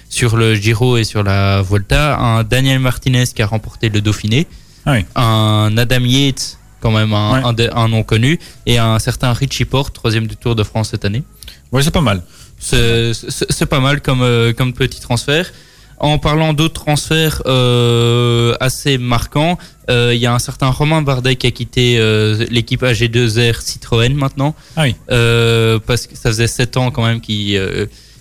sur 0.09 0.35
le 0.37 0.55
Giro 0.55 0.97
et 0.97 1.03
sur 1.03 1.23
la 1.23 1.61
Volta, 1.61 2.17
un 2.17 2.43
Daniel 2.43 2.79
Martinez 2.79 3.25
qui 3.33 3.41
a 3.41 3.47
remporté 3.47 3.89
le 3.89 4.01
Dauphiné, 4.01 4.47
Ah 4.85 4.93
oui. 4.93 5.05
un 5.15 5.75
Adam 5.77 6.01
Yates 6.01 6.57
quand 6.81 6.91
même 6.91 7.13
un, 7.13 7.43
Ouais. 7.53 7.69
un, 7.73 7.87
nom 7.89 8.03
connu 8.03 8.39
et 8.65 8.77
un 8.77 8.99
certain 8.99 9.33
Richie 9.33 9.65
Porte, 9.65 9.93
troisième 9.93 10.27
du 10.27 10.35
Tour 10.37 10.55
de 10.55 10.63
France 10.63 10.89
cette 10.91 11.03
année. 11.05 11.23
Ouais, 11.71 11.83
c'est 11.83 11.91
pas 11.91 12.01
mal. 12.01 12.23
C'est 12.57 13.65
pas 13.69 13.79
mal 13.79 14.01
comme, 14.01 14.53
comme 14.57 14.73
petit 14.73 14.99
transfert. 15.01 15.51
En 15.99 16.17
parlant 16.17 16.53
d'autres 16.53 16.81
transferts 16.85 17.41
euh, 17.45 18.55
assez 18.59 18.97
marquants, 18.97 19.57
euh, 19.89 20.11
il 20.13 20.19
y 20.21 20.25
a 20.25 20.33
un 20.33 20.39
certain 20.39 20.69
Romain 20.69 21.01
Bardet 21.01 21.35
qui 21.35 21.45
a 21.47 21.51
quitté 21.51 21.97
euh, 21.99 22.45
l'équipe 22.49 22.81
AG2R 22.83 23.59
Citroën 23.61 24.13
maintenant, 24.15 24.55
Ah 24.77 24.83
oui. 24.83 24.95
euh, 25.11 25.77
parce 25.85 26.07
que 26.07 26.15
ça 26.15 26.29
faisait 26.29 26.47
sept 26.47 26.77
ans 26.77 26.91
quand 26.91 27.05
même 27.05 27.19
qu'il 27.21 27.55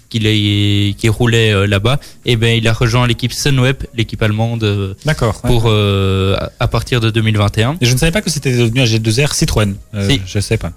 qu'il 0.08 0.26
est- 0.26 0.96
qu'il 0.98 1.10
roulait 1.10 1.52
euh, 1.52 1.66
là-bas. 1.66 1.98
Et 2.24 2.36
ben 2.36 2.56
il 2.56 2.66
a 2.68 2.72
rejoint 2.72 3.06
l'équipe 3.06 3.32
Sunweb, 3.32 3.76
l'équipe 3.94 4.22
allemande, 4.22 4.64
euh, 4.64 4.94
D'accord. 5.04 5.40
ouais. 5.44 5.50
pour 5.50 5.64
euh, 5.66 6.36
à- 6.60 6.68
partir 6.68 7.00
de 7.00 7.10
2021. 7.10 7.76
Et 7.80 7.86
je 7.86 7.92
ne 7.92 7.98
savais 7.98 8.12
pas 8.12 8.22
que 8.22 8.30
c'était 8.30 8.56
devenu 8.56 8.80
un 8.80 8.84
G2R 8.84 9.34
Citroën. 9.34 9.74
Euh, 9.94 10.08
Si. 10.08 10.20
Je 10.26 10.40
sais 10.40 10.56
pas. 10.56 10.72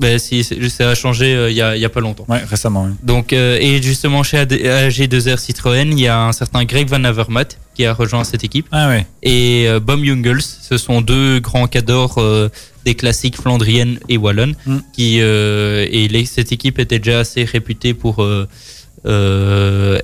Ben 0.00 0.18
si, 0.18 0.44
ça 0.44 0.90
a 0.90 0.94
changé 0.94 1.46
il 1.50 1.56
y, 1.56 1.62
a, 1.62 1.76
il 1.76 1.80
y 1.82 1.84
a 1.84 1.88
pas 1.88 2.00
longtemps. 2.00 2.24
Ouais, 2.28 2.42
récemment. 2.48 2.84
oui. 2.84 2.92
Donc, 3.02 3.32
euh, 3.32 3.58
et 3.60 3.80
justement, 3.82 4.22
chez 4.22 4.38
AD 4.38 4.52
AG2R 4.52 5.38
Citroën, 5.38 5.90
il 5.92 6.00
y 6.00 6.08
a 6.08 6.20
un 6.24 6.32
certain 6.32 6.64
Greg 6.64 6.88
Van 6.88 7.02
Avermaet 7.04 7.48
qui 7.76 7.84
a 7.84 7.92
rejoint 7.92 8.24
cette 8.24 8.42
équipe. 8.42 8.66
Ah 8.72 8.88
ouais. 8.88 9.06
Et 9.22 9.66
euh, 9.68 9.80
Bom 9.80 10.02
Jungels, 10.02 10.40
ce 10.42 10.78
sont 10.78 11.02
deux 11.02 11.40
grands 11.40 11.66
cadors 11.66 12.14
euh, 12.16 12.48
des 12.86 12.94
classiques 12.94 13.36
flandriennes 13.36 13.98
et 14.08 14.16
wallonnes. 14.16 14.54
Mm. 14.64 14.76
Qui, 14.94 15.18
euh, 15.20 15.86
et 15.90 16.08
les- 16.08 16.24
cette 16.24 16.52
équipe 16.52 16.78
était 16.78 16.98
déjà 16.98 17.20
assez 17.20 17.44
réputée 17.44 17.92
pour 17.92 18.22
euh, 18.22 18.46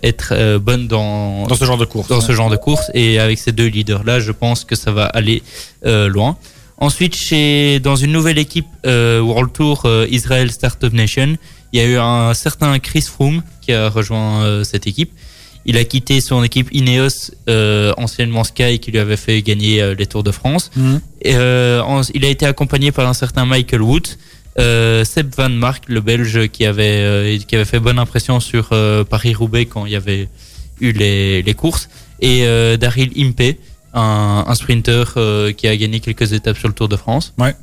être 0.03 0.59
bonne 0.59 0.87
dans, 0.87 1.47
Dans 1.47 1.55
ce 1.57 1.65
genre 1.65 1.79
de 1.79 1.85
course. 1.85 2.09
dans 2.09 2.21
ouais. 2.21 2.27
ce 2.27 2.33
genre 2.33 2.51
de 2.51 2.57
course. 2.57 2.91
Et 2.95 3.19
avec 3.19 3.39
ces 3.39 3.53
deux 3.53 3.67
leaders-là, 3.67 4.21
je 4.21 4.33
pense 4.33 4.65
que 4.65 4.75
ça 4.77 4.93
va 4.93 5.07
aller 5.07 5.43
loin. 5.85 6.37
Ensuite, 6.79 7.15
chez, 7.15 7.79
dans 7.81 7.97
une 7.97 8.13
nouvelle 8.13 8.39
équipe 8.39 8.67
World 8.85 9.53
Tour 9.53 9.87
Israel 10.11 10.51
Startup 10.51 10.93
Nation, 10.93 11.37
il 11.73 11.81
y 11.81 11.83
a 11.83 11.87
eu 11.87 11.97
un 11.97 12.35
certain 12.35 12.79
Chris 12.79 13.03
Froome 13.03 13.43
qui 13.61 13.73
a 13.73 13.89
rejoint 13.89 14.63
cette 14.65 14.87
équipe. 14.87 15.11
Il 15.65 15.77
a 15.77 15.85
quitté 15.85 16.21
son 16.21 16.43
équipe 16.43 16.69
Ineos, 16.73 17.31
euh, 17.49 17.93
anciennement 17.97 18.45
Sky, 18.45 18.79
qui 18.81 18.91
lui 18.91 18.99
avait 18.99 19.17
fait 19.17 19.43
gagner 19.43 19.81
euh, 19.81 19.95
les 19.97 20.07
Tours 20.07 20.25
de 20.25 20.33
France. 20.33 20.71
Mhm. 20.77 21.01
Et, 21.23 21.35
euh, 21.37 21.83
en- 21.83 22.03
il 22.15 22.25
a 22.25 22.29
été 22.29 22.47
accompagné 22.47 22.91
par 22.93 23.07
un 23.09 23.15
certain 23.15 23.45
Michael 23.47 23.83
Wood, 23.83 24.07
Seb 25.05 25.35
Van 25.37 25.49
Mark, 25.49 25.85
le 25.89 26.01
Belge, 26.01 26.49
qui 26.49 26.67
avait, 26.67 27.39
qui 27.47 27.55
avait 27.57 27.65
fait 27.65 27.81
bonne 27.81 27.99
impression 27.99 28.39
sur 28.41 28.69
Paris-Roubaix 29.09 29.67
quand 29.67 29.87
il 29.87 29.93
y 29.93 29.97
avait 29.97 30.29
eu 30.81 30.93
les, 30.93 31.43
les 31.43 31.55
courses, 31.55 31.89
et 32.21 32.45
Daryl 32.79 33.13
Impey, 33.17 33.59
un, 33.95 34.45
un 34.47 34.55
sprinter 34.55 35.05
qui 35.57 35.69
a 35.69 35.77
gagné 35.77 36.01
quelques 36.01 36.33
étapes 36.33 36.59
sur 36.59 36.69
le 36.69 36.75
Tour 36.75 36.89
de 36.89 36.97
France. 36.97 37.33
Ouais. 37.39 37.55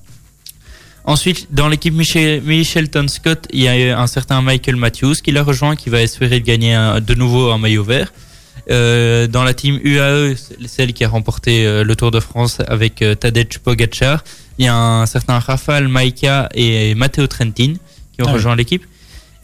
Ensuite, 1.09 1.47
dans 1.49 1.67
l'équipe 1.67 1.95
Michel, 1.95 2.43
Michelton 2.43 3.07
Scott, 3.07 3.47
il 3.51 3.61
y 3.63 3.67
a 3.67 3.99
un 3.99 4.05
certain 4.05 4.43
Michael 4.43 4.75
Matthews 4.75 5.15
qui 5.23 5.31
l'a 5.31 5.41
rejoint, 5.41 5.75
qui 5.75 5.89
va 5.89 6.01
espérer 6.03 6.39
de 6.39 6.45
gagner 6.45 6.73
un- 6.75 7.01
de 7.01 7.13
nouveau 7.15 7.49
un 7.49 7.57
maillot 7.57 7.83
vert. 7.83 8.13
Euh, 8.69 9.25
dans 9.25 9.43
la 9.43 9.55
team 9.55 9.79
UAE, 9.83 10.35
celle 10.67 10.93
qui 10.93 11.03
a 11.03 11.09
remporté 11.09 11.65
euh, 11.65 11.83
le 11.83 11.95
Tour 11.95 12.11
de 12.11 12.19
France 12.19 12.59
avec 12.67 13.01
euh, 13.01 13.15
Tadej 13.15 13.57
Pogacar, 13.57 14.23
il 14.59 14.65
y 14.65 14.67
a 14.67 14.75
un 14.75 15.07
certain 15.07 15.39
Rafal 15.39 15.87
Maika 15.87 16.47
et 16.53 16.93
Matteo 16.93 17.25
Trentin 17.25 17.73
qui 18.13 18.21
ont 18.21 18.25
Ah 18.25 18.27
oui. 18.27 18.33
rejoint 18.33 18.55
l'équipe. 18.55 18.85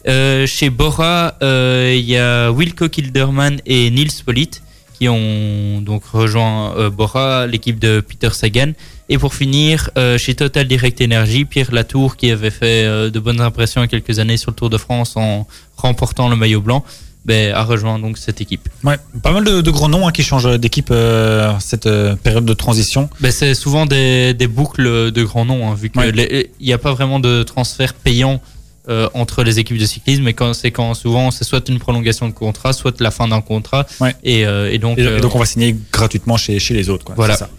Chez 0.06 0.70
Bora, 0.70 1.34
il 1.42 2.04
y 2.08 2.16
a 2.16 2.52
Wilco 2.52 2.88
Kilderman 2.88 3.60
et 3.66 3.90
Nils 3.90 4.22
Polit 4.24 4.50
qui 4.96 5.08
ont 5.08 5.80
donc 5.80 6.04
rejoint 6.12 6.88
Bora, 6.90 7.48
l'équipe 7.48 7.80
de 7.80 7.98
Peter 8.08 8.30
Sagan. 8.32 8.70
Et 9.08 9.18
pour 9.18 9.34
finir, 9.34 9.90
euh, 9.96 10.18
chez 10.18 10.34
Total 10.34 10.66
Direct 10.66 11.00
Energy, 11.00 11.44
Pierre 11.44 11.70
Latour, 11.72 12.16
qui 12.16 12.30
avait 12.30 12.50
fait 12.50 12.84
euh, 12.84 13.08
de 13.10 13.20
bonnes 13.20 13.40
impressions 13.40 13.80
il 13.82 13.84
y 13.84 13.86
a 13.86 13.88
quelques 13.88 14.18
années 14.18 14.36
sur 14.36 14.50
le 14.50 14.56
Tour 14.56 14.68
de 14.70 14.78
France 14.78 15.16
en 15.16 15.46
remportant 15.76 16.28
le 16.28 16.34
maillot 16.34 16.60
blanc, 16.60 16.84
ben, 17.24 17.52
a 17.54 17.62
rejoint 17.64 17.98
donc 18.00 18.18
cette 18.18 18.40
équipe. 18.40 18.68
Ouais, 18.82 18.96
pas 19.22 19.30
mal 19.32 19.44
de, 19.44 19.60
de 19.60 19.70
grands 19.70 19.88
noms 19.88 20.08
hein, 20.08 20.12
qui 20.12 20.22
changent 20.24 20.58
d'équipe 20.58 20.88
euh, 20.90 21.52
cette 21.60 21.88
période 22.24 22.44
de 22.44 22.52
transition. 22.54 23.08
Ben, 23.20 23.30
c'est 23.30 23.54
souvent 23.54 23.86
des, 23.86 24.34
des 24.34 24.46
boucles 24.48 25.12
de 25.12 25.22
grands 25.24 25.44
noms, 25.44 25.70
hein, 25.70 25.74
vu 25.74 25.90
Ouais. 25.96 26.12
qu'il 26.12 26.66
n'y 26.66 26.72
a 26.72 26.78
pas 26.78 26.92
vraiment 26.92 27.20
de 27.20 27.42
transfert 27.44 27.94
payant 27.94 28.40
entre 29.14 29.42
les 29.42 29.58
équipes 29.58 29.78
de 29.78 29.84
cyclisme, 29.84 30.22
mais 30.22 30.32
quand 30.32 30.54
c'est 30.54 30.70
quand 30.70 30.94
souvent 30.94 31.32
c'est 31.32 31.42
soit 31.42 31.68
une 31.68 31.80
prolongation 31.80 32.28
de 32.28 32.32
contrat, 32.32 32.72
soit 32.72 33.00
la 33.00 33.10
fin 33.10 33.26
d'un 33.26 33.40
contrat, 33.40 33.84
Ouais. 33.98 34.14
et, 34.22 34.42
et 34.42 34.78
donc, 34.78 34.96
Et, 34.98 35.02
et 35.02 35.20
donc 35.20 35.34
on 35.34 35.40
va 35.40 35.44
signer 35.44 35.74
gratuitement 35.92 36.36
chez, 36.36 36.60
chez 36.60 36.72
les 36.72 36.88
autres. 36.88 37.04
Quoi. 37.04 37.16
Voilà. 37.16 37.36
Ça. 37.36 37.50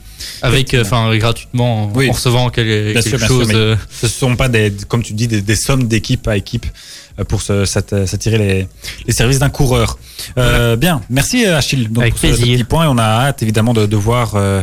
Avec 0.42 0.74
euh, 0.74 0.82
enfin 0.84 1.16
gratuitement 1.18 1.86
en- 1.86 1.92
Oui. 1.94 2.10
en 2.10 2.14
recevant 2.14 2.50
quel- 2.50 2.94
quelque 2.94 3.02
sûr, 3.10 3.18
bien 3.18 3.28
sûr, 3.28 3.38
chose. 3.40 3.48
mais- 3.50 3.56
euh, 3.56 3.76
Ce 4.02 4.08
sont 4.08 4.36
pas 4.36 4.50
des, 4.50 4.72
comme 4.88 5.04
tu 5.04 5.14
dis, 5.14 5.28
des, 5.28 5.42
des 5.42 5.56
sommes 5.56 5.88
d'équipe 5.88 6.28
à 6.28 6.38
équipe 6.38 6.66
euh, 7.20 7.24
pour 7.24 7.42
s'attirer 7.42 8.38
les, 8.38 8.68
les 9.08 9.14
services 9.14 9.40
d'un 9.40 9.50
coureur. 9.50 9.98
Euh, 10.38 10.76
Bien, 10.76 11.02
merci 11.10 11.46
Achille 11.46 11.88
donc, 11.90 12.02
Avec 12.04 12.14
pour 12.16 12.22
ce, 12.22 12.28
ce 12.28 12.36
plaisir. 12.38 12.56
petit 12.58 12.64
point. 12.64 12.86
Et 12.86 12.88
on 12.88 12.98
a 12.98 13.04
hâte 13.04 13.42
évidemment 13.44 13.74
de, 13.74 13.86
de 13.86 13.96
voir 13.98 14.34
euh, 14.36 14.62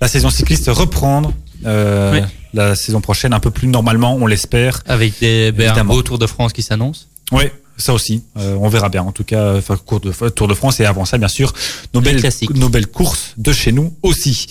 la 0.00 0.08
saison 0.08 0.30
cycliste 0.30 0.68
reprendre 0.68 1.32
euh, 1.64 2.12
Oui. 2.12 2.20
la 2.54 2.74
saison 2.76 3.00
prochaine 3.00 3.32
un 3.32 3.40
peu 3.40 3.50
plus 3.50 3.66
normalement, 3.68 4.14
on 4.14 4.26
l'espère. 4.26 4.82
avec 4.86 5.18
des, 5.20 5.52
ben, 5.52 5.72
un 5.76 5.84
beau 5.84 6.02
Tour 6.02 6.18
de 6.18 6.26
France 6.26 6.52
qui 6.52 6.62
s'annonce. 6.62 7.08
Oui, 7.32 7.44
ça 7.76 7.92
aussi. 7.92 8.22
Euh, 8.38 8.56
on 8.60 8.68
verra 8.68 8.88
bien. 8.88 9.02
En 9.02 9.10
tout 9.12 9.24
cas, 9.24 9.40
euh, 9.40 9.58
enfin, 9.58 9.76
cours 9.76 10.00
de, 10.00 10.12
Tour 10.30 10.46
de 10.48 10.54
France 10.54 10.78
et 10.80 10.84
avant 10.84 11.04
ça, 11.04 11.18
bien 11.18 11.28
sûr, 11.28 11.52
nos 11.94 12.00
Les 12.00 12.12
belles, 12.14 12.30
nos 12.54 12.68
belles 12.68 12.86
courses 12.86 13.32
de 13.36 13.52
chez 13.52 13.72
nous 13.72 13.92
aussi. 14.02 14.46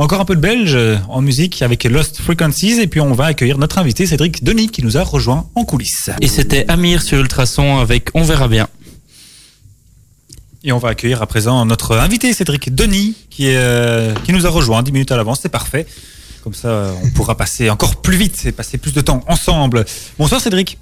Encore 0.00 0.22
un 0.22 0.24
peu 0.24 0.34
de 0.34 0.40
belge 0.40 0.76
euh, 0.76 0.96
en 1.10 1.20
musique 1.20 1.60
avec 1.60 1.84
Lost 1.84 2.22
Frequencies 2.22 2.80
et 2.80 2.86
puis 2.86 3.02
on 3.02 3.12
va 3.12 3.26
accueillir 3.26 3.58
notre 3.58 3.76
invité 3.76 4.06
Cédric 4.06 4.42
Denis 4.42 4.70
qui 4.70 4.82
nous 4.82 4.96
a 4.96 5.02
rejoint 5.02 5.50
en 5.54 5.66
coulisses. 5.66 6.08
Et 6.22 6.26
c'était 6.26 6.64
Amir 6.68 7.02
sur 7.02 7.18
Ultrason 7.18 7.76
avec 7.80 8.08
On 8.14 8.22
verra 8.22 8.48
bien. 8.48 8.66
Et 10.64 10.72
on 10.72 10.78
va 10.78 10.88
accueillir 10.88 11.20
à 11.20 11.26
présent 11.26 11.66
notre 11.66 11.98
invité 11.98 12.32
Cédric 12.32 12.74
Denis 12.74 13.14
qui, 13.28 13.48
est, 13.48 13.58
euh, 13.58 14.14
qui 14.24 14.32
nous 14.32 14.46
a 14.46 14.48
rejoint 14.48 14.82
10 14.82 14.90
minutes 14.90 15.12
à 15.12 15.18
l'avance, 15.18 15.40
c'est 15.42 15.50
parfait. 15.50 15.86
Comme 16.42 16.54
ça, 16.54 16.68
euh, 16.68 16.94
on 17.04 17.10
pourra 17.10 17.36
passer 17.36 17.68
encore 17.68 17.96
plus 17.96 18.16
vite 18.16 18.46
et 18.46 18.52
passer 18.52 18.78
plus 18.78 18.94
de 18.94 19.02
temps 19.02 19.22
ensemble. 19.28 19.84
Bonsoir 20.18 20.40
Cédric, 20.40 20.78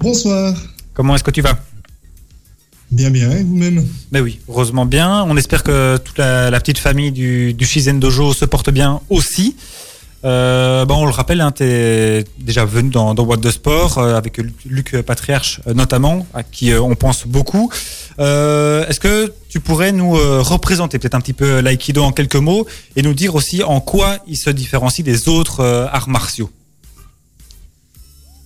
Bonsoir. 0.00 0.56
comment 0.92 1.14
est-ce 1.14 1.22
que 1.22 1.30
tu 1.30 1.40
vas? 1.40 1.56
Bien, 2.90 3.10
bien, 3.10 3.30
et 3.32 3.42
vous-même 3.42 3.86
Ben 4.12 4.22
oui, 4.22 4.40
heureusement 4.48 4.86
bien. 4.86 5.22
On 5.24 5.36
espère 5.36 5.62
que 5.62 5.98
toute 5.98 6.18
la, 6.18 6.50
petite 6.58 6.78
famille 6.78 7.12
du, 7.12 7.52
du 7.52 7.66
Shizen 7.66 8.00
Dojo 8.00 8.32
se 8.32 8.44
porte 8.46 8.70
bien 8.70 9.00
aussi. 9.10 9.56
Euh, 10.24 10.84
bon, 10.84 10.96
on 11.02 11.04
le 11.04 11.12
rappelle, 11.12 11.40
hein, 11.40 11.52
tu 11.52 11.62
es 11.64 12.24
déjà 12.38 12.64
venu 12.64 12.90
dans, 12.90 13.14
dans 13.14 13.36
de 13.36 13.50
Sport 13.50 13.98
euh, 13.98 14.16
avec 14.16 14.38
Luc- 14.64 15.00
Patriarche 15.02 15.60
euh, 15.68 15.74
notamment, 15.74 16.26
à 16.34 16.42
qui 16.42 16.72
on 16.74 16.94
pense 16.96 17.26
beaucoup. 17.26 17.70
Est-ce 18.18 18.98
que 18.98 19.32
tu 19.48 19.60
pourrais 19.60 19.92
nous 19.92 20.12
représenter 20.42 20.98
peut-être 20.98 21.14
un 21.14 21.20
petit 21.20 21.34
peu 21.34 21.60
l'aïkido 21.60 22.02
en 22.02 22.10
quelques 22.10 22.34
mots 22.34 22.66
et 22.96 23.02
nous 23.02 23.14
dire 23.14 23.36
aussi 23.36 23.62
en 23.62 23.80
quoi 23.80 24.16
il 24.26 24.36
se 24.36 24.50
différencie 24.50 25.04
des 25.04 25.28
autres 25.28 25.62
arts 25.92 26.08
martiaux? 26.08 26.50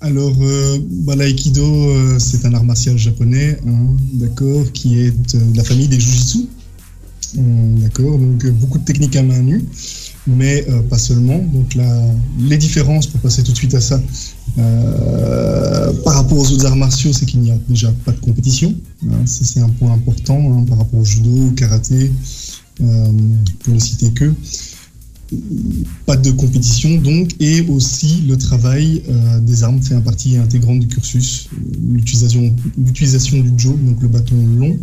Alors, 0.03 0.35
euh, 0.43 0.79
bah, 1.05 1.15
l'aïkido, 1.15 1.63
euh, 1.65 2.19
c'est 2.19 2.45
un 2.45 2.53
art 2.55 2.65
martial 2.65 2.99
japonais, 2.99 3.57
hein, 3.69 3.95
d'accord, 4.15 4.65
qui 4.73 4.99
est 4.99 5.13
de 5.13 5.57
la 5.57 5.63
famille 5.63 5.87
des 5.87 6.01
jujitsu. 6.01 6.49
Hum, 7.39 7.79
D'accord, 7.79 8.19
donc 8.19 8.45
euh, 8.45 8.51
beaucoup 8.51 8.79
de 8.79 8.85
techniques 8.85 9.15
à 9.15 9.23
main 9.23 9.41
nue, 9.41 9.65
mais 10.27 10.67
euh, 10.69 10.83
pas 10.83 10.99
seulement. 10.99 11.39
Donc, 11.39 11.77
la, 11.77 12.03
les 12.41 12.59
différences, 12.59 13.07
pour 13.07 13.21
passer 13.21 13.45
tout 13.45 13.53
de 13.53 13.57
suite 13.57 13.75
à 13.75 13.81
ça, 13.81 14.03
euh, 14.59 15.93
par 16.05 16.15
rapport 16.15 16.39
aux 16.39 16.51
autres 16.51 16.67
arts 16.67 16.77
martiaux, 16.77 17.13
c'est 17.13 17.25
qu'il 17.25 17.39
n'y 17.41 17.53
a 17.53 17.59
déjà 17.69 17.93
pas 18.05 18.11
de 18.11 18.19
compétition. 18.19 18.75
hein, 19.09 19.23
c'est 19.25 19.61
un 19.61 19.69
point 19.69 19.93
important 19.93 20.39
hein, 20.53 20.65
par 20.69 20.79
rapport 20.79 20.99
au 20.99 21.05
judo, 21.05 21.47
au 21.47 21.51
karaté, 21.53 22.11
euh, 22.81 23.13
pour 23.61 23.75
ne 23.75 23.79
citer 23.79 24.11
que. 24.11 24.35
Pas 26.07 26.17
de 26.17 26.31
compétition 26.31 26.91
donc 26.99 27.31
et 27.41 27.63
aussi 27.69 28.23
le 28.29 28.37
travail 28.37 29.03
euh, 29.09 29.41
des 29.41 29.63
armes 29.65 29.81
fait 29.83 29.95
un 29.95 30.01
partie 30.01 30.37
intégrante 30.37 30.81
du 30.81 30.89
cursus 30.89 31.49
Euh, 31.53 31.57
l'utilisation 31.95 32.55
l'utilisation 32.79 33.39
du 33.41 33.53
jo 33.57 33.73
donc 33.87 34.01
le 34.03 34.09
bâton 34.09 34.37
long 34.61 34.77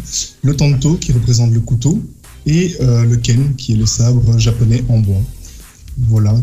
le 0.44 0.56
tanto 0.56 0.96
qui 0.96 1.12
représente 1.12 1.52
le 1.52 1.60
couteau 1.60 2.02
et 2.46 2.76
euh, 2.82 3.06
le 3.06 3.18
ken 3.18 3.56
qui 3.56 3.74
est 3.74 3.76
le 3.76 3.86
sabre 3.86 4.38
japonais 4.40 4.84
en 4.90 5.00
bois. 5.00 5.22
Voilà. 6.08 6.34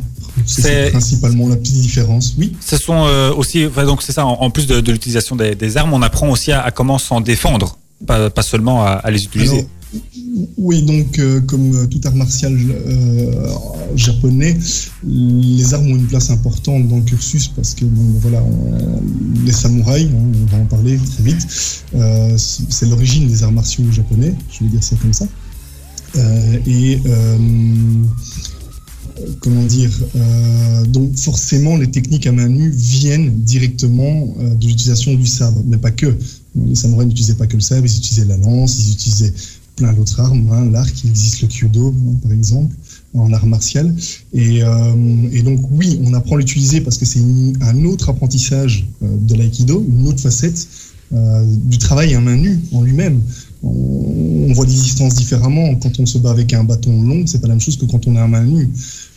C'est- 0.45 0.63
c'est 0.63 0.91
principalement 0.91 1.49
la 1.49 1.57
petite 1.57 1.81
différence. 1.81 2.35
Oui. 2.39 2.53
Ce 2.61 2.77
sont 2.77 3.07
euh, 3.07 3.33
aussi, 3.33 3.65
enfin, 3.67 3.85
donc 3.87 4.03
c'est 4.03 4.13
ça, 4.13 4.27
en, 4.27 4.35
en 4.35 4.51
plus 4.51 4.67
de, 4.67 4.81
de 4.81 4.93
l'utilisation 4.93 5.35
des, 5.35 5.55
des 5.55 5.77
armes, 5.79 5.95
on 5.95 6.03
apprend 6.03 6.29
aussi 6.29 6.53
à, 6.53 6.61
à 6.63 6.71
comment 6.71 6.99
s'en 6.99 7.23
défendre, 7.23 7.79
pas, 8.07 8.29
pas 8.29 8.43
seulement 8.43 8.85
à, 8.85 8.89
à 8.91 9.11
les 9.11 9.25
utiliser. 9.25 9.61
Alors, 9.61 10.03
oui, 10.59 10.83
donc 10.83 11.19
euh, 11.19 11.41
comme 11.41 11.75
euh, 11.75 11.87
tout 11.87 12.01
art 12.05 12.15
martial 12.15 12.55
euh, 12.55 13.49
japonais, 13.95 14.57
les 15.05 15.73
armes 15.73 15.91
ont 15.91 15.97
une 15.97 16.07
place 16.07 16.31
importante 16.31 16.89
dans 16.89 16.97
le 16.97 17.03
cursus 17.03 17.49
parce 17.49 17.75
que 17.75 17.87
voilà, 18.21 18.43
les 19.45 19.53
samouraïs, 19.53 20.09
hein, 20.09 20.33
on 20.43 20.57
va 20.57 20.63
en 20.63 20.67
parler 20.67 20.99
très 20.99 21.23
vite, 21.23 21.47
c'est 22.37 22.87
l'origine 22.87 23.29
des 23.29 23.43
arts 23.43 23.53
martiaux 23.53 23.85
japonais, 23.91 24.35
je 24.51 24.65
vais 24.65 24.71
dire 24.71 24.83
ça 24.83 24.97
comme 24.97 25.13
ça. 25.13 25.27
Et 26.67 27.01
comment 29.41 29.63
dire, 29.63 29.91
donc 30.89 31.17
forcément 31.17 31.77
les 31.77 31.91
techniques 31.91 32.27
à 32.27 32.33
main 32.33 32.49
nue 32.49 32.71
viennent 32.71 33.31
directement 33.43 34.35
de 34.39 34.67
l'utilisation 34.67 35.15
du 35.15 35.27
sabre, 35.27 35.63
mais 35.67 35.79
pas 35.79 35.93
que. 35.93 36.15
Les 36.55 36.75
samouraïs 36.75 37.09
n'utilisaient 37.09 37.35
pas 37.35 37.47
que 37.47 37.57
le 37.57 37.61
sabre, 37.61 37.87
ils 37.87 37.97
utilisaient 37.97 38.25
la 38.25 38.37
lance, 38.39 38.79
ils 38.79 38.93
utilisaient 38.93 39.33
plein 39.77 39.93
d'autres 39.93 40.21
armes, 40.21 40.51
hein, 40.51 40.71
l'arc, 40.71 40.95
il 41.05 41.11
existe 41.11 41.43
le 41.43 41.49
kyudo 41.49 41.95
par 42.23 42.33
exemple, 42.33 42.75
en 43.15 43.33
art 43.33 43.47
martial. 43.47 43.95
Et, 44.33 44.63
euh, 44.63 45.29
et 45.33 45.43
donc 45.43 45.61
oui, 45.71 46.01
on 46.03 46.15
apprend 46.15 46.37
à 46.37 46.39
l'utiliser 46.39 46.81
parce 46.81 46.99
que 46.99 47.05
c'est 47.05 47.23
un 47.61 47.85
autre 47.85 48.09
apprentissage 48.09 48.89
euh, 49.03 49.17
de 49.21 49.35
l'aïkido, 49.35 49.85
une 49.89 50.09
autre 50.09 50.21
facette 50.21 50.67
euh, 51.13 51.45
du 51.47 51.79
travail 51.79 52.15
à 52.15 52.21
main 52.21 52.37
nue 52.37 52.59
en 52.73 52.83
lui-même. 52.83 53.23
On, 53.63 54.53
voit 54.53 54.67
les 54.67 54.73
distances 54.73 55.15
différemment. 55.15 55.75
Quand 55.77 56.01
on 56.01 56.07
se 56.07 56.19
bat 56.19 56.31
avec 56.31 56.53
un 56.53 56.65
bâton 56.65 57.03
long, 57.03 57.27
c'est 57.27 57.41
pas 57.41 57.47
la 57.47 57.55
même 57.55 57.61
chose 57.61 57.77
que 57.77 57.85
quand 57.85 58.07
on 58.07 58.17
est 58.17 58.21
à 58.21 58.27
main 58.27 58.43
nue, 58.43 58.69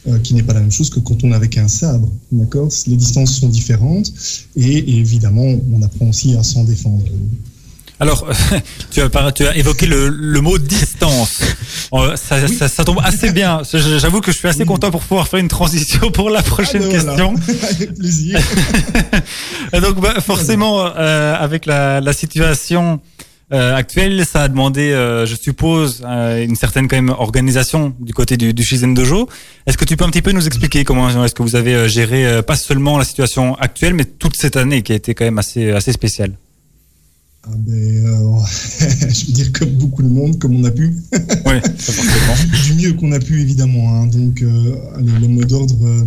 euh, 0.07 0.19
qui 0.19 0.35
n'est 0.35 0.43
pas 0.43 0.53
la 0.53 0.59
même 0.59 0.71
chose 0.71 0.89
que 0.89 0.99
quand 0.99 1.23
on 1.23 1.31
est 1.31 1.35
avec 1.35 1.57
un 1.57 1.67
sabre. 1.67 2.09
D'accord? 2.31 2.69
Les 2.85 2.95
distances 2.95 3.39
sont 3.39 3.49
différentes 3.49 4.11
et 4.55 4.99
évidemment, 4.99 5.47
on 5.73 5.81
apprend 5.81 6.09
aussi 6.09 6.35
à 6.35 6.43
s'en 6.43 6.63
défendre. 6.63 7.03
Alors, 7.99 8.27
tu 8.91 9.01
as, 9.01 9.09
par- 9.09 9.33
tu 9.33 9.45
as 9.45 9.55
évoqué 9.57 9.85
le, 9.85 10.07
le 10.09 10.41
mot 10.41 10.57
distance. 10.57 11.39
Ça, 12.15 12.47
ça, 12.47 12.67
ça 12.67 12.83
tombe 12.85 12.99
assez 13.03 13.31
bien. 13.31 13.61
J'avoue 13.73 14.21
que 14.21 14.31
je 14.31 14.37
suis 14.37 14.47
assez 14.47 14.63
content 14.63 14.91
pour 14.91 15.01
pouvoir 15.01 15.27
faire 15.27 15.39
une 15.39 15.47
transition 15.47 16.11
pour 16.11 16.29
la 16.29 16.43
prochaine 16.43 16.83
Ah 16.85 16.91
ben 16.91 16.99
voilà. 16.99 17.33
question. 17.33 17.35
avec 17.71 17.95
plaisir. 17.95 18.39
Donc, 19.73 19.99
bah, 19.99 20.13
forcément, 20.21 20.85
euh, 20.85 21.33
avec 21.35 21.65
la, 21.65 21.99
la 21.99 22.13
situation 22.13 22.99
euh, 23.51 23.75
actuelle, 23.75 24.23
ça 24.31 24.43
a 24.43 24.47
demandé, 24.49 24.91
euh, 24.91 25.25
je 25.25 25.35
suppose, 25.35 26.03
une 26.05 26.55
certaine 26.55 26.87
quand 26.87 26.97
même 26.97 27.09
organisation 27.09 27.95
du 27.99 28.13
côté 28.13 28.37
du, 28.37 28.53
du 28.53 28.63
Shizen 28.63 28.93
Dojo. 28.93 29.27
Est-ce 29.65 29.77
que 29.77 29.85
tu 29.85 29.97
peux 29.97 30.05
un 30.05 30.09
petit 30.11 30.21
peu 30.21 30.31
nous 30.31 30.45
expliquer 30.45 30.83
comment 30.83 31.23
est-ce 31.25 31.33
que 31.33 31.41
vous 31.41 31.55
avez 31.55 31.89
géré 31.89 32.43
pas 32.43 32.55
seulement 32.55 32.99
la 32.99 33.03
situation 33.05 33.55
actuelle, 33.55 33.95
mais 33.95 34.05
toute 34.05 34.35
cette 34.35 34.57
année 34.57 34.83
qui 34.83 34.91
a 34.91 34.95
été 34.95 35.15
quand 35.15 35.25
même 35.25 35.39
assez 35.39 35.71
assez 35.71 35.91
spéciale? 35.91 36.33
Ah 37.51 37.55
ben, 37.57 37.73
euh, 37.73 38.39
je 39.09 39.25
veux 39.27 39.33
dire 39.33 39.51
comme 39.53 39.69
beaucoup 39.71 40.03
de 40.03 40.07
monde, 40.09 40.37
comme 40.37 40.55
on 40.55 40.63
a 40.65 40.71
pu. 40.71 40.95
Oui, 41.45 41.55
du 42.65 42.73
mieux 42.75 42.93
qu'on 42.93 43.11
a 43.11 43.19
pu 43.19 43.41
évidemment. 43.41 43.95
hein. 43.95 44.07
Donc 44.07 44.41
euh, 44.43 44.75
allez, 44.95 45.11
le 45.19 45.27
mot 45.27 45.43
d'ordre, 45.43 45.75
euh, 45.83 46.05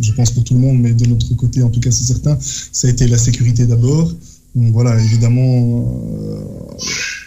je 0.00 0.12
pense 0.12 0.30
pour 0.32 0.44
tout 0.44 0.54
le 0.54 0.60
monde, 0.60 0.78
mais 0.80 0.92
de 0.92 1.06
notre 1.06 1.34
côté 1.34 1.62
en 1.62 1.70
tout 1.70 1.80
cas 1.80 1.90
c'est 1.90 2.04
certain, 2.04 2.36
ça 2.40 2.88
a 2.88 2.90
été 2.90 3.06
la 3.06 3.16
sécurité 3.16 3.66
d'abord. 3.66 4.12
Donc 4.54 4.72
voilà, 4.72 5.00
évidemment, 5.00 5.88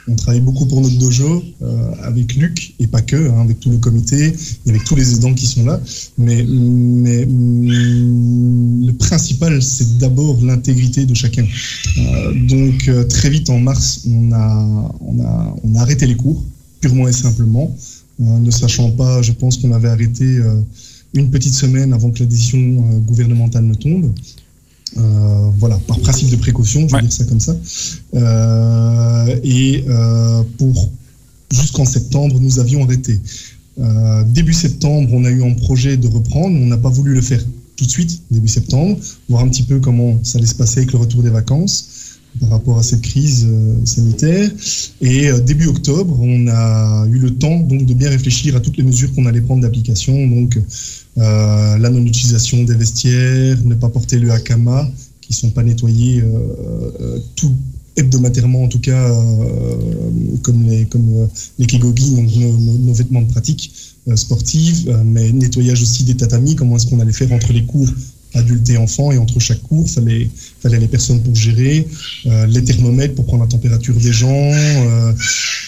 on 0.08 0.16
travaille 0.16 0.42
beaucoup 0.42 0.66
pour 0.66 0.82
notre 0.82 0.98
dojo 0.98 1.44
euh, 1.62 1.92
avec 2.04 2.36
Luc 2.36 2.74
et 2.80 2.88
pas 2.88 3.02
que, 3.02 3.16
hein, 3.16 3.42
avec 3.42 3.60
tout 3.60 3.70
le 3.70 3.78
comité 3.78 4.34
et 4.66 4.70
avec 4.70 4.84
tous 4.84 4.96
les 4.96 5.16
aidants 5.16 5.34
qui 5.34 5.46
sont 5.46 5.66
là. 5.66 5.80
Mais, 6.18 6.44
mais 6.44 7.26
mm, 7.26 8.88
le 8.88 8.94
principal, 8.94 9.62
c'est 9.62 9.98
d'abord 9.98 10.42
l'intégrité 10.44 11.06
de 11.06 11.14
chacun. 11.14 11.46
Euh, 11.98 12.34
donc 12.48 12.88
euh, 12.88 13.06
très 13.06 13.30
vite 13.30 13.50
en 13.50 13.60
mars, 13.60 14.02
on 14.08 14.32
a, 14.34 14.92
on 15.02 15.24
a, 15.24 15.56
on 15.64 15.76
a 15.76 15.80
arrêté 15.80 16.06
les 16.06 16.16
cours 16.16 16.44
purement 16.82 17.08
et 17.08 17.14
simplement, 17.14 17.74
euh, 18.22 18.40
ne 18.40 18.52
sachant 18.52 18.92
pas, 18.92 19.22
je 19.22 19.32
pense 19.32 19.58
qu'on 19.58 19.72
avait 19.72 19.88
arrêté 19.88 20.26
euh, 20.26 20.60
une 21.14 21.30
petite 21.32 21.54
semaine 21.54 21.94
avant 21.94 22.12
que 22.12 22.20
la 22.20 22.26
décision 22.26 22.60
gouvernementale 23.08 23.66
ne 23.66 23.74
tombe. 23.74 24.12
Euh, 24.98 25.50
voilà, 25.58 25.80
par 25.88 26.00
principe 26.00 26.30
de 26.30 26.36
précaution, 26.36 26.82
je 26.82 26.88
vais 26.88 26.94
Ouais. 26.96 27.02
dire 27.02 27.12
ça 27.12 27.24
comme 27.26 27.40
ça. 27.40 27.56
Euh, 28.14 29.40
et 29.44 29.84
euh, 29.88 30.44
pour 30.58 30.90
jusqu'en 31.52 31.86
septembre, 31.86 32.40
nous 32.40 32.60
avions 32.60 32.84
arrêté. 32.84 33.20
Début 34.28 34.54
septembre, 34.54 35.10
on 35.14 35.26
a 35.26 35.32
eu 35.32 35.44
un 35.44 35.54
projet 35.54 35.98
de 35.98 36.08
reprendre. 36.08 36.56
On 36.56 36.68
n'a 36.68 36.78
pas 36.78 36.90
voulu 36.90 37.14
le 37.14 37.22
faire 37.22 37.44
tout 37.76 37.86
de 37.86 37.90
suite, 37.90 38.22
début 38.30 38.48
septembre, 38.48 38.98
voir 39.30 39.44
un 39.44 39.50
petit 39.50 39.64
peu 39.64 39.80
comment 39.80 40.20
ça 40.24 40.38
allait 40.38 40.46
se 40.48 40.54
passer 40.54 40.80
avec 40.82 40.92
le 40.94 41.00
retour 41.00 41.24
des 41.24 41.32
vacances 41.32 41.88
par 42.40 42.50
rapport 42.50 42.78
à 42.80 42.84
cette 42.84 43.02
crise 43.02 43.46
euh, 43.50 43.76
sanitaire. 43.86 44.50
Et 45.02 45.28
euh, 45.30 45.40
début 45.40 45.68
octobre, 45.68 46.18
on 46.22 46.48
a 46.48 47.06
eu 47.08 47.20
le 47.20 47.32
temps 47.36 47.60
donc 47.60 47.86
de 47.86 47.94
bien 47.94 48.10
réfléchir 48.10 48.56
à 48.56 48.60
toutes 48.60 48.78
les 48.78 48.84
mesures 48.84 49.14
qu'on 49.14 49.26
allait 49.26 49.42
prendre 49.42 49.62
d'application. 49.62 50.28
Donc 50.28 50.58
euh, 50.58 51.78
la 51.78 51.90
non-utilisation 51.90 52.64
des 52.64 52.76
vestiaires, 52.76 53.58
ne 53.64 53.76
pas 53.76 53.90
porter 53.90 54.20
le 54.20 54.32
hakama, 54.32 54.90
qui 55.22 55.34
sont 55.34 55.52
pas 55.52 55.64
nettoyés 55.64 56.24
tout 57.36 57.54
hebdomadairement 57.96 58.64
en 58.64 58.68
tout 58.68 58.80
cas, 58.80 59.10
comme 60.42 60.64
les 60.68 60.86
comme 60.86 61.06
donc 61.08 62.36
nos, 62.36 62.58
nos- 62.80 62.94
vêtements 62.94 63.22
de 63.22 63.32
pratique 63.32 63.72
sportifs, 64.16 64.86
euh, 64.88 65.02
mais 65.06 65.32
nettoyage 65.32 65.82
aussi 65.82 66.04
des 66.04 66.16
tatamis. 66.16 66.56
Comment 66.56 66.76
est-ce 66.76 66.88
qu'on 66.88 67.00
allait 67.00 67.14
faire 67.14 67.32
entre 67.32 67.54
les 67.54 67.64
cours 67.64 67.88
adultes 68.34 68.70
et 68.70 68.78
enfants 68.78 69.12
et 69.12 69.18
entre 69.18 69.40
chaque 69.40 69.62
cours, 69.64 69.90
fallait 69.90 70.30
fallait 70.62 70.80
les 70.80 70.88
personnes 70.88 71.22
pour 71.22 71.36
gérer, 71.36 71.88
euh, 72.26 72.46
les 72.48 72.64
thermomètres 72.64 73.16
pour 73.16 73.26
prendre 73.26 73.44
la 73.44 73.50
température 73.50 73.96
des 73.96 74.14
gens 74.14 74.30
euh, 74.32 75.14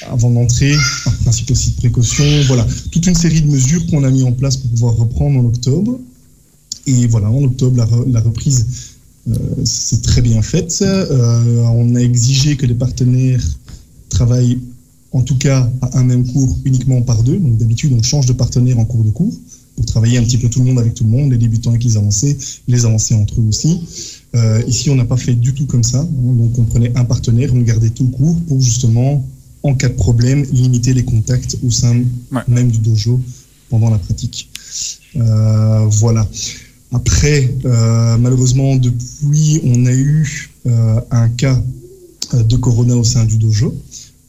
avant 0.09 0.32
d'entrer, 0.32 0.76
par 1.03 1.16
principe 1.18 1.51
aussi 1.51 1.72
de 1.72 1.76
précaution. 1.78 2.24
Voilà, 2.47 2.66
toute 2.91 3.05
une 3.07 3.16
série 3.16 3.41
de 3.41 3.47
mesures 3.47 3.86
qu'on 3.88 4.03
a 4.03 4.09
mis 4.09 4.24
en 4.24 4.32
place 4.32 4.57
pour 4.57 4.70
pouvoir 4.72 4.95
reprendre 4.95 5.39
en 5.39 5.45
octobre. 5.45 5.99
Et 6.88 7.07
voilà, 7.07 7.30
en 7.30 7.43
octobre, 7.43 7.78
la, 7.78 7.88
la 8.11 8.22
reprise 8.22 8.68
euh, 9.28 9.34
s'est 9.63 10.01
très 10.01 10.22
bien 10.22 10.41
faite. 10.41 10.84
On 10.84 11.95
a 11.95 11.99
exigé 11.99 12.55
que 12.57 12.66
les 12.66 12.76
partenaires 12.76 13.43
travaillent 14.09 14.59
en 15.11 15.22
tout 15.22 15.38
cas 15.38 15.70
à 15.82 15.97
un 15.97 16.03
même 16.03 16.28
cours 16.32 16.57
uniquement 16.66 17.01
par 17.01 17.24
deux. 17.24 17.38
Donc 17.38 17.57
d'habitude, 17.57 17.93
on 17.97 18.03
change 18.03 18.28
de 18.28 18.34
partenaire 18.34 18.78
en 18.78 18.86
cours 18.86 19.03
de 19.03 19.09
cours 19.09 19.34
travailler 19.84 20.17
un 20.17 20.23
petit 20.23 20.38
peu 20.38 20.49
tout 20.49 20.59
le 20.59 20.65
monde 20.65 20.80
avec 20.80 20.93
tout 20.93 21.03
le 21.03 21.09
monde, 21.09 21.32
les 21.32 21.38
débutants 21.38 21.71
avec 21.71 21.84
les 21.84 21.97
avancés, 21.97 22.38
les 22.67 22.86
avancés 22.86 23.13
entre 23.15 23.39
eux 23.41 23.45
aussi. 23.47 23.82
Euh, 24.36 24.61
ici, 24.67 24.89
on 24.89 24.95
n'a 24.95 25.05
pas 25.05 25.17
fait 25.17 25.34
du 25.34 25.53
tout 25.53 25.65
comme 25.65 25.84
ça. 25.84 25.99
Hein. 25.99 26.07
donc 26.11 26.57
on 26.57 26.63
prenait 26.63 26.91
un 26.95 27.05
partenaire, 27.05 27.51
on 27.53 27.59
gardait 27.61 27.89
tout 27.89 28.05
le 28.05 28.11
cours 28.11 28.38
pour 28.47 28.61
justement, 28.61 29.26
en 29.63 29.73
cas 29.76 29.89
de 29.89 29.93
problème, 29.93 30.43
limiter 30.51 30.93
les 30.93 31.03
contacts 31.03 31.57
au 31.65 31.71
sein 31.71 31.95
Ouais. 32.32 32.41
même 32.47 32.69
du 32.69 32.80
dojo 32.80 33.19
pendant 33.69 33.89
la 33.89 33.97
pratique. 33.97 34.49
Euh, 35.15 35.86
voilà. 35.89 36.28
Après, 36.91 37.53
euh, 37.65 38.17
malheureusement, 38.17 38.76
depuis, 38.76 39.59
on 39.63 39.86
a 39.86 39.91
eu 39.93 40.51
euh, 40.67 40.99
un 41.11 41.30
cas 41.30 41.61
euh, 42.34 42.43
de 42.43 42.55
corona 42.55 42.95
au 42.95 43.03
sein 43.03 43.26
du 43.26 43.38
dojo. 43.38 43.76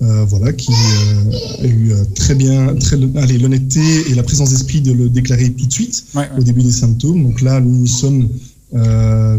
Euh, 0.02 0.26
voilà, 0.26 0.52
qui 0.52 0.70
euh, 0.72 1.62
a 1.62 1.66
eu 1.66 1.92
euh, 1.92 2.04
très 2.14 2.34
bien, 2.34 2.74
très, 2.74 2.98
allez, 3.16 3.38
l'honnêteté 3.38 3.80
et 4.10 4.14
la 4.14 4.22
présence 4.22 4.50
d'esprit 4.50 4.82
de 4.82 4.92
le 4.92 5.08
déclarer 5.08 5.50
tout 5.50 5.64
de 5.64 5.72
suite 5.72 6.04
Ouais, 6.14 6.20
ouais. 6.20 6.28
au 6.38 6.42
début 6.42 6.62
des 6.62 6.70
symptômes. 6.70 7.22
Donc 7.22 7.40
là, 7.40 7.60
nous 7.60 7.74
nous 7.74 7.86
sommes 7.86 8.28
euh, 8.74 9.38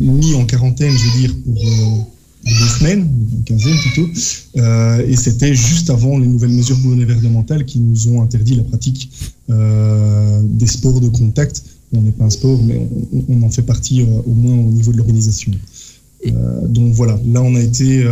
mis 0.00 0.34
en 0.34 0.46
quarantaine, 0.46 0.92
je 0.96 1.04
veux 1.04 1.20
dire, 1.20 1.36
pour 1.44 2.08
deux 2.42 2.68
semaines, 2.78 3.06
une 3.34 3.44
quinzaine 3.44 3.76
plutôt. 3.80 4.08
Et 5.06 5.16
c'était 5.16 5.54
juste 5.54 5.90
avant 5.90 6.18
les 6.18 6.26
nouvelles 6.26 6.52
mesures 6.52 6.78
gouvernementales 6.78 7.66
qui 7.66 7.78
nous 7.78 8.08
ont 8.08 8.22
interdit 8.22 8.54
la 8.54 8.64
pratique 8.64 9.10
des 9.48 10.66
sports 10.66 11.00
de 11.02 11.08
contact. 11.08 11.64
On 11.92 12.00
n'est 12.00 12.12
pas 12.12 12.24
un 12.24 12.30
sport, 12.30 12.62
mais 12.62 12.80
on, 13.12 13.24
on 13.28 13.42
en 13.42 13.50
fait 13.50 13.62
partie 13.62 14.02
au 14.02 14.32
moins 14.32 14.56
au 14.56 14.70
niveau 14.70 14.90
de 14.92 14.96
l'organisation. 14.96 15.52
Donc 16.66 16.94
voilà, 16.94 17.20
là 17.26 17.42
on 17.42 17.54
a 17.54 17.60
été 17.60 18.04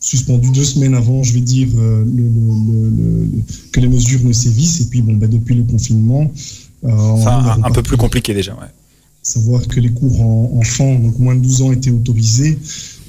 suspendu 0.00 0.50
deux 0.50 0.64
semaines 0.64 0.94
avant, 0.94 1.22
je 1.22 1.34
vais 1.34 1.40
dire, 1.40 1.68
euh, 1.76 2.04
le, 2.04 2.22
le- 2.22 2.90
le- 2.90 3.24
le- 3.36 3.42
que 3.72 3.80
les 3.80 3.88
mesures 3.88 4.24
ne 4.24 4.32
sévissent. 4.32 4.80
Et 4.80 4.86
puis 4.86 5.02
bon, 5.02 5.14
bah, 5.14 5.26
depuis 5.26 5.54
le 5.54 5.64
confinement, 5.64 6.30
euh, 6.84 6.88
Enfin, 6.90 7.58
un, 7.62 7.64
un 7.64 7.70
peu 7.70 7.82
plus 7.82 7.96
compliqué 7.98 8.32
déjà. 8.34 8.52
Ouais. 8.54 8.68
savoir 9.22 9.66
que 9.68 9.78
les 9.80 9.90
cours 9.90 10.20
en, 10.22 10.58
enfants, 10.58 10.94
donc 10.98 11.18
moins 11.18 11.34
de 11.36 11.40
12 11.42 11.62
ans, 11.62 11.72
étaient 11.72 11.90
autorisés. 11.90 12.58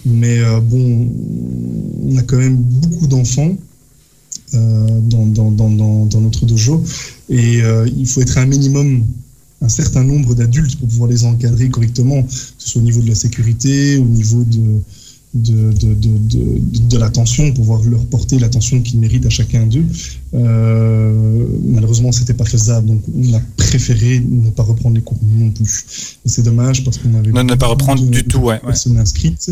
Mais 0.06 0.40
euh, 0.40 0.60
bon, 0.60 1.08
on 2.10 2.18
a 2.18 2.24
quand 2.24 2.38
même 2.38 2.58
beaucoup 2.58 3.08
d'enfants 3.08 3.56
euh, 4.54 5.00
dans, 5.04 5.26
dans, 5.28 5.52
dans, 5.52 5.70
dans, 5.70 6.06
dans 6.06 6.20
notre 6.22 6.46
dojo. 6.46 6.84
Et 7.30 7.62
euh, 7.62 7.88
il 7.96 8.06
faut 8.08 8.22
être 8.22 8.38
un 8.38 8.46
minimum, 8.46 9.06
un 9.62 9.70
certain 9.70 10.04
nombre 10.04 10.36
d'adultes 10.36 10.76
pour 10.78 10.88
pouvoir 10.90 11.10
les 11.10 11.24
encadrer 11.24 11.70
correctement, 11.70 12.24
que 12.24 12.32
ce 12.58 12.70
soit 12.72 12.82
au 12.82 12.84
niveau 12.84 13.00
de 13.02 13.08
la 13.08 13.16
sécurité, 13.16 13.98
au 13.98 14.06
niveau 14.06 14.44
de, 14.44 14.82
de, 15.34 15.72
de, 15.72 15.94
de, 15.94 16.10
de, 16.18 16.88
de 16.90 16.98
l'attention, 16.98 17.48
pour 17.54 17.56
pouvoir 17.64 17.82
leur 17.84 18.06
porter 18.06 18.38
l'attention 18.38 18.82
qu'ils 18.82 19.00
méritent 19.00 19.26
à 19.26 19.30
chacun 19.30 19.66
d'eux. 19.66 19.86
Euh, 20.34 21.46
malheureusement, 21.66 22.12
c'était 22.12 22.34
pas 22.34 22.46
faisable, 22.46 22.88
donc 22.88 23.02
on 23.16 23.34
a 23.34 23.42
préféré 23.58 24.20
ne 24.28 24.50
pas 24.50 24.64
reprendre 24.64 24.96
les 24.96 25.02
cours 25.02 25.18
non 25.38 25.50
plus. 25.52 26.18
Et 26.26 26.30
c'est 26.30 26.44
dommage 26.44 26.84
parce 26.84 26.98
qu'on 26.98 27.14
avait 27.16 27.32
Ne, 27.32 27.44
ne 27.44 27.56
pas 27.56 27.68
reprendre 27.68 28.04
de- 28.04 28.10
du 28.10 28.24
de 28.24 28.28
tout, 28.28 28.40
ouais. 28.40 28.56
ouais. 28.56 28.60
personnes 28.60 28.98
inscrites. 28.98 29.52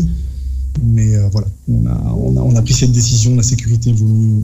Mais 0.84 1.16
euh, 1.16 1.28
voilà, 1.32 1.48
on 1.68 1.86
a, 1.86 2.14
on, 2.16 2.36
a, 2.36 2.40
on 2.42 2.56
a 2.56 2.62
pris 2.62 2.74
cette 2.74 2.92
décision. 2.92 3.34
La 3.36 3.42
sécurité 3.42 3.92
vaut 3.92 4.06
mieux 4.06 4.42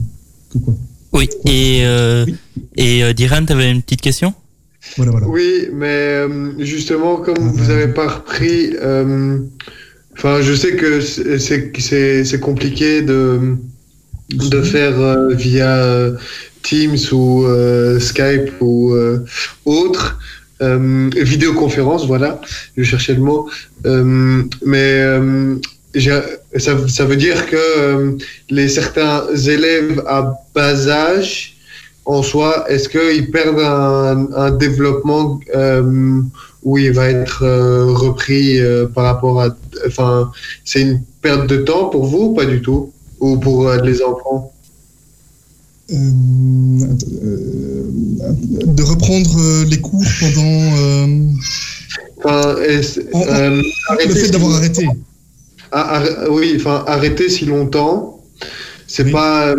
que 0.49 0.57
quoi. 0.57 0.75
Oui. 1.13 1.29
Et, 1.45 1.81
euh, 1.85 2.25
Oui. 2.25 2.35
et 2.75 3.03
euh, 3.03 3.13
Diran, 3.13 3.45
t'avais 3.45 3.71
une 3.71 3.81
petite 3.81 4.01
question? 4.01 4.33
Voilà, 4.97 5.11
voilà. 5.11 5.27
Oui, 5.27 5.67
mais 5.73 6.21
justement, 6.65 7.17
comme 7.17 7.35
Ah, 7.39 7.51
vous 7.53 7.57
ben. 7.59 7.67
n'avez 7.67 7.87
pas 7.93 8.07
repris, 8.09 8.69
euh, 8.81 9.39
enfin, 10.17 10.41
je 10.41 10.53
sais 10.53 10.75
que 10.75 10.99
c'est- 11.01 11.39
c'est 11.39 11.71
c'est- 11.79 12.23
c'est 12.25 12.39
compliqué 12.39 13.01
de, 13.01 13.55
de 14.29 14.61
faire 14.61 14.99
euh, 14.99 15.33
via 15.33 15.77
euh, 15.77 16.11
Teams 16.63 16.97
ou 17.11 17.45
euh, 17.45 17.99
Skype 17.99 18.51
ou 18.59 18.93
euh, 18.93 19.19
autre. 19.65 20.19
Euh, 20.61 21.09
vidéoconférence, 21.15 22.07
voilà, 22.07 22.41
je 22.75 22.83
cherchais 22.83 23.13
le 23.13 23.19
mot. 23.21 23.47
Euh, 23.85 24.41
mais 24.65 24.91
euh, 25.01 25.55
j'ai- 25.93 26.19
ça, 26.57 26.75
ça 26.87 27.05
veut 27.05 27.15
dire 27.15 27.45
que 27.45 28.17
les 28.49 28.67
certains 28.67 29.23
élèves 29.35 30.01
à 30.07 30.33
bas 30.55 30.87
âge, 30.89 31.56
en 32.07 32.23
soi, 32.23 32.65
est-ce 32.71 32.87
qu'ils 32.89 33.29
perdent 33.31 33.59
un, 33.59 34.27
un 34.35 34.51
développement 34.51 35.39
euh, 35.55 36.21
où 36.63 36.77
il 36.77 36.91
va 36.93 37.09
être 37.09 37.43
euh, 37.43 37.85
repris 37.93 38.59
euh, 38.59 38.87
par 38.87 39.03
rapport 39.03 39.41
à... 39.41 39.49
Enfin, 39.85 40.31
c'est 40.65 40.81
une 40.81 41.01
perte 41.21 41.47
de 41.47 41.57
temps 41.57 41.89
pour 41.89 42.05
vous 42.05 42.23
ou 42.29 42.33
pas 42.33 42.45
du 42.45 42.61
tout? 42.61 42.91
Ou 43.19 43.37
pour 43.37 43.69
les 43.87 44.01
enfants? 44.01 44.51
De 45.89 45.93
reprendre 48.83 49.63
les 49.65 49.79
cours 49.79 50.03
pendant 50.19 51.31
Enfin, 52.23 52.55
est-ce- 52.61 52.99
En- 53.13 53.21
en- 53.21 53.95
le 53.95 54.15
fait 54.15 54.29
d'avoir 54.31 54.55
arrêté. 54.55 54.87
Ah, 55.71 55.99
arr- 56.01 56.29
oui, 56.29 56.53
enfin, 56.57 56.83
arrêter 56.87 57.29
si 57.29 57.45
longtemps, 57.45 58.21
c'est 58.87 59.03
Oui. 59.03 59.11
pas, 59.11 59.53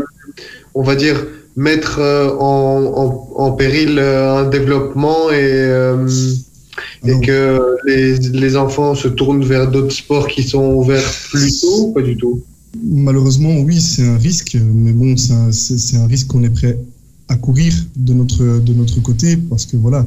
on 0.74 0.82
va 0.82 0.96
dire, 0.96 1.24
mettre 1.66 1.98
euh, 1.98 2.30
en, 2.38 2.64
en, 3.02 3.06
en 3.46 3.50
péril 3.60 3.92
euh, 3.98 4.40
un 4.40 4.46
développement 4.56 5.20
et, 5.30 5.34
euh, 5.82 6.06
et 7.10 7.16
que 7.26 7.40
les, 7.88 8.16
les 8.44 8.52
enfants 8.64 8.94
se 9.02 9.08
tournent 9.08 9.44
vers 9.54 9.66
d'autres 9.72 9.96
sports 10.02 10.28
qui 10.28 10.42
sont 10.52 10.66
ouverts 10.82 11.10
plus 11.30 11.60
tôt, 11.62 11.80
pas 11.96 12.02
du 12.10 12.16
tout? 12.16 12.36
Malheureusement, 13.08 13.54
oui, 13.66 13.76
c'est 13.80 14.06
un 14.14 14.18
risque, 14.28 14.56
mais 14.82 14.92
bon, 15.00 15.16
c'est 15.16 15.96
un, 15.96 16.02
un 16.04 16.06
risque 16.06 16.28
qu'on 16.30 16.44
est 16.44 16.54
prêt 16.60 16.78
à 17.28 17.36
courir 17.46 17.72
de 17.96 18.12
notre, 18.20 18.44
de 18.68 18.72
notre 18.80 18.98
côté, 19.08 19.36
parce 19.50 19.64
que 19.68 19.76
voilà, 19.76 20.00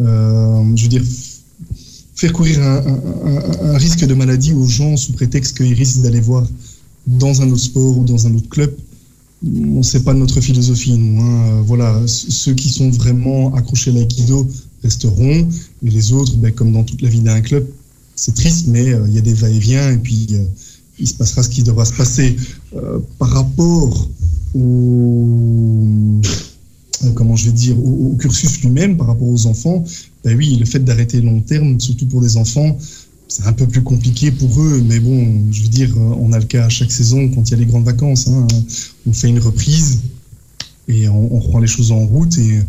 euh, 0.00 0.62
je 0.76 0.82
veux 0.84 0.88
dire, 0.96 1.04
faire 2.20 2.32
courir 2.38 2.56
un- 2.62 2.82
un 3.74 3.78
risque 3.78 4.04
de 4.04 4.14
maladie 4.22 4.52
aux 4.52 4.66
gens 4.78 4.94
sous 5.02 5.12
prétexte 5.20 5.56
qu'ils 5.56 5.74
risquent 5.82 6.02
d'aller 6.02 6.20
voir 6.20 6.44
dans 7.06 7.34
un 7.42 7.48
autre 7.52 7.66
sport 7.70 7.94
ou 7.98 8.04
dans 8.12 8.26
un 8.26 8.32
autre 8.38 8.50
club, 8.56 8.72
on 9.46 9.82
sait 9.82 10.00
pas 10.00 10.14
notre 10.14 10.40
philosophie, 10.40 10.94
nous. 10.98 11.22
hein. 11.22 11.42
Euh, 11.48 11.62
Voilà, 11.62 12.00
ceux 12.06 12.54
qui 12.54 12.70
sont 12.70 12.90
vraiment 12.90 13.54
accrochés 13.54 13.90
à 13.90 13.94
l'aïkido 13.94 14.48
resteront, 14.82 15.48
et 15.84 15.90
les 15.90 16.12
autres, 16.12 16.36
ben, 16.36 16.52
comme 16.52 16.72
dans 16.72 16.84
toute 16.84 17.02
la 17.02 17.08
vie 17.08 17.20
d'un 17.20 17.40
club, 17.40 17.66
c'est 18.16 18.34
triste, 18.34 18.66
mais 18.68 18.88
euh, 18.92 19.06
il 19.08 19.14
y 19.14 19.18
a 19.18 19.20
des 19.20 19.34
va-et-vient, 19.34 19.92
et 19.92 19.98
puis 19.98 20.26
euh, 20.32 20.44
il 20.98 21.06
se 21.06 21.14
passera 21.14 21.42
ce 21.42 21.48
qui 21.48 21.62
devra 21.62 21.84
se 21.84 21.92
passer. 21.94 22.36
Par 23.18 23.30
rapport 23.30 24.08
au, 24.54 26.20
comment 27.14 27.36
je 27.36 27.46
vais 27.46 27.52
dire, 27.52 27.78
au, 27.78 28.10
au 28.12 28.16
cursus 28.16 28.60
lui-même, 28.62 28.96
par 28.96 29.06
rapport 29.06 29.28
aux 29.28 29.46
enfants, 29.46 29.84
ben 30.24 30.36
oui, 30.36 30.56
le 30.58 30.64
fait 30.66 30.80
d'arrêter 30.84 31.20
long 31.20 31.40
terme, 31.40 31.78
surtout 31.78 32.06
pour 32.06 32.20
des 32.20 32.36
enfants, 32.36 32.76
c'est 33.28 33.46
un 33.46 33.52
peu 33.52 33.66
plus 33.66 33.82
compliqué 33.82 34.32
pour 34.32 34.60
eux, 34.60 34.82
mais 34.86 35.00
bon, 35.00 35.52
je 35.52 35.62
veux 35.62 35.68
dire, 35.68 35.94
euh, 35.96 36.16
on 36.18 36.32
a 36.32 36.38
le 36.38 36.46
cas 36.46 36.64
à 36.64 36.68
chaque 36.70 36.90
saison 36.90 37.28
quand 37.28 37.48
il 37.48 37.50
y 37.50 37.54
a 37.54 37.58
les 37.58 37.66
grandes 37.66 37.84
vacances. 37.84 38.26
hein, 38.26 38.46
on 39.06 39.12
fait 39.12 39.28
une 39.28 39.38
reprise 39.38 40.00
et 40.88 41.08
on, 41.08 41.54
on 41.54 41.58
les 41.58 41.66
choses 41.66 41.92
en 41.92 42.06
route 42.06 42.38
et 42.38 42.60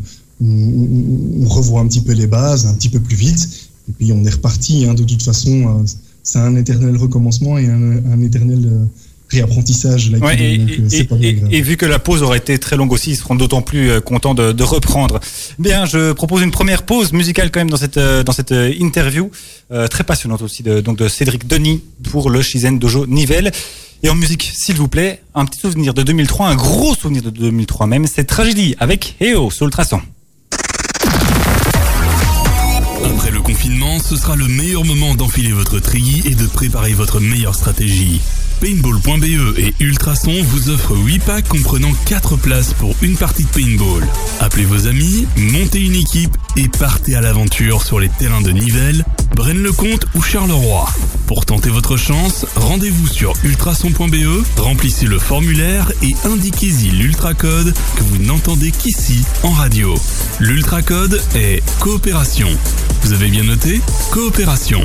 on, 0.42 1.48
revoit 1.48 1.82
un 1.82 1.88
petit 1.88 2.02
peu 2.02 2.12
les 2.12 2.28
bases, 2.28 2.68
un 2.68 2.74
petit 2.74 2.90
peu 2.90 3.00
plus 3.00 3.16
vite, 3.16 3.70
et 3.90 3.94
puis 3.94 4.12
on 4.12 4.24
est 4.26 4.30
reparti. 4.30 4.86
hein, 4.86 4.94
de 4.94 5.04
toute 5.04 5.24
façon, 5.24 5.80
euh, 5.80 5.84
c'est 6.24 6.40
un 6.40 6.56
éternel 6.56 6.98
recommencement 6.98 7.58
et 7.58 7.68
un, 7.68 8.06
un 8.12 8.22
éternel 8.22 8.66
euh, 8.66 8.86
réapprentissage. 9.30 10.12
l'aïkido, 10.12 10.26
Ouais, 10.26 10.54
et, 10.54 10.58
donc, 10.58 10.70
et- 10.70 10.84
c'est 10.90 11.04
pas 11.06 11.16
et- 11.16 11.20
bien 11.20 11.34
grave. 11.34 11.50
et 11.54 11.62
vu 11.62 11.78
que 11.78 11.86
la 11.86 12.00
pause 12.00 12.24
aurait 12.24 12.38
été 12.40 12.58
très 12.58 12.76
longue 12.78 12.92
aussi, 12.92 13.12
ils 13.12 13.16
seront 13.16 13.36
d'autant 13.36 13.62
plus 13.62 13.90
euh, 13.92 14.00
contents 14.02 14.34
de, 14.34 14.52
de 14.52 14.64
reprendre. 14.64 15.20
Bien, 15.60 15.86
je 15.86 16.12
propose 16.14 16.42
une 16.42 16.52
première 16.52 16.84
pause 16.84 17.14
musicale 17.14 17.52
quand 17.52 17.60
même 17.60 17.70
dans 17.70 17.78
cette 17.78 17.98
euh, 17.98 18.24
dans 18.24 18.32
cette 18.34 18.52
euh, 18.52 18.74
interview 18.80 19.30
euh, 19.72 19.88
très 19.88 20.04
passionnante 20.04 20.42
aussi 20.42 20.64
de 20.64 20.82
donc 20.82 20.98
de 20.98 21.08
Cédric 21.08 21.48
Denis 21.48 21.84
pour 22.12 22.30
le 22.30 22.42
Shizen 22.42 22.80
Dojo 22.80 23.06
Nivelles. 23.06 23.52
Et 24.02 24.10
en 24.10 24.16
musique, 24.16 24.50
s'il 24.56 24.76
vous 24.76 24.88
plaît, 24.88 25.22
un 25.36 25.46
petit 25.46 25.60
souvenir 25.60 25.94
de 25.94 26.04
2003, 26.04 26.48
un 26.48 26.56
gros 26.56 26.96
souvenir 26.96 27.22
de 27.22 27.30
2003 27.32 27.86
même, 27.86 28.08
c'est 28.08 28.24
Tragédie 28.24 28.74
avec 28.80 29.16
Eo 29.20 29.52
sur 29.52 29.66
Ultrason. 29.66 30.00
Après 33.06 33.32
le 33.32 33.42
confinement, 33.42 34.00
ce 34.00 34.16
sera 34.16 34.36
le 34.36 34.48
meilleur 34.48 34.86
moment 34.86 35.16
d'enfiler 35.16 35.52
votre 35.52 35.80
treillis 35.80 36.22
et 36.26 36.36
de 36.36 36.46
préparer 36.48 36.94
votre 36.94 37.20
meilleure 37.20 37.56
stratégie. 37.56 38.22
Paintball.be 38.62 39.58
et 39.58 39.74
Ultrason 39.80 40.44
vous 40.44 40.70
offrent 40.70 40.96
8 40.98 41.20
packs 41.20 41.48
comprenant 41.48 41.92
4 42.06 42.36
places 42.38 42.74
pour 42.74 42.96
une 43.02 43.16
partie 43.16 43.46
de 43.46 43.50
paintball. 43.50 44.06
Appelez 44.40 44.66
vos 44.66 44.88
amis, 44.88 45.28
montez 45.38 45.80
une 45.80 45.96
équipe 45.96 46.36
et 46.58 46.68
partez 46.68 47.16
à 47.16 47.22
l'aventure 47.22 47.84
sur 47.84 48.00
les 48.00 48.10
terrains 48.10 48.42
de 48.42 48.52
Nivelles, 48.52 49.06
Braine-le-Comte 49.36 50.06
ou 50.16 50.22
Charleroi. 50.22 50.90
Pour 51.28 51.46
tenter 51.46 51.70
votre 51.70 51.96
chance, 51.96 52.46
rendez-vous 52.56 53.08
sur 53.08 53.34
ultrason.be, 53.44 54.44
remplissez 54.58 55.06
le 55.06 55.20
formulaire 55.20 55.92
et 56.02 56.14
indiquez-y 56.26 56.90
l'ultracode 56.92 57.74
que 57.96 58.04
vous 58.04 58.18
n'entendez 58.18 58.72
qu'ici 58.72 59.24
en 59.44 59.52
radio. 59.52 59.96
L'ultracode 60.40 61.22
est 61.36 61.64
coopération. 61.80 62.50
Vous 63.04 63.14
avez 63.14 63.30
bien 63.30 63.44
noté 63.44 63.80
Coopération. 64.12 64.82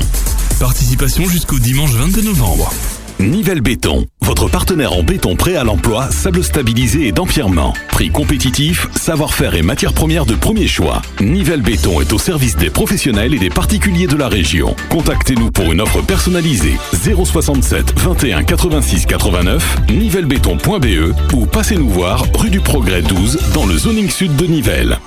Participation 0.59 1.27
jusqu'au 1.27 1.59
dimanche 1.59 1.91
22 1.91 2.21
novembre. 2.21 2.71
Nivelle 3.19 3.61
Béton, 3.61 4.05
votre 4.21 4.49
partenaire 4.49 4.91
en 4.93 5.01
béton 5.01 5.35
prêt 5.37 5.55
à 5.55 5.63
l'emploi, 5.63 6.09
sable 6.11 6.43
stabilisé 6.43 7.07
et 7.07 7.11
d'empierrement. 7.13 7.73
Prix 7.89 8.09
compétitif, 8.09 8.87
savoir-faire 8.95 9.55
et 9.55 9.61
matières 9.61 9.93
premières 9.93 10.25
de 10.25 10.35
premier 10.35 10.67
choix. 10.67 11.01
Nivelle 11.21 11.61
Béton 11.61 12.01
est 12.01 12.11
au 12.11 12.17
service 12.19 12.57
des 12.57 12.69
professionnels 12.69 13.33
et 13.33 13.39
des 13.39 13.49
particuliers 13.49 14.07
de 14.07 14.17
la 14.17 14.27
région. 14.27 14.75
Contactez-nous 14.89 15.49
pour 15.51 15.71
une 15.71 15.79
offre 15.79 16.01
personnalisée 16.01 16.77
067 16.93 17.97
21 17.99 18.43
86 18.43 19.05
89 19.05 19.77
nivellebéton.be 19.89 21.13
ou 21.33 21.45
passez-nous 21.45 21.89
voir 21.89 22.25
rue 22.33 22.49
du 22.49 22.59
Progrès 22.59 23.01
12 23.01 23.39
dans 23.53 23.65
le 23.65 23.77
zoning 23.77 24.09
sud 24.09 24.35
de 24.35 24.45
Nivelles. 24.45 24.99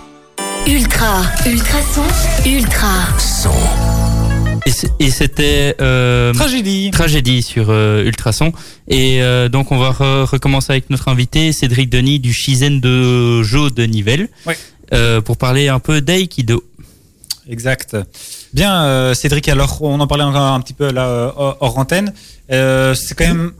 Ultra, 0.66 1.22
ultra. 1.46 1.78
Et 2.46 2.60
c- 2.62 3.97
Et 4.98 5.10
c'était 5.10 5.74
euh, 5.80 6.32
Tragédie. 6.34 6.90
tragédie 6.90 7.42
sur 7.42 7.66
euh, 7.70 8.04
Ultrason. 8.04 8.52
Et 8.88 9.22
euh, 9.22 9.48
donc 9.48 9.72
on 9.72 9.78
va 9.78 9.90
re- 9.90 10.24
recommencer 10.24 10.72
avec 10.72 10.90
notre 10.90 11.08
invité 11.08 11.52
Cédric 11.52 11.88
Denis 11.90 12.18
du 12.20 12.32
Shizen 12.32 12.80
de 12.80 13.42
Jo 13.42 13.70
de 13.70 13.84
Nivelles 13.84 14.28
Ouais. 14.46 14.56
euh, 14.92 15.20
pour 15.20 15.36
parler 15.36 15.68
un 15.68 15.78
peu 15.78 16.00
d'aïkido. 16.00 16.62
Exact. 17.48 17.96
Bien, 18.52 19.14
Cédric, 19.14 19.48
alors 19.48 19.80
on 19.82 19.98
en 20.00 20.06
parlait 20.06 20.24
encore 20.24 20.42
un 20.42 20.60
petit 20.60 20.74
peu 20.74 20.90
là 20.92 21.32
hors 21.36 21.78
antenne. 21.78 22.12
C'est 22.50 23.14
quand 23.16 23.26
même 23.26 23.52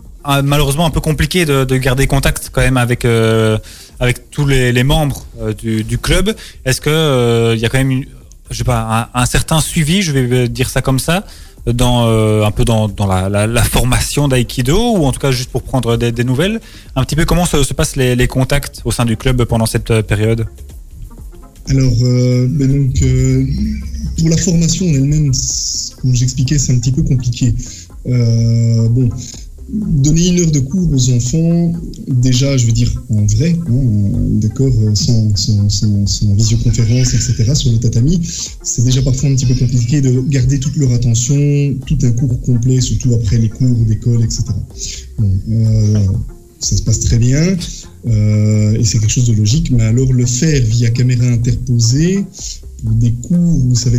malheureusement 0.45 0.85
un 0.87 0.91
peu 0.91 1.01
compliqué 1.01 1.47
de, 1.47 1.65
de 1.65 1.77
garder 1.79 2.07
contact 2.07 2.51
quand 2.53 2.61
même 2.61 2.77
avec 2.77 3.05
euh, 3.07 3.57
avec 4.01 4.31
tous 4.31 4.47
les, 4.47 4.73
les 4.73 4.85
membres 4.85 5.25
euh, 5.41 5.55
du, 5.55 5.85
du 5.85 5.97
club. 5.99 6.35
Est-ce 6.67 6.81
que 6.83 6.91
euh, 6.91 7.55
il 7.55 7.61
y 7.61 7.67
a 7.67 7.69
quand 7.71 7.79
même 7.79 7.91
une, 7.91 8.07
je 8.51 8.59
sais 8.59 8.65
pas 8.65 9.11
un, 9.15 9.27
certain 9.27 9.61
suivi, 9.61 10.03
je 10.03 10.13
vais 10.13 10.49
dire 10.49 10.71
ça 10.71 10.83
comme 10.83 10.99
ça, 10.99 11.25
dans 11.67 12.07
euh, 12.07 12.45
un 12.45 12.51
peu 12.51 12.65
dans, 12.65 12.89
la, 13.07 13.63
formation 13.65 14.29
d'aïkido 14.29 14.97
ou 14.97 15.07
en 15.07 15.13
tout 15.13 15.21
cas 15.21 15.31
juste 15.31 15.51
pour 15.51 15.63
prendre 15.63 15.97
des, 15.97 16.25
nouvelles. 16.25 16.61
Un 16.97 17.05
petit 17.05 17.17
peu 17.17 17.25
comment 17.25 17.45
se, 17.45 17.63
se 17.63 17.75
passent 17.75 17.97
les, 17.97 18.29
contacts 18.29 18.83
au 18.85 18.93
sein 18.93 19.05
du 19.05 19.17
club 19.17 19.45
pendant 19.45 19.67
cette 19.67 19.91
euh, 19.91 20.03
période? 20.03 20.47
Alors, 21.71 21.93
euh, 22.03 22.49
mais 22.51 22.67
donc, 22.67 23.03
euh, 23.03 23.47
pour 24.19 24.31
la 24.31 24.37
formation 24.39 24.87
en 24.87 24.95
elle-même, 24.95 25.33
comme 26.01 26.15
j'expliquais, 26.15 26.59
c'est 26.59 26.73
un 26.73 26.79
petit 26.79 26.93
peu 26.93 27.03
compliqué. 27.03 27.55
Euh, 28.07 28.89
bon, 28.89 29.11
donner 29.69 30.29
une 30.29 30.41
heure 30.41 30.51
de 30.51 30.61
cours 30.61 30.91
aux 30.93 31.11
enfants, 31.11 31.73
déjà, 32.09 32.57
je 32.57 32.67
veux 32.67 32.73
dire, 32.73 32.91
en 33.11 33.27
vrai, 33.27 33.55
hein, 33.69 33.81
d'accord, 34.41 34.73
euh, 34.81 34.95
sans, 34.95 36.35
visioconférence, 36.35 37.15
etc., 37.15 37.55
sur 37.55 37.73
le 37.73 37.79
tatami, 37.79 38.21
c'est 38.63 38.83
déjà 38.83 39.03
parfois 39.03 39.29
un 39.29 39.35
petit 39.35 39.47
peu 39.47 39.55
compliqué 39.55 40.01
de 40.01 40.23
garder 40.29 40.59
toute 40.59 40.77
leur 40.77 40.93
attention, 40.93 41.35
tout 41.87 41.99
un 42.03 42.13
cours 42.13 42.41
complet, 42.43 42.81
surtout 42.81 43.15
après 43.15 43.39
les 43.39 43.49
cours 43.49 43.77
d'école, 43.87 44.23
etc. 44.23 44.45
Euh, 45.21 46.05
ça 46.61 46.77
se 46.77 46.83
passe 46.83 47.01
très 47.01 47.19
bien. 47.19 47.57
Euh, 48.07 48.79
et 48.79 48.85
c'est 48.85 48.99
quelque 48.99 49.11
chose 49.11 49.27
de 49.27 49.35
logique, 49.35 49.71
mais 49.71 49.83
alors 49.83 50.13
le 50.13 50.25
faire 50.25 50.63
via 50.65 50.91
caméra 50.91 51.27
interposée, 51.27 52.25
pour 52.83 52.95
des 52.95 53.13
cours, 53.13 53.37
vous 53.37 53.75
savez 53.75 53.99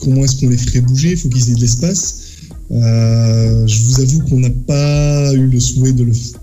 comment 0.00 0.24
est-ce 0.24 0.40
qu'on 0.40 0.48
les 0.48 0.56
ferait 0.56 0.80
bouger, 0.80 1.12
il 1.12 1.16
faut 1.16 1.28
qu'ils 1.28 1.50
aient 1.50 1.54
de 1.54 1.60
l'espace. 1.60 2.29
Euh, 2.72 3.66
je 3.66 3.82
vous 3.82 4.00
avoue 4.00 4.20
qu'on 4.28 4.38
n'a 4.38 4.50
pas 4.50 5.32
eu 5.34 5.46
le 5.48 5.58
souhait 5.58 5.92
de 5.92 6.04
le, 6.04 6.12
f- 6.12 6.34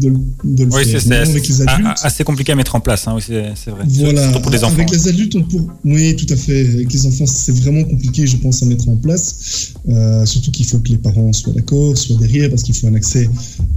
de, 0.00 0.08
le- 0.08 0.18
de 0.56 0.64
le 0.64 0.70
Oui, 0.72 0.84
faire. 0.84 1.00
c'est 1.00 1.12
avec 1.12 1.46
les 1.48 1.62
adultes, 1.62 1.88
assez 2.02 2.24
compliqué 2.24 2.50
à 2.50 2.56
mettre 2.56 2.74
en 2.74 2.80
place, 2.80 3.06
hein, 3.06 3.12
oui, 3.14 3.22
c'est 3.22 3.70
vrai. 3.70 3.84
voilà, 3.88 4.32
pour 4.40 4.50
les 4.50 4.64
enfants. 4.64 4.74
avec 4.74 4.88
hein. 4.88 4.96
les 4.96 5.08
adultes, 5.08 5.36
on 5.36 5.44
pour... 5.44 5.60
oui, 5.84 6.16
tout 6.16 6.26
à 6.32 6.36
fait. 6.36 6.68
Avec 6.68 6.92
les 6.92 7.06
enfants, 7.06 7.26
c'est 7.26 7.54
vraiment 7.54 7.84
compliqué, 7.84 8.26
je 8.26 8.36
pense, 8.38 8.64
à 8.64 8.66
mettre 8.66 8.88
en 8.88 8.96
place. 8.96 9.72
Euh, 9.88 10.26
surtout 10.26 10.50
qu'il 10.50 10.66
faut 10.66 10.78
que 10.80 10.88
les 10.88 10.98
parents 10.98 11.32
soient 11.32 11.52
d'accord, 11.52 11.96
soient 11.96 12.16
derrière, 12.16 12.50
parce 12.50 12.64
qu'il 12.64 12.74
faut 12.74 12.88
un 12.88 12.94
accès 12.94 13.30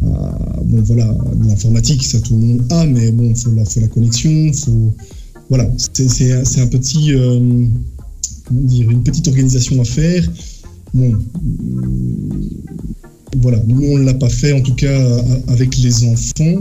à, 0.03 0.39
bon, 0.65 0.81
voilà, 0.81 1.15
l'informatique, 1.47 2.03
ça 2.03 2.19
tout 2.21 2.33
le 2.33 2.39
monde 2.39 2.61
a, 2.71 2.85
mais 2.87 3.11
bon, 3.11 3.31
il 3.35 3.39
faut 3.39 3.51
la, 3.51 3.65
faut 3.65 3.81
la 3.81 3.87
connexion, 3.87 4.51
faut, 4.53 4.95
voilà, 5.49 5.69
c'est 5.93 6.31
un 6.59 6.67
petit, 6.67 7.13
euh, 7.13 7.39
comment 8.47 8.61
dire, 8.63 8.89
une 8.89 9.03
petite 9.03 9.27
organisation 9.27 9.79
à 9.79 9.85
faire. 9.85 10.23
Bon, 10.97 11.11
euh, 11.13 12.39
voilà, 13.43 13.59
nous 13.67 13.81
on 13.91 13.97
l'a 13.97 14.13
pas 14.15 14.29
fait 14.29 14.53
en 14.53 14.61
tout 14.61 14.73
cas 14.73 14.97
a- 14.99 15.51
avec 15.53 15.77
les 15.77 16.03
enfants 16.05 16.59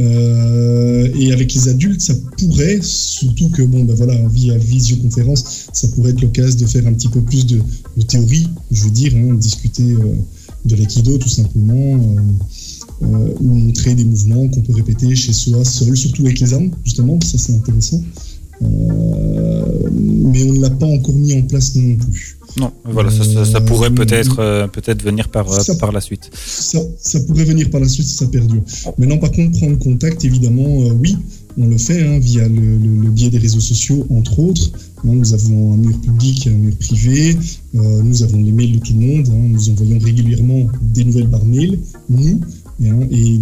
Euh, 0.00 1.08
et 1.18 1.32
avec 1.32 1.52
les 1.54 1.68
adultes, 1.68 2.00
ça 2.00 2.14
pourrait, 2.38 2.78
surtout 2.82 3.48
que 3.50 3.62
bon 3.62 3.82
ben 3.82 3.94
voilà, 3.96 4.14
via 4.28 4.56
visioconférence, 4.56 5.42
ça 5.72 5.88
pourrait 5.88 6.12
être 6.12 6.20
l'occasion 6.22 6.56
de 6.60 6.66
faire 6.66 6.86
un 6.86 6.92
petit 6.92 7.08
peu 7.08 7.20
plus 7.20 7.44
de, 7.44 7.58
de 7.96 8.02
théorie, 8.12 8.46
je 8.70 8.84
veux 8.84 8.90
dire, 8.92 9.12
hein, 9.16 9.34
discuter 9.34 9.82
euh, 9.90 10.14
de 10.66 10.76
l'aïkido 10.76 11.18
tout 11.18 11.28
simplement, 11.40 11.90
euh, 11.96 13.06
euh, 13.06 13.34
ou 13.40 13.48
montrer 13.54 13.96
des 13.96 14.04
mouvements 14.04 14.46
qu'on 14.48 14.60
peut 14.62 14.74
répéter 14.74 15.16
chez 15.16 15.32
soi 15.32 15.64
seul, 15.64 15.96
surtout 15.96 16.22
avec 16.26 16.38
les 16.38 16.54
armes 16.54 16.70
justement, 16.84 17.18
ça 17.20 17.36
c'est 17.38 17.54
intéressant. 17.54 18.00
Euh, 18.62 19.90
ne 20.58 20.62
l'a 20.62 20.70
pas 20.70 20.86
encore 20.86 21.14
mis 21.14 21.34
en 21.34 21.42
place 21.42 21.74
non 21.76 21.96
plus. 21.96 22.36
Non, 22.58 22.72
voilà, 22.84 23.10
ça, 23.10 23.24
ça- 23.24 23.44
ça 23.44 23.60
pourrait 23.60 23.90
Euh, 23.90 23.94
peut-être 23.94 24.36
euh, 24.40 24.66
peut-être 24.66 25.02
venir 25.02 25.28
par, 25.28 25.50
euh, 25.52 25.60
ça- 25.62 25.74
par 25.76 25.92
la 25.92 26.00
suite. 26.00 26.30
Ça, 26.34 26.80
ça 27.00 27.20
pourrait 27.20 27.44
venir 27.44 27.70
par 27.70 27.80
la 27.80 27.88
suite 27.88 28.06
si 28.06 28.14
ça 28.14 28.26
perdure. 28.26 28.62
Maintenant, 28.98 29.18
par 29.18 29.30
contre, 29.32 29.58
prendre 29.58 29.78
contact, 29.78 30.24
évidemment, 30.24 30.78
oui, 31.02 31.16
on 31.56 31.66
le 31.66 31.78
fait 31.78 32.02
hein, 32.06 32.18
via 32.18 32.48
le, 32.48 32.54
le- 32.78 33.02
le 33.04 33.10
biais 33.10 33.30
des 33.30 33.38
réseaux 33.38 33.60
sociaux, 33.60 34.06
entre 34.10 34.38
autres. 34.40 34.70
Hein, 35.04 35.12
nous 35.14 35.34
avons 35.34 35.74
un 35.74 35.76
mur 35.76 36.00
public, 36.00 36.46
un 36.48 36.50
mur 36.52 36.74
privé. 36.78 37.36
euh, 37.76 38.02
nous 38.02 38.22
avons 38.22 38.38
les 38.42 38.50
mails 38.52 38.72
de 38.72 38.78
tout 38.78 38.94
le 38.94 39.06
monde. 39.06 39.28
hein, 39.30 39.48
nous 39.50 39.68
envoyons 39.70 39.98
régulièrement 39.98 40.66
des 40.94 41.04
nouvelles 41.04 41.28
par 41.30 41.44
mail, 41.44 41.78
nous. 42.08 42.40
Et, 42.82 42.88
et, 43.10 43.40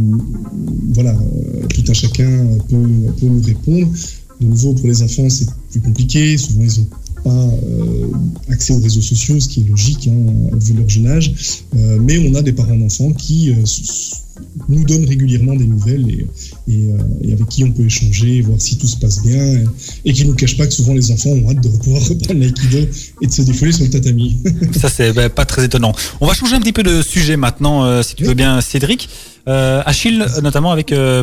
voilà, 0.95 1.13
euh, 1.13 1.67
tout 1.69 1.85
un 1.89 1.93
chacun 1.95 2.47
peut, 2.69 2.89
peut 3.19 3.27
nous 3.27 3.43
répondre. 3.43 3.87
De 4.41 4.47
nouveau, 4.47 4.75
pour 4.75 4.87
les 4.87 5.03
enfants, 5.03 5.29
c'est 5.31 5.47
plus 5.71 5.81
compliqué. 5.81 6.37
Souvent, 6.37 6.63
ils 6.65 6.81
ont 6.81 6.87
pas 7.27 7.31
euh, 7.31 8.53
accès 8.53 8.73
aux 8.73 8.81
réseaux 8.81 9.01
sociaux, 9.01 9.41
ce 9.41 9.49
qui 9.49 9.61
est 9.61 9.69
logique 9.69 10.09
hein, 10.09 10.57
vu 10.61 10.75
leur 10.75 10.89
jeune 10.89 11.09
âge. 11.09 11.33
Euh, 11.77 11.99
mais 12.01 12.19
on 12.19 12.35
a 12.35 12.43
des 12.43 12.53
parents 12.53 12.77
d'enfants 12.77 13.13
qui 13.13 13.51
euh, 13.51 13.65
nous 14.69 14.85
donnent 14.85 15.07
régulièrement 15.07 15.55
des 15.57 15.67
nouvelles 15.67 16.09
et, 16.11 16.27
et, 16.69 16.89
et 17.23 17.33
avec 17.33 17.49
qui 17.49 17.65
on 17.65 17.73
peut 17.73 17.85
échanger, 17.85 18.43
voir 18.43 18.61
si 18.61 18.77
tout 18.79 18.87
se 18.87 18.97
passe 18.97 19.23
bien, 19.23 19.43
et, 19.43 19.65
et 20.05 20.13
qui 20.13 20.23
ne 20.23 20.29
nous 20.29 20.35
cachent 20.35 20.57
pas 20.57 20.67
que 20.67 20.73
souvent 20.73 20.95
les 20.95 21.11
enfants 21.11 21.31
ont 21.31 21.51
hâte 21.51 21.63
de 21.63 21.69
pouvoir 21.69 22.03
reprendre 22.03 22.41
l'aïkido 22.41 22.79
et 23.23 23.27
de 23.27 23.33
se 23.33 23.43
défouler 23.43 23.73
sur 23.73 23.85
le 23.85 23.91
tatami. 23.91 24.37
Ça, 24.73 24.89
c'est 24.89 25.13
bah, 25.13 25.29
pas 25.29 25.45
très 25.45 25.65
étonnant. 25.65 25.95
On 26.21 26.27
va 26.27 26.35
changer 26.35 26.55
un 26.55 26.61
petit 26.61 26.73
peu 26.73 26.83
de 26.83 27.03
sujet 27.03 27.37
maintenant, 27.37 27.85
euh, 27.85 28.03
si 28.03 28.15
tu 28.15 28.25
veux 28.25 28.35
bien, 28.35 28.61
Cédric. 28.61 29.09
Euh, 29.49 29.83
Achille, 29.87 30.27
notamment 30.43 30.73
avec 30.73 30.93
euh, 30.93 31.23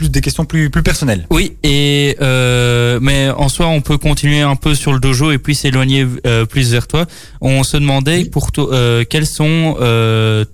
plus 0.00 0.08
des 0.08 0.22
questions 0.22 0.46
plus, 0.46 0.70
plus 0.70 0.82
personnelles. 0.82 1.26
Oui, 1.28 1.56
et 1.62 2.16
euh, 2.22 2.98
mais 3.02 3.28
en 3.28 3.50
soi, 3.50 3.66
on 3.66 3.82
peut 3.82 3.98
continuer 3.98 4.40
un 4.40 4.56
peu 4.56 4.74
sur 4.74 4.94
le 4.94 4.98
dojo 4.98 5.30
et 5.30 5.36
puis 5.36 5.54
s'éloigner 5.54 6.06
euh, 6.26 6.46
plus 6.46 6.72
vers 6.72 6.86
toi. 6.86 7.04
On 7.42 7.62
se 7.64 7.76
demandait 7.76 8.24
pour 8.24 8.50
toi, 8.50 8.72
euh, 8.72 9.04
quels 9.04 9.26
sont 9.26 9.76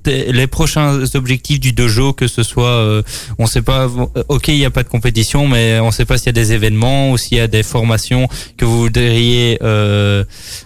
les 0.05 0.47
prochains 0.49 0.99
objectifs 1.14 1.61
du 1.61 1.72
dojo, 1.72 2.12
que 2.12 2.26
ce 2.26 2.42
soit, 2.42 3.05
on 3.38 3.47
sait 3.47 3.62
pas, 3.62 3.88
ok, 4.28 4.49
il 4.49 4.59
n'y 4.59 4.64
a 4.64 4.70
pas 4.70 4.82
de 4.82 4.88
compétition, 4.88 5.47
mais 5.47 5.78
on 5.78 5.92
sait 5.92 6.07
pas 6.07 6.18
s'il 6.18 6.26
y 6.26 6.30
a 6.30 6.32
des 6.32 6.53
événements 6.53 7.12
ou 7.12 7.16
s'il 7.16 7.38
y 7.38 7.40
a 7.40 7.47
des 7.47 7.62
formations 7.62 8.28
que 8.57 8.64
vous 8.64 8.80
voudriez 8.80 9.61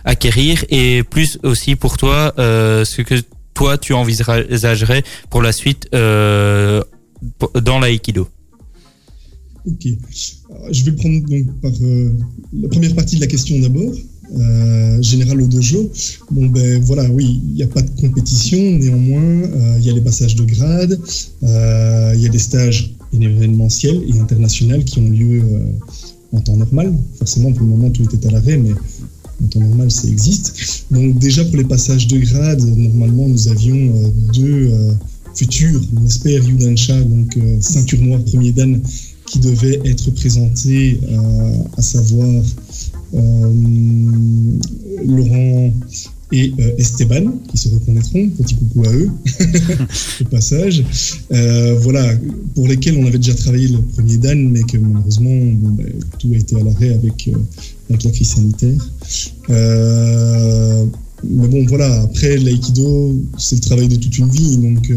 acquérir, 0.06 0.64
et 0.70 1.02
plus 1.02 1.38
aussi 1.42 1.76
pour 1.76 1.98
toi, 1.98 2.32
ce 2.38 3.02
que 3.02 3.16
toi 3.52 3.76
tu 3.76 3.92
envisagerais 3.92 5.02
pour 5.28 5.42
la 5.42 5.52
suite 5.52 5.86
dans 5.92 7.78
l'aïkido. 7.78 8.28
Ok. 9.66 9.86
Je 10.72 10.84
vais 10.84 10.92
prendre 10.92 11.20
donc 11.28 11.46
par 11.60 11.72
euh, 11.82 12.12
la 12.52 12.68
première 12.68 12.94
partie 12.94 13.16
de 13.16 13.20
la 13.20 13.26
question 13.26 13.58
d'abord. 13.60 13.92
Euh, 14.38 15.02
général 15.02 15.42
au 15.42 15.46
dojo. 15.48 15.90
Bon 16.30 16.46
ben 16.46 16.80
voilà, 16.84 17.10
oui, 17.10 17.40
il 17.48 17.54
n'y 17.54 17.64
a 17.64 17.66
pas 17.66 17.82
de 17.82 17.90
compétition. 18.00 18.58
Néanmoins, 18.58 19.22
euh, 19.22 19.76
il 19.78 19.84
y 19.84 19.90
a 19.90 19.92
les 19.92 20.00
passages 20.00 20.36
de 20.36 20.44
grade, 20.44 21.00
il 21.42 22.20
y 22.20 22.26
a 22.26 22.28
des 22.28 22.38
stages 22.38 22.94
événementiels 23.12 24.00
et 24.06 24.20
internationaux 24.20 24.82
qui 24.84 25.00
ont 25.00 25.08
lieu 25.08 25.42
en 26.32 26.40
temps 26.40 26.56
normal. 26.56 26.94
Forcément, 27.18 27.50
pour 27.50 27.62
le 27.62 27.70
moment, 27.70 27.90
tout 27.90 28.04
était 28.04 28.28
à 28.28 28.30
l'arrêt, 28.30 28.56
mais 28.56 28.70
en 29.42 29.46
temps 29.48 29.60
normal, 29.60 29.90
ça 29.90 30.06
existe. 30.06 30.86
Donc 30.92 31.18
déjà 31.18 31.44
pour 31.44 31.56
les 31.56 31.64
passages 31.64 32.06
de 32.06 32.18
grade, 32.18 32.62
normalement, 32.62 33.26
nous 33.26 33.48
avions 33.48 34.12
deux 34.32 34.70
futurs, 35.34 35.80
on 36.00 36.06
espère, 36.06 36.48
Yudansha, 36.48 37.02
donc 37.02 37.36
ceinture 37.60 38.00
noire 38.00 38.22
premier 38.22 38.52
dan 38.52 38.80
qui 39.30 39.38
devait 39.38 39.80
être 39.84 40.10
présenté, 40.10 41.00
euh, 41.08 41.52
à 41.76 41.82
savoir 41.82 42.42
euh, 43.14 43.52
Laurent 45.06 45.72
et 46.32 46.52
euh, 46.58 46.76
Esteban, 46.78 47.38
qui 47.48 47.56
se 47.56 47.68
reconnaîtront. 47.68 48.28
Petit 48.30 48.56
coucou 48.56 48.84
à 48.84 48.92
eux, 48.92 49.08
au 50.20 50.24
passage. 50.24 50.84
Euh, 51.32 51.76
voilà, 51.80 52.12
pour 52.56 52.66
lesquels 52.66 52.96
on 52.96 53.06
avait 53.06 53.18
déjà 53.18 53.34
travaillé 53.34 53.68
le 53.68 53.80
premier 53.80 54.16
Dan, 54.16 54.50
mais 54.50 54.62
que 54.64 54.78
malheureusement, 54.78 55.52
bon, 55.54 55.70
ben, 55.70 55.92
tout 56.18 56.30
a 56.32 56.36
été 56.36 56.56
à 56.56 56.64
l'arrêt 56.64 56.90
avec, 56.90 57.28
euh, 57.28 57.38
avec 57.88 58.02
la 58.02 58.10
crise 58.10 58.28
sanitaire. 58.30 58.90
Euh, 59.48 60.86
mais 61.22 61.48
bon, 61.48 61.66
voilà, 61.66 62.02
après, 62.02 62.36
l'aïkido, 62.36 63.14
c'est 63.38 63.56
le 63.56 63.60
travail 63.60 63.86
de 63.86 63.96
toute 63.96 64.18
une 64.18 64.30
vie. 64.30 64.56
Donc, 64.56 64.92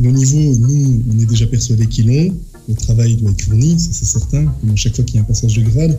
le 0.00 0.10
niveau, 0.10 0.38
nous, 0.58 1.02
on 1.12 1.18
est 1.20 1.26
déjà 1.26 1.46
persuadés 1.46 1.86
qu'ils 1.86 2.08
l'ont. 2.08 2.34
Le 2.68 2.74
travail 2.74 3.16
doit 3.16 3.30
être 3.30 3.42
fourni, 3.42 3.78
ça 3.78 3.90
c'est 3.92 4.04
certain, 4.06 4.46
à 4.46 4.76
chaque 4.76 4.96
fois 4.96 5.04
qu'il 5.04 5.16
y 5.16 5.18
a 5.18 5.22
un 5.22 5.24
passage 5.24 5.54
de 5.54 5.62
grade. 5.62 5.96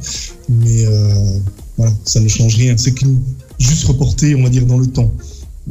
Mais 0.49 0.86
euh, 0.86 1.39
voilà, 1.78 1.93
ça 2.03 2.20
ne 2.20 2.28
change 2.28 2.55
rien. 2.55 2.76
C'est 2.78 2.91
que 2.91 3.05
juste 3.57 3.86
reporté, 3.86 4.36
on 4.36 4.43
va 4.43 4.49
dire, 4.49 4.65
dans 4.65 4.78
le 4.78 4.88
temps. 4.88 5.13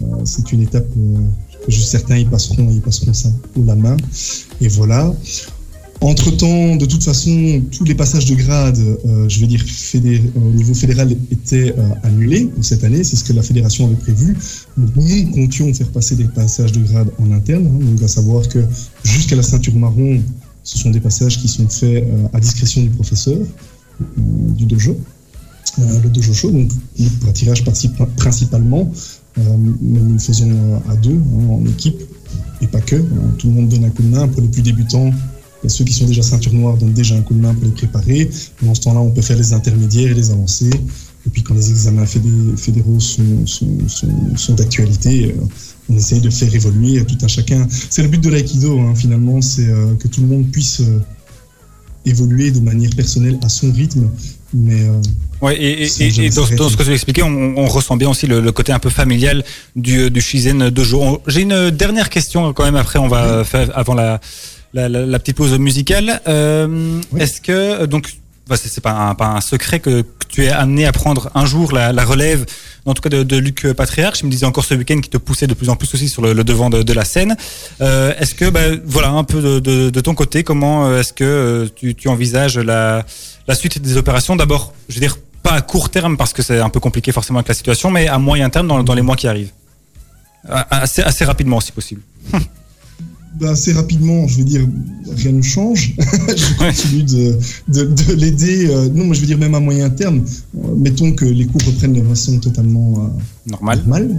Euh, 0.00 0.02
c'est 0.24 0.52
une 0.52 0.62
étape 0.62 0.88
euh, 0.96 1.18
que 1.64 1.70
je 1.70 1.76
suis 1.76 1.86
certain, 1.86 2.16
ils 2.16 2.28
passeront, 2.28 2.68
ils 2.70 2.80
passeront 2.80 3.12
ça 3.12 3.30
haut 3.56 3.64
la 3.64 3.76
main. 3.76 3.96
Et 4.60 4.68
voilà. 4.68 5.14
Entre-temps, 6.02 6.76
de 6.76 6.84
toute 6.84 7.02
façon, 7.02 7.62
tous 7.70 7.84
les 7.84 7.94
passages 7.94 8.26
de 8.26 8.34
grade, 8.34 8.78
je 9.28 9.40
veux 9.40 9.46
dire, 9.46 9.64
au 10.36 10.52
niveau 10.52 10.74
fédéral, 10.74 11.16
étaient 11.32 11.74
annulés 12.02 12.50
cette 12.60 12.84
année. 12.84 13.02
C'est 13.02 13.16
ce 13.16 13.24
que 13.24 13.32
la 13.32 13.40
fédération 13.42 13.86
avait 13.86 13.96
prévu. 13.96 14.36
Donc, 14.76 14.90
nous 14.94 15.30
comptions 15.30 15.72
faire 15.72 15.88
passer 15.88 16.14
des 16.14 16.24
passages 16.24 16.72
de 16.72 16.80
grade 16.80 17.10
en 17.18 17.32
interne. 17.32 17.66
hein. 17.66 17.78
donc, 17.80 18.02
à 18.02 18.08
savoir 18.08 18.46
que 18.46 18.62
jusqu'à 19.04 19.36
la 19.36 19.42
ceinture 19.42 19.74
marron, 19.74 20.20
ce 20.66 20.76
sont 20.78 20.90
des 20.90 21.00
passages 21.00 21.38
qui 21.40 21.48
sont 21.48 21.68
faits 21.68 22.04
euh, 22.04 22.26
à 22.36 22.40
discrétion 22.40 22.82
du 22.82 22.90
professeur 22.90 23.38
euh, 23.38 24.04
du 24.58 24.66
dojo. 24.66 24.94
Euh, 25.78 26.00
le 26.02 26.08
dojo 26.10 26.32
show, 26.32 26.50
donc 26.50 26.68
pour 27.20 27.28
un 27.28 27.32
tirage 27.32 27.62
principalement, 28.16 28.90
mais 29.36 29.44
nous 29.80 30.12
le 30.14 30.18
faisons 30.18 30.50
à 30.88 30.96
deux, 30.96 31.14
hein, 31.14 31.48
en 31.50 31.64
équipe, 31.66 32.00
et 32.62 32.66
pas 32.66 32.80
que. 32.80 32.96
hein. 32.96 33.34
tout 33.38 33.48
le 33.48 33.54
monde 33.54 33.68
donne 33.68 33.84
un 33.84 33.90
coup 33.90 34.02
de 34.02 34.08
main. 34.08 34.26
Pour 34.28 34.40
les 34.40 34.48
plus 34.48 34.62
débutants, 34.62 35.10
ceux 35.68 35.84
qui 35.84 35.92
sont 35.92 36.06
déjà 36.06 36.22
ceinture 36.22 36.54
noire 36.54 36.76
donnent 36.78 36.94
déjà 36.94 37.14
un 37.16 37.22
coup 37.22 37.34
de 37.34 37.40
main 37.40 37.54
pour 37.54 37.64
les 37.64 37.70
préparer. 37.72 38.30
Pendant 38.58 38.74
ce 38.74 38.80
temps-là, 38.82 39.00
on 39.00 39.10
peut 39.10 39.20
faire 39.22 39.36
les 39.36 39.52
intermédiaires 39.52 40.10
et 40.12 40.14
les 40.14 40.30
avancées. 40.30 40.70
Et 41.26 41.30
puis 41.30 41.42
quand 41.42 41.54
les 41.54 41.68
examens 41.70 42.04
fédé- 42.06 42.56
fédéraux 42.56 43.00
sont, 43.00 44.54
d'actualité, 44.56 45.34
on 45.88 45.96
essaye 45.96 46.20
de 46.20 46.30
faire 46.30 46.52
évoluer 46.54 47.04
tout 47.04 47.16
un 47.22 47.28
chacun. 47.28 47.66
C'est 47.90 48.02
le 48.02 48.08
but 48.08 48.20
de 48.22 48.28
l'aïkido, 48.30 48.78
hein, 48.80 48.94
finalement, 48.94 49.40
c'est 49.40 49.68
euh, 49.68 49.94
que 49.94 50.08
tout 50.08 50.20
le 50.20 50.26
monde 50.26 50.50
puisse 50.50 50.80
euh, 50.80 50.98
évoluer 52.04 52.50
de 52.50 52.60
manière 52.60 52.90
personnelle 52.96 53.38
à 53.42 53.48
son 53.48 53.72
rythme. 53.72 54.10
Mais 54.54 54.82
euh, 54.88 55.00
Ouais, 55.42 55.54
et, 55.62 55.84
dans, 56.30 56.46
ce 56.70 56.76
que 56.78 56.82
tu 56.82 56.92
expliquais, 56.94 57.22
on, 57.22 57.58
on 57.58 57.66
ressent 57.66 57.96
bien 57.98 58.08
aussi 58.08 58.26
le, 58.26 58.40
le 58.40 58.52
côté 58.52 58.72
un 58.72 58.78
peu 58.78 58.88
familial 58.88 59.44
du, 59.76 60.10
du 60.10 60.20
Shizen 60.22 60.70
Dojo. 60.70 61.02
On- 61.02 61.20
J'ai 61.26 61.42
une 61.42 61.70
dernière 61.70 62.08
question 62.08 62.52
quand 62.54 62.64
même, 62.64 62.76
après 62.76 62.98
on 62.98 63.06
va 63.08 63.44
faire 63.44 63.70
avant 63.76 63.92
la, 63.92 64.18
la, 64.72 64.88
la- 64.88 65.04
la 65.04 65.18
petite 65.18 65.36
pause 65.36 65.52
musicale. 65.58 66.22
Oui. 66.26 67.20
Est-ce 67.20 67.42
que, 67.42 67.84
donc, 67.84 68.14
bah, 68.48 68.56
c'est 68.56 68.80
pas 68.80 68.92
un, 68.92 69.14
pas 69.14 69.26
un 69.28 69.40
secret 69.40 69.80
que, 69.80 70.02
que 70.02 70.26
tu 70.28 70.44
es 70.44 70.50
amené 70.50 70.86
à 70.86 70.92
prendre 70.92 71.30
un 71.34 71.46
jour 71.46 71.72
la, 71.72 71.92
la 71.92 72.04
relève, 72.04 72.46
en 72.84 72.94
tout 72.94 73.02
cas 73.02 73.08
de, 73.08 73.22
de 73.24 73.36
Luc 73.36 73.72
Patriarche, 73.72 74.20
il 74.20 74.26
me 74.26 74.30
disait 74.30 74.46
encore 74.46 74.64
ce 74.64 74.74
week-end 74.74 75.00
qui 75.00 75.10
te 75.10 75.18
poussait 75.18 75.48
de 75.48 75.54
plus 75.54 75.68
en 75.68 75.76
plus 75.76 75.92
aussi 75.92 76.08
sur 76.08 76.22
le, 76.22 76.32
le 76.32 76.44
devant 76.44 76.70
de, 76.70 76.82
de 76.82 76.92
la 76.92 77.04
scène. 77.04 77.36
Euh, 77.80 78.14
est-ce 78.18 78.34
que, 78.34 78.48
bah, 78.48 78.60
voilà, 78.84 79.10
un 79.10 79.24
peu 79.24 79.42
de, 79.42 79.58
de, 79.58 79.90
de 79.90 80.00
ton 80.00 80.14
côté, 80.14 80.44
comment 80.44 80.86
euh, 80.86 81.00
est-ce 81.00 81.12
que 81.12 81.24
euh, 81.24 81.68
tu, 81.74 81.94
tu 81.96 82.08
envisages 82.08 82.58
la, 82.58 83.04
la 83.48 83.54
suite 83.56 83.80
des 83.80 83.96
opérations? 83.96 84.36
D'abord, 84.36 84.72
je 84.88 84.94
veux 84.94 85.00
dire, 85.00 85.18
pas 85.42 85.52
à 85.52 85.62
court 85.62 85.90
terme 85.90 86.16
parce 86.16 86.32
que 86.32 86.42
c'est 86.42 86.60
un 86.60 86.68
peu 86.68 86.78
compliqué 86.80 87.10
forcément 87.10 87.40
avec 87.40 87.48
la 87.48 87.54
situation, 87.54 87.90
mais 87.90 88.06
à 88.06 88.18
moyen 88.18 88.48
terme 88.50 88.68
dans, 88.68 88.82
dans 88.84 88.94
les 88.94 89.02
mois 89.02 89.16
qui 89.16 89.26
arrivent. 89.26 89.52
Assez, 90.48 91.02
assez 91.02 91.24
rapidement 91.24 91.60
si 91.60 91.72
possible. 91.72 92.02
bah, 93.40 93.50
assez 93.50 93.72
rapidement, 93.72 94.26
je 94.28 94.38
veux 94.38 94.44
dire, 94.44 94.66
rien 95.16 95.32
ne 95.32 95.42
change. 95.42 95.94
je 95.98 96.58
continue 96.58 97.02
de, 97.02 97.38
de, 97.68 97.84
de 97.84 98.12
l'aider. 98.14 98.66
euh, 98.68 98.88
non, 98.88 99.04
moi 99.04 99.14
je 99.14 99.20
veux 99.20 99.26
dire 99.26 99.38
même 99.38 99.54
à 99.54 99.60
moyen 99.60 99.90
terme. 99.90 100.24
Euh, 100.56 100.74
mettons 100.76 101.12
que 101.12 101.24
les 101.24 101.46
cours 101.46 101.62
reprennent 101.66 101.92
de 101.94 102.02
façon 102.02 102.38
totalement 102.38 102.94
euh, 103.04 103.50
Normal. 103.50 103.78
normale. 103.78 104.18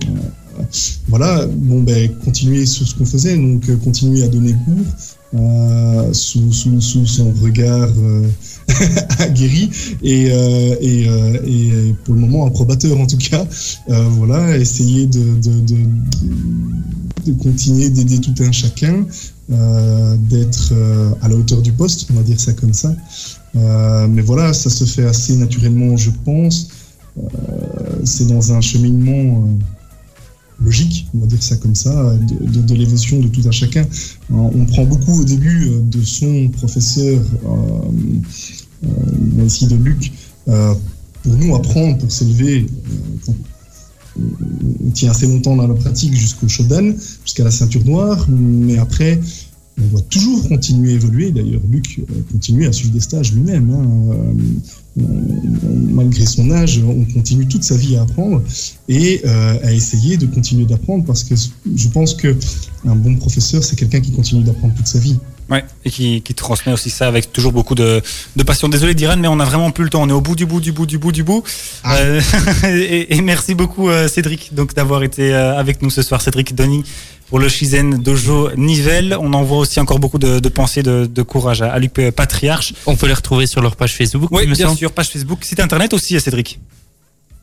Voilà, 1.08 1.46
bon 1.46 1.84
ben 1.84 2.10
continuer 2.26 2.66
sur 2.66 2.88
ce 2.88 2.96
qu'on 2.96 3.06
faisait, 3.06 3.38
donc 3.38 3.64
continuer 3.84 4.24
à 4.24 4.28
donner 4.28 4.54
cours 4.66 4.86
euh, 5.34 6.14
sous, 6.14 6.54
sous, 6.54 6.80
sous 6.80 7.06
son 7.06 7.34
regard 7.42 7.90
euh, 7.98 8.30
aguerri 9.20 9.70
et, 10.02 10.30
euh, 10.32 10.76
et, 10.80 11.04
et 11.04 11.96
pour 12.06 12.14
le 12.14 12.22
moment 12.22 12.46
approbateur 12.46 12.98
en 12.98 13.06
tout 13.06 13.18
cas. 13.18 13.46
Voilà, 13.88 14.58
essayer 14.58 15.06
de, 15.06 15.36
de, 15.36 15.60
de, 15.60 15.78
de 17.26 17.34
continuer 17.44 17.90
d'aider 17.90 18.20
tout 18.20 18.36
un 18.40 18.52
chacun, 18.52 19.06
d'être 19.50 20.74
à 21.22 21.28
la 21.28 21.36
hauteur 21.36 21.62
du 21.62 21.74
poste, 21.74 22.08
on 22.12 22.16
va 22.16 22.24
dire 22.24 22.40
ça 22.40 22.54
comme 22.54 22.74
ça. 22.74 22.96
Mais 23.54 24.22
voilà, 24.22 24.54
ça 24.54 24.70
se 24.70 24.86
fait 24.86 25.06
assez 25.06 25.36
naturellement, 25.36 25.98
je 25.98 26.12
pense. 26.24 26.70
C'est 28.04 28.28
dans 28.28 28.54
un 28.54 28.62
cheminement 28.62 29.48
logique, 30.60 31.08
on 31.14 31.20
va 31.20 31.28
dire 31.28 31.42
ça 31.42 31.56
comme 31.58 31.76
ça, 31.76 32.14
de, 32.16 32.46
de, 32.52 32.62
de 32.62 32.74
l'évolution 32.76 33.20
de 33.20 33.28
tout 33.28 33.42
un 33.46 33.52
chacun. 33.52 33.84
Euh, 33.84 34.36
On 34.36 34.66
prend 34.66 34.86
beaucoup 34.86 35.22
au 35.22 35.24
début 35.24 35.68
euh, 35.68 35.82
de 35.82 36.02
son 36.02 36.50
professeur, 36.50 37.22
euh, 37.46 38.88
euh, 38.88 39.46
ici 39.46 39.68
de 39.68 39.76
Luc, 39.76 40.12
pour 40.46 41.34
nous 41.36 41.56
apprendre, 41.56 41.98
pour 41.98 42.12
s'élever. 42.12 42.66
on 44.18 44.90
tient 44.92 45.12
assez 45.12 45.28
longtemps 45.28 45.56
dans 45.56 45.68
la 45.68 45.76
pratique 45.76 46.14
jusqu'au 46.16 46.48
Shodan, 46.48 46.94
jusqu'à 47.26 47.44
la 47.44 47.52
ceinture 47.52 47.86
noire, 47.86 48.28
mais 48.30 48.78
après, 48.78 49.20
on 49.80 49.88
doit 49.88 50.02
toujours 50.02 50.48
continuer 50.48 50.92
à 50.94 50.96
évoluer. 50.96 51.32
D'ailleurs, 51.32 51.62
Luc 51.70 52.02
continue 52.32 52.66
à 52.66 52.72
suivre 52.74 52.94
des 52.94 53.00
stages 53.00 53.34
lui-même. 53.34 53.70
hein. 53.70 54.36
Malgré 54.98 56.26
son 56.26 56.50
âge, 56.52 56.82
on 56.84 57.06
continue 57.14 57.48
toute 57.48 57.64
sa 57.64 57.76
vie 57.76 57.98
à 57.98 58.02
apprendre 58.02 58.42
et 58.88 59.22
euh, 59.26 59.58
à 59.64 59.72
essayer 59.72 60.18
de 60.18 60.26
continuer 60.26 60.66
d'apprendre 60.66 61.06
parce 61.06 61.24
que 61.24 61.36
je 61.36 61.88
pense 61.90 62.16
que 62.16 62.36
un 62.86 62.96
bon 62.96 63.16
professeur, 63.16 63.64
c'est 63.64 63.76
quelqu'un 63.76 64.00
qui 64.00 64.12
continue 64.12 64.44
d'apprendre 64.44 64.74
toute 64.76 64.88
sa 64.88 65.00
vie. 65.00 65.20
Ouais, 65.50 65.64
et 65.86 65.90
qui, 65.90 66.22
qui 66.22 66.34
transmet 66.34 66.74
aussi 66.74 66.90
ça 66.90 67.08
avec 67.08 67.32
toujours 67.32 67.54
beaucoup 67.54 67.76
de, 67.76 68.02
de 68.36 68.44
passion. 68.44 68.68
Désolé 68.68 68.96
d'Iran, 68.96 69.16
mais 69.18 69.30
on 69.30 69.40
a 69.40 69.46
vraiment 69.46 69.72
plus 69.72 69.86
le 69.86 69.90
temps. 69.90 70.02
On 70.02 70.10
est 70.10 70.14
au 70.14 70.20
bout 70.20 70.36
du 70.36 70.46
bout 70.46 70.60
du 70.60 70.74
bout 70.74 70.86
du 70.86 70.98
bout 70.98 71.12
du 71.12 71.24
bout. 71.24 71.44
Ah. 71.84 71.96
Euh, 71.98 72.22
et, 72.66 73.16
et 73.16 73.22
merci 73.22 73.56
beaucoup 73.56 73.90
euh, 73.90 74.08
Cédric 74.08 74.54
donc 74.54 74.74
d'avoir 74.74 75.04
été 75.04 75.34
avec 75.34 75.82
nous 75.82 75.90
ce 75.90 76.02
soir, 76.02 76.22
Cédric 76.22 76.54
Donny 76.54 76.84
pour 77.30 77.40
le 77.40 77.50
Shizen 77.50 77.98
Dojo 78.02 78.50
Nivelle. 78.56 79.18
On 79.20 79.34
envoie 79.34 79.58
aussi 79.60 79.80
encore 79.80 80.00
beaucoup 80.00 80.18
de, 80.20 80.40
de 80.40 80.50
pensées, 80.50 80.84
de, 80.84 81.06
de 81.06 81.22
courage 81.24 81.62
à, 81.62 81.72
à 81.74 81.80
Luc 81.80 81.94
Patriarche. 82.16 82.74
On 82.86 82.96
peut 82.96 83.08
les 83.08 83.14
retrouver 83.14 83.48
sur 83.48 83.62
leur 83.62 83.76
page 83.76 83.96
Facebook. 83.96 84.30
Oui, 84.32 84.46
bien 84.48 84.74
sûr, 84.76 84.92
page 84.92 85.10
Facebook, 85.10 85.44
site 85.44 85.60
internet 85.60 85.94
aussi, 85.94 86.20
Cédric. 86.20 86.60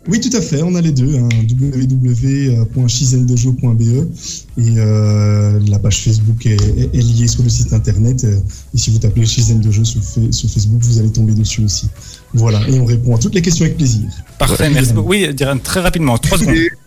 Oui, 0.07 0.21
tout 0.21 0.37
à 0.37 0.43
fait, 0.43 0.63
on 0.63 0.75
a 0.75 0.83
les 0.83 0.93
deux, 0.93 1.17
hein, 1.17 1.29
www.shizendojo.be 1.51 4.07
et 4.59 4.75
euh, 4.79 5.59
la 5.67 5.79
page 5.79 6.03
Facebook 6.03 6.45
est, 6.45 6.61
est- 6.79 6.91
est 6.95 7.01
liée 7.03 7.27
sur 7.27 7.43
le 7.43 7.49
site 7.49 7.73
internet. 7.73 8.23
euh, 8.25 8.39
et 8.75 8.79
si 8.79 8.91
vous 8.91 8.99
tapez 8.99 9.25
Shizen 9.25 9.61
Dojo 9.61 9.83
sur, 9.83 10.03
Fa- 10.03 10.31
sur 10.31 10.51
Facebook, 10.51 10.83
vous 10.83 10.99
allez 10.99 11.11
tomber 11.11 11.33
dessus 11.33 11.63
aussi. 11.65 11.89
Voilà, 12.35 12.61
et 12.69 12.79
on 12.79 12.85
répond 12.85 13.17
à 13.17 13.19
toutes 13.19 13.35
les 13.35 13.41
questions 13.41 13.65
avec 13.65 13.79
plaisir. 13.79 14.03
Parfait, 14.39 14.65
Ouais, 14.65 14.71
merci. 14.71 14.93
Oui, 14.95 15.33
Diran, 15.35 15.57
très 15.57 15.81
rapidement, 15.81 16.19
trois 16.19 16.37
secondes. 16.39 16.55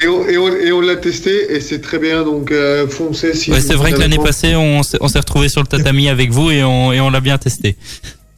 Et, 0.00 0.06
on, 0.06 0.28
et 0.28 0.38
on- 0.38 0.56
et 0.56 0.70
on 0.72 0.80
l'a 0.80 0.94
testé 0.96 1.54
et 1.56 1.60
c'est 1.60 1.80
très 1.80 1.98
bien, 1.98 2.22
donc 2.24 2.52
euh, 2.52 2.86
foncez 2.86 3.34
si 3.34 3.50
Ouais, 3.50 3.60
c'est 3.60 3.74
vrai 3.74 3.92
que 3.92 3.98
l'année 3.98 4.16
pas- 4.16 4.24
passée, 4.26 4.54
on 4.54 4.82
s'est 4.84 4.98
on 5.00 5.08
s'est 5.08 5.18
retrouvé 5.18 5.48
sur 5.48 5.60
le 5.60 5.66
tatami 5.66 6.08
avec 6.08 6.30
vous 6.30 6.50
et 6.52 6.62
on, 6.62 6.92
et 6.92 7.00
on 7.00 7.10
l'a 7.10 7.20
bien 7.20 7.36
testé. 7.38 7.76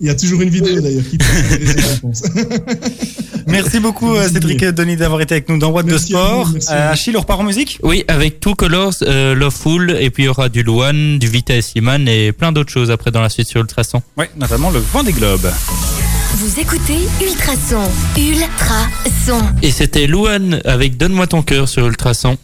Il 0.01 0.07
y 0.07 0.11
a 0.11 0.15
toujours 0.15 0.41
une 0.41 0.49
vidéo 0.49 0.81
d'ailleurs 0.81 1.03
qui. 1.11 1.19
Merci 3.47 3.81
beaucoup 3.81 4.15
euh. 4.15 4.27
Cédric 4.29 4.65
Donny 4.65 4.97
d'avoir 4.97 5.21
été 5.21 5.35
avec 5.35 5.51
nous 5.51 5.59
dans 5.59 5.69
What 5.71 5.83
de 5.83 5.91
Merci 5.91 6.15
à 6.15 6.19
Sport. 6.19 6.45
vous, 6.47 6.57
Euh, 6.57 6.59
vous. 6.59 6.73
Achille, 6.93 7.17
on 7.17 7.21
repart 7.21 7.41
en 7.41 7.45
musique? 7.45 7.79
Oui, 7.83 8.05
avec 8.09 8.41
Two 8.41 8.55
Colors, 8.55 8.95
euh, 9.03 9.35
Loveful, 9.35 9.95
et 10.01 10.09
puis 10.09 10.23
il 10.23 10.27
y 10.27 10.29
aura 10.31 10.49
du 10.49 10.63
Luan, 10.63 11.19
du 11.19 11.29
Vita 11.29 11.55
et 11.55 11.61
Siman 11.61 12.09
et 12.09 12.33
plein 12.33 12.53
d'autres 12.53 12.73
choses 12.73 12.91
après 12.91 13.11
dans 13.11 13.21
la 13.21 13.29
suite 13.29 13.49
sur 13.49 13.61
Ultrason. 13.61 14.01
Oui, 14.17 14.25
notamment 14.39 14.71
le 14.71 14.79
vent 14.79 15.03
des 15.03 15.13
globes. 15.13 15.51
Vous 16.35 16.61
écoutez 16.61 16.99
Ultrason. 17.21 17.83
Ultrason. 18.17 19.43
Et 19.63 19.71
c'était 19.71 20.07
Luan 20.07 20.61
avec 20.65 20.97
Donne-moi 20.97 21.27
ton 21.27 21.43
cœur 21.43 21.69
sur 21.69 21.87
Ultrason. 21.87 22.37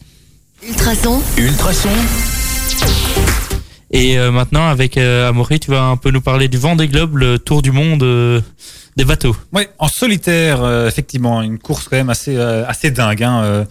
Ultrason. 0.66 1.22
Ultrason, 1.38 1.88
Et 3.90 4.18
euh, 4.18 4.30
maintenant, 4.32 4.68
avec 4.68 4.96
euh, 4.96 5.28
Amaury, 5.28 5.60
tu 5.60 5.70
vas 5.70 5.82
un 5.84 5.96
peu 5.96 6.10
nous 6.10 6.20
parler 6.20 6.48
du 6.48 6.58
vent 6.58 6.74
des 6.76 6.88
globes, 6.88 7.16
le 7.16 7.38
tour 7.38 7.62
du 7.62 7.70
monde 7.70 8.02
euh, 8.02 8.40
des 8.96 9.04
bateaux. 9.04 9.36
Oui, 9.52 9.62
en 9.78 9.88
solitaire, 9.88 10.62
euh, 10.62 10.88
effectivement, 10.88 11.40
une 11.42 11.58
course 11.58 11.84
quand 11.88 11.96
même 11.96 12.10
assez 12.10 12.36
euh, 12.36 12.66
assez 12.66 12.90
dingue. 12.90 13.22
Hein, 13.22 13.42
euh, 13.44 13.64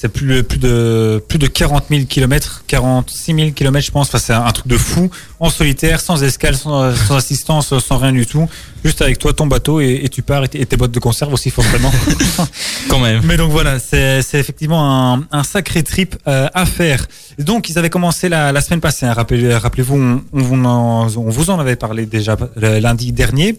c'est 0.00 0.08
plus 0.08 0.42
plus 0.42 0.58
de 0.58 1.22
plus 1.28 1.38
de 1.38 1.46
40 1.46 1.84
000 1.90 2.04
kilomètres, 2.06 2.62
46 2.66 3.34
000 3.34 3.50
kilomètres, 3.50 3.84
je 3.86 3.90
pense. 3.90 4.08
Enfin, 4.08 4.18
c'est 4.18 4.32
un, 4.32 4.44
un 4.46 4.50
truc 4.52 4.66
de 4.66 4.78
fou. 4.78 5.10
En 5.40 5.50
solitaire, 5.50 6.00
sans 6.00 6.22
escale, 6.22 6.56
sans, 6.56 6.94
sans 6.94 7.16
assistance, 7.16 7.78
sans 7.78 7.98
rien 7.98 8.12
du 8.12 8.24
tout. 8.24 8.48
Juste 8.84 9.02
avec 9.02 9.18
toi, 9.18 9.34
ton 9.34 9.46
bateau 9.46 9.80
et, 9.80 10.00
et 10.04 10.08
tu 10.08 10.22
pars 10.22 10.42
et, 10.44 10.48
tes- 10.48 10.60
et 10.60 10.64
tes 10.66 10.76
bottes 10.78 10.90
de 10.92 11.00
conserve 11.00 11.32
aussi 11.34 11.50
forcément. 11.50 11.92
Quand 12.88 12.98
même. 12.98 13.20
Mais 13.24 13.36
donc 13.36 13.50
voilà, 13.50 13.78
c'est 13.78 14.22
c'est 14.22 14.38
effectivement 14.38 15.12
un, 15.14 15.24
un 15.32 15.44
sacré 15.44 15.82
trip 15.82 16.16
euh, 16.26 16.48
à 16.54 16.64
faire. 16.66 17.06
Et 17.38 17.44
donc 17.44 17.68
ils 17.68 17.78
avaient 17.78 17.90
commencé 17.90 18.28
la, 18.30 18.52
la 18.52 18.60
semaine 18.62 18.80
passée. 18.80 19.04
hein. 19.06 19.12
Rappelez- 19.12 19.54
Rappelez-vous, 19.54 19.96
on, 19.96 20.22
on, 20.32 20.42
vous 20.42 20.64
en- 20.64 21.06
on 21.16 21.30
vous 21.30 21.50
en 21.50 21.58
avait 21.58 21.76
parlé 21.76 22.06
déjà 22.06 22.36
lundi 22.56 23.12
dernier. 23.12 23.58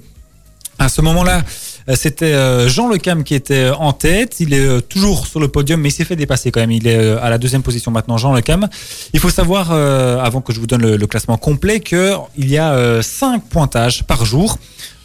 À 0.80 0.89
ce 0.89 1.02
moment-là, 1.02 1.38
Euh, 1.38 1.42
C'était 1.95 2.34
euh, 2.34 2.69
Jean 2.69 2.89
Lecam 2.89 3.23
qui 3.23 3.36
était 3.36 3.69
en 3.69 3.93
tête. 3.93 4.39
Il 4.39 4.53
est 4.53 4.59
euh, 4.59 4.82
toujours 4.82 5.27
sur 5.27 5.39
le 5.39 5.47
podium, 5.47 5.82
mais 5.82 5.89
il 5.89 5.91
s'est 5.91 6.05
fait 6.05 6.15
dépasser 6.15 6.51
quand 6.51 6.59
même. 6.59 6.71
Il 6.71 6.88
est 6.88 6.95
euh, 6.97 7.21
à 7.21 7.29
la 7.29 7.38
deuxième 7.38 7.63
position 7.63 7.91
maintenant, 7.91 8.17
Jean 8.17 8.34
Lecam. 8.34 8.67
Il 9.13 9.19
faut 9.19 9.29
savoir, 9.29 9.69
euh, 9.71 10.19
avant 10.19 10.41
que 10.41 10.53
je 10.53 10.59
vous 10.59 10.67
donne 10.67 10.82
le, 10.82 10.97
le 10.97 11.07
classement 11.07 11.38
complet, 11.38 11.79
que 11.79 12.13
il 12.38 12.49
y 12.49 12.57
a 12.57 12.73
euh, 12.73 13.01
cinq 13.01 13.43
pointages 13.45 14.03
par 14.03 14.25
jour 14.25 14.57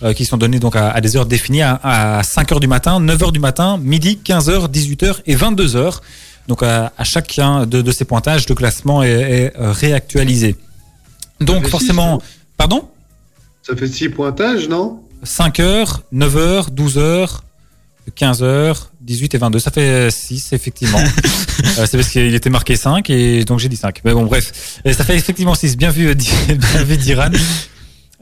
euh, 0.02 0.12
qui 0.12 0.26
sont 0.26 0.36
donnés 0.36 0.58
donc 0.58 0.76
à, 0.76 0.90
à 0.90 1.00
des 1.00 1.16
heures 1.16 1.26
définies 1.26 1.62
à, 1.62 1.80
à 1.82 2.22
5 2.22 2.52
heures 2.52 2.60
du 2.60 2.66
matin, 2.68 3.00
9 3.00 3.22
heures 3.22 3.32
du 3.32 3.40
matin, 3.40 3.78
midi, 3.78 4.18
15 4.18 4.50
heures, 4.50 4.68
18 4.68 5.02
heures 5.04 5.22
et 5.26 5.34
22 5.34 5.76
heures. 5.76 6.02
Donc 6.48 6.62
à, 6.62 6.92
à 6.98 7.04
chacun 7.04 7.66
de, 7.66 7.80
de 7.82 7.90
ces 7.90 8.04
pointages, 8.04 8.48
le 8.48 8.54
classement 8.54 9.02
est, 9.02 9.10
est, 9.10 9.52
euh, 9.58 9.72
réactualisé. 9.72 10.56
Donc 11.40 11.66
forcément, 11.68 12.20
pardon? 12.56 12.88
Ça 13.62 13.74
fait 13.74 13.88
six 13.88 14.08
pointages, 14.10 14.68
non? 14.68 15.00
5 15.22 15.60
heures, 15.60 16.02
9 16.12 16.36
heures, 16.36 16.70
12 16.70 16.98
heures, 16.98 17.44
15 18.14 18.42
heures, 18.42 18.90
18 19.00 19.34
et 19.34 19.38
22. 19.38 19.58
Ça 19.58 19.70
fait 19.70 20.10
6, 20.10 20.52
effectivement. 20.52 21.00
Euh, 21.78 21.86
c'est 21.90 21.96
parce 21.96 22.10
qu'il 22.10 22.34
était 22.34 22.50
marqué 22.50 22.76
5 22.76 23.08
et 23.08 23.44
donc 23.44 23.58
j'ai 23.60 23.68
dit 23.70 23.76
5. 23.76 24.00
Mais 24.04 24.12
bon, 24.12 24.24
bref. 24.24 24.78
Et 24.84 24.92
ça 24.92 25.04
fait 25.04 25.16
effectivement 25.16 25.54
6. 25.54 25.76
Bien 25.76 25.90
vu, 25.90 26.08
euh, 26.08 26.14
bien 26.48 26.84
vu, 26.84 26.96
Diran. 26.98 27.30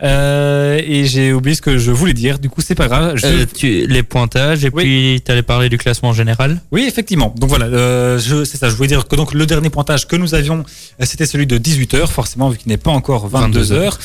Euh, 0.03 0.81
et 0.85 1.05
j'ai 1.05 1.33
oublié 1.33 1.55
ce 1.55 1.63
que 1.63 1.79
je 1.79 1.93
voulais 1.93 2.15
dire. 2.15 2.39
Du 2.41 2.51
coup, 2.51 2.61
c'est 2.61 2.75
pas 2.75 2.89
grave. 2.89 3.17
Je- 3.17 3.27
Euh, 3.27 3.47
tu, 3.47 3.87
les 3.87 4.03
pointages 4.03 4.65
et 4.65 4.71
Oui. 4.73 4.83
puis 4.83 5.23
tu 5.25 5.31
allais 5.31 5.43
parler 5.43 5.69
du 5.69 5.79
classement 5.79 6.13
général. 6.13 6.61
Oui, 6.73 6.85
effectivement. 6.89 7.33
Donc 7.39 7.49
voilà, 7.49 7.67
euh, 7.67 8.19
c'est 8.45 8.57
ça. 8.59 8.69
Je 8.69 8.75
voulais 8.75 8.89
dire 8.89 9.07
que 9.07 9.15
donc 9.15 9.33
le 9.33 9.47
dernier 9.47 9.71
pointage 9.71 10.09
que 10.09 10.17
nous 10.17 10.35
avions, 10.35 10.65
c'était 11.01 11.27
celui 11.27 11.47
de 11.47 11.59
18 11.59 11.95
heures, 11.95 12.11
forcément 12.13 12.49
vu 12.51 12.59
qu'il 12.59 12.69
n'est 12.71 12.77
pas 12.77 12.91
encore 12.91 13.29
22 13.29 13.61
22 13.61 13.73
heures. 13.73 13.99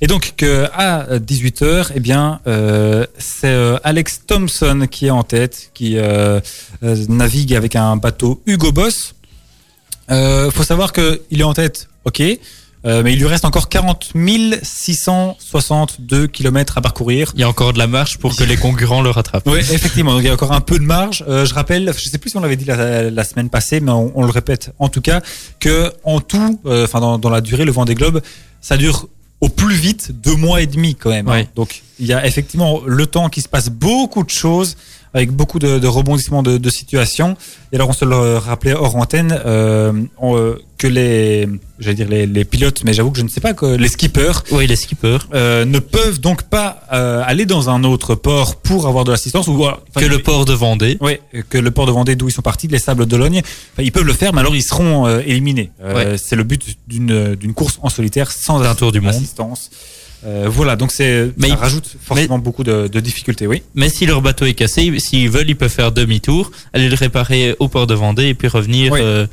Et 0.00 0.06
donc 0.06 0.32
que 0.36 0.66
à 0.72 1.18
18 1.18 1.62
heures, 1.62 1.92
eh 1.94 2.00
bien, 2.00 2.40
c'est 3.18 3.54
Alex 3.84 4.22
Thompson 4.26 4.86
qui 4.90 5.06
est 5.06 5.10
en 5.10 5.24
tête, 5.24 5.70
qui 5.74 5.96
navigue 7.08 7.54
avec 7.54 7.76
un 7.76 7.96
bateau 7.96 8.42
Hugo 8.46 8.72
Boss. 8.72 9.14
Euh, 10.10 10.50
faut 10.50 10.64
savoir 10.64 10.92
que 10.92 11.22
il 11.30 11.40
est 11.40 11.44
en 11.44 11.54
tête, 11.54 11.88
ok. 12.04 12.22
Euh, 12.86 13.02
mais 13.02 13.12
il 13.14 13.18
lui 13.18 13.26
reste 13.26 13.44
encore 13.44 13.68
40 13.68 14.12
662 14.62 16.26
kilomètres 16.26 16.78
à 16.78 16.80
parcourir. 16.80 17.32
Il 17.34 17.40
y 17.40 17.44
a 17.44 17.48
encore 17.48 17.72
de 17.72 17.78
la 17.78 17.86
marche 17.86 18.18
pour 18.18 18.34
que 18.36 18.44
les 18.44 18.56
concurrents 18.56 19.02
le 19.02 19.10
rattrapent. 19.10 19.46
Oui, 19.46 19.58
effectivement. 19.58 20.12
Donc 20.12 20.22
il 20.22 20.26
y 20.26 20.30
a 20.30 20.34
encore 20.34 20.52
un 20.52 20.60
peu 20.60 20.78
de 20.78 20.84
marge. 20.84 21.24
Euh, 21.28 21.44
je 21.46 21.54
rappelle, 21.54 21.92
je 21.96 22.08
sais 22.08 22.18
plus 22.18 22.30
si 22.30 22.36
on 22.36 22.40
l'avait 22.40 22.56
dit 22.56 22.64
la, 22.64 23.10
la 23.10 23.24
semaine 23.24 23.48
passée, 23.50 23.80
mais 23.80 23.92
on, 23.92 24.12
on 24.14 24.22
le 24.24 24.30
répète 24.30 24.72
en 24.78 24.88
tout 24.88 25.00
cas 25.00 25.20
que 25.60 25.92
en 26.04 26.20
tout, 26.20 26.60
euh, 26.66 26.84
enfin 26.84 27.00
dans, 27.00 27.18
dans 27.18 27.30
la 27.30 27.40
durée, 27.40 27.64
le 27.64 27.72
Vendée 27.72 27.94
Globe, 27.94 28.20
ça 28.60 28.76
dure 28.76 29.08
au 29.40 29.48
plus 29.48 29.74
vite 29.74 30.10
deux 30.22 30.36
mois 30.36 30.62
et 30.62 30.66
demi 30.66 30.94
quand 30.94 31.10
même. 31.10 31.28
hein. 31.28 31.44
Donc 31.54 31.82
il 32.00 32.06
y 32.06 32.12
a 32.12 32.26
effectivement 32.26 32.80
le 32.86 33.06
temps 33.06 33.28
qui 33.28 33.40
se 33.40 33.48
passe 33.48 33.68
beaucoup 33.68 34.24
de 34.24 34.30
choses 34.30 34.76
avec 35.14 35.30
beaucoup 35.30 35.58
de, 35.58 35.78
de 35.78 35.86
rebondissements 35.86 36.42
de, 36.42 36.58
de 36.58 36.70
situations. 36.70 37.36
Et 37.72 37.76
alors 37.76 37.88
on 37.88 37.92
se 37.92 38.04
le 38.04 38.36
rappelait 38.36 38.74
hors 38.74 38.96
antenne 38.96 39.40
euh, 39.46 39.92
on, 40.18 40.36
euh, 40.36 40.58
que 40.76 40.86
les, 40.88 41.48
j'allais 41.78 41.94
dire 41.94 42.08
les, 42.08 42.26
les 42.26 42.44
pilotes, 42.44 42.82
mais 42.84 42.92
j'avoue 42.92 43.10
que 43.12 43.18
je 43.18 43.22
ne 43.22 43.28
sais 43.28 43.40
pas 43.40 43.54
que 43.54 43.64
les 43.64 43.88
skippers 43.88 44.42
Oui, 44.50 44.66
les 44.66 44.76
skippers. 44.76 45.18
euh, 45.32 45.64
ne 45.64 45.78
peuvent 45.78 46.20
donc 46.20 46.42
pas 46.42 46.80
euh, 46.92 47.22
aller 47.24 47.46
dans 47.46 47.70
un 47.70 47.84
autre 47.84 48.14
port 48.16 48.56
pour 48.56 48.86
avoir 48.88 49.04
de 49.04 49.12
l'assistance 49.12 49.46
ou 49.46 49.54
voilà, 49.54 49.78
enfin, 49.90 50.04
que 50.04 50.10
le 50.10 50.18
port 50.18 50.44
de 50.44 50.52
Vendée. 50.52 50.98
oui, 51.00 51.18
que 51.48 51.58
le 51.58 51.70
port 51.70 51.86
de 51.86 51.92
Vendée 51.92 52.16
d'où 52.16 52.28
ils 52.28 52.32
sont 52.32 52.42
partis, 52.42 52.66
les 52.68 52.78
Sables 52.80 53.06
d'Ologne, 53.06 53.40
enfin, 53.72 53.82
ils 53.82 53.92
peuvent 53.92 54.04
le 54.04 54.12
faire, 54.12 54.32
mais 54.34 54.40
alors 54.40 54.54
ils 54.56 54.62
seront 54.62 55.06
euh, 55.06 55.20
éliminés. 55.24 55.70
Euh, 55.82 56.16
C'est 56.18 56.36
le 56.36 56.42
but 56.44 56.76
d'une 56.88 57.34
d'une 57.36 57.54
course 57.54 57.78
en 57.82 57.88
solitaire 57.88 58.30
sans 58.32 58.60
Un 58.62 58.74
tour 58.74 58.90
du 58.92 59.00
monde. 59.00 59.10
assistance. 59.14 59.70
Euh, 60.26 60.46
voilà, 60.48 60.76
donc 60.76 60.90
c'est 60.90 61.30
Mais 61.36 61.48
ça 61.48 61.54
il- 61.54 61.58
rajoute 61.58 61.96
forcément 62.02 62.38
beaucoup 62.38 62.64
de, 62.64 62.88
de 62.88 63.00
difficultés, 63.00 63.46
oui. 63.46 63.62
Mais 63.74 63.88
si 63.88 64.06
leur 64.06 64.22
bateau 64.22 64.46
est 64.46 64.54
cassé, 64.54 64.92
s'ils 64.98 65.28
veulent, 65.28 65.48
ils 65.50 65.56
peuvent 65.56 65.70
faire 65.70 65.92
demi-tour, 65.92 66.50
aller 66.72 66.88
le 66.88 66.94
réparer 66.94 67.54
au 67.58 67.68
port 67.68 67.86
de 67.86 67.94
Vendée 67.94 68.28
et 68.28 68.34
puis 68.34 68.48
revenir. 68.48 68.92
Oui. 68.92 69.00
euh, 69.02 69.26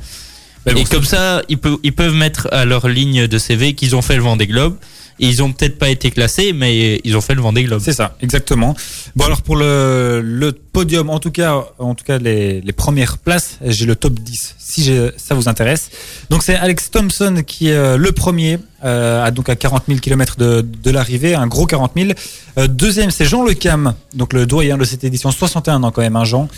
et 0.66 0.84
comme 0.84 1.04
ça, 1.04 1.42
ils 1.48 1.58
peuvent, 1.58 1.78
ils 1.82 1.92
peuvent 1.92 2.14
mettre 2.14 2.48
à 2.52 2.64
leur 2.64 2.88
ligne 2.88 3.26
de 3.26 3.38
CV 3.38 3.74
qu'ils 3.74 3.96
ont 3.96 4.02
fait 4.02 4.16
le 4.16 4.22
Vendée 4.22 4.46
Globe. 4.46 4.76
Ils 5.18 5.42
ont 5.42 5.52
peut-être 5.52 5.78
pas 5.78 5.90
été 5.90 6.10
classés, 6.10 6.52
mais 6.52 7.00
ils 7.04 7.16
ont 7.16 7.20
fait 7.20 7.34
le 7.34 7.42
Vendée 7.42 7.64
Globe. 7.64 7.80
C'est 7.82 7.92
ça, 7.92 8.16
exactement. 8.20 8.74
Bon 9.16 9.24
alors 9.24 9.42
pour 9.42 9.56
le, 9.56 10.20
le 10.22 10.52
podium, 10.52 11.10
en 11.10 11.18
tout 11.18 11.30
cas, 11.30 11.64
en 11.78 11.94
tout 11.94 12.04
cas 12.04 12.18
les, 12.18 12.62
premières 12.76 13.18
places, 13.18 13.58
j'ai 13.64 13.86
le 13.86 13.96
top 13.96 14.14
10 14.18 14.56
si 14.58 14.90
ça 15.16 15.34
vous 15.34 15.48
intéresse. 15.48 15.90
Donc 16.30 16.42
c'est 16.42 16.54
Alex 16.54 16.90
Thompson 16.90 17.42
qui 17.46 17.68
est 17.68 17.74
euh, 17.74 17.96
le 17.96 18.12
premier, 18.12 18.58
euh, 18.84 19.24
à, 19.24 19.30
donc 19.30 19.48
à 19.48 19.56
40 19.56 19.84
000 19.88 20.00
km 20.00 20.36
de, 20.38 20.62
de 20.62 20.90
l'arrivée, 20.90 21.34
un 21.34 21.46
gros 21.46 21.66
40 21.66 21.92
000. 21.96 22.12
Euh, 22.58 22.66
deuxième 22.66 23.10
c'est 23.10 23.24
Jean 23.24 23.44
Lecam, 23.44 23.94
donc 24.14 24.32
le 24.32 24.46
doyen 24.46 24.76
de 24.78 24.84
cette 24.84 25.04
édition, 25.04 25.30
61 25.30 25.82
ans 25.82 25.90
quand 25.90 26.02
même, 26.02 26.16
hein, 26.16 26.24
Jean. 26.24 26.48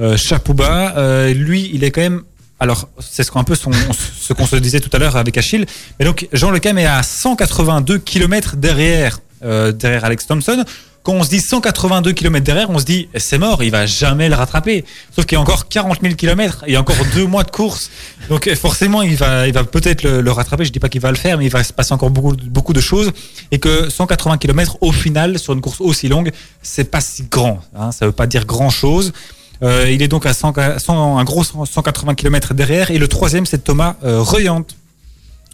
Euh. 0.00 0.16
Euh, 0.60 1.34
lui, 1.34 1.70
il 1.72 1.84
est 1.84 1.90
quand 1.90 2.00
même 2.00 2.22
alors, 2.60 2.88
c'est 2.98 3.24
ce 3.24 3.30
qu'on 3.30 3.42
peu 3.42 3.54
ce 3.54 4.32
qu'on 4.34 4.46
se 4.46 4.56
disait 4.56 4.80
tout 4.80 4.90
à 4.92 4.98
l'heure 4.98 5.16
avec 5.16 5.38
Achille. 5.38 5.64
Mais 5.98 6.04
donc, 6.04 6.28
Jean 6.34 6.50
Lecam 6.50 6.76
est 6.76 6.84
à 6.84 7.02
182 7.02 7.98
km 7.98 8.56
derrière, 8.56 9.20
euh, 9.42 9.72
derrière 9.72 10.04
Alex 10.04 10.26
Thompson. 10.26 10.62
Quand 11.02 11.14
on 11.14 11.24
se 11.24 11.30
dit 11.30 11.40
182 11.40 12.12
km 12.12 12.44
derrière, 12.44 12.68
on 12.68 12.78
se 12.78 12.84
dit 12.84 13.08
c'est 13.16 13.38
mort, 13.38 13.62
il 13.62 13.70
va 13.70 13.86
jamais 13.86 14.28
le 14.28 14.34
rattraper. 14.34 14.84
Sauf 15.16 15.24
qu'il 15.24 15.36
y 15.36 15.38
a 15.38 15.40
encore 15.40 15.68
40 15.68 16.02
000 16.02 16.14
km, 16.14 16.64
il 16.66 16.74
y 16.74 16.76
a 16.76 16.80
encore 16.80 16.96
deux 17.14 17.26
mois 17.26 17.42
de 17.42 17.50
course. 17.50 17.90
Donc 18.28 18.46
euh, 18.46 18.54
forcément, 18.54 19.00
il 19.00 19.16
va, 19.16 19.48
il 19.48 19.54
va 19.54 19.64
peut-être 19.64 20.02
le, 20.02 20.20
le 20.20 20.30
rattraper. 20.30 20.66
Je 20.66 20.72
dis 20.72 20.78
pas 20.78 20.90
qu'il 20.90 21.00
va 21.00 21.10
le 21.10 21.16
faire, 21.16 21.38
mais 21.38 21.46
il 21.46 21.50
va 21.50 21.64
se 21.64 21.72
passer 21.72 21.94
encore 21.94 22.10
beaucoup, 22.10 22.36
beaucoup 22.36 22.74
de 22.74 22.82
choses. 22.82 23.10
Et 23.50 23.58
que 23.58 23.88
180 23.88 24.36
km 24.36 24.76
au 24.82 24.92
final 24.92 25.38
sur 25.38 25.54
une 25.54 25.62
course 25.62 25.80
aussi 25.80 26.08
longue, 26.08 26.30
c'est 26.60 26.84
pas 26.84 27.00
si 27.00 27.22
grand. 27.22 27.62
Hein, 27.74 27.92
ça 27.92 28.04
veut 28.04 28.12
pas 28.12 28.26
dire 28.26 28.44
grand 28.44 28.68
chose. 28.68 29.14
Euh, 29.62 29.90
il 29.90 30.02
est 30.02 30.08
donc 30.08 30.26
à 30.26 30.32
100, 30.32 30.78
100 30.78 31.18
un 31.18 31.24
gros 31.24 31.44
100 31.44 31.66
180 31.66 32.14
km 32.14 32.54
derrière. 32.54 32.90
Et 32.90 32.98
le 32.98 33.08
troisième, 33.08 33.46
c'est 33.46 33.64
Thomas 33.64 33.96
euh. 34.04 34.24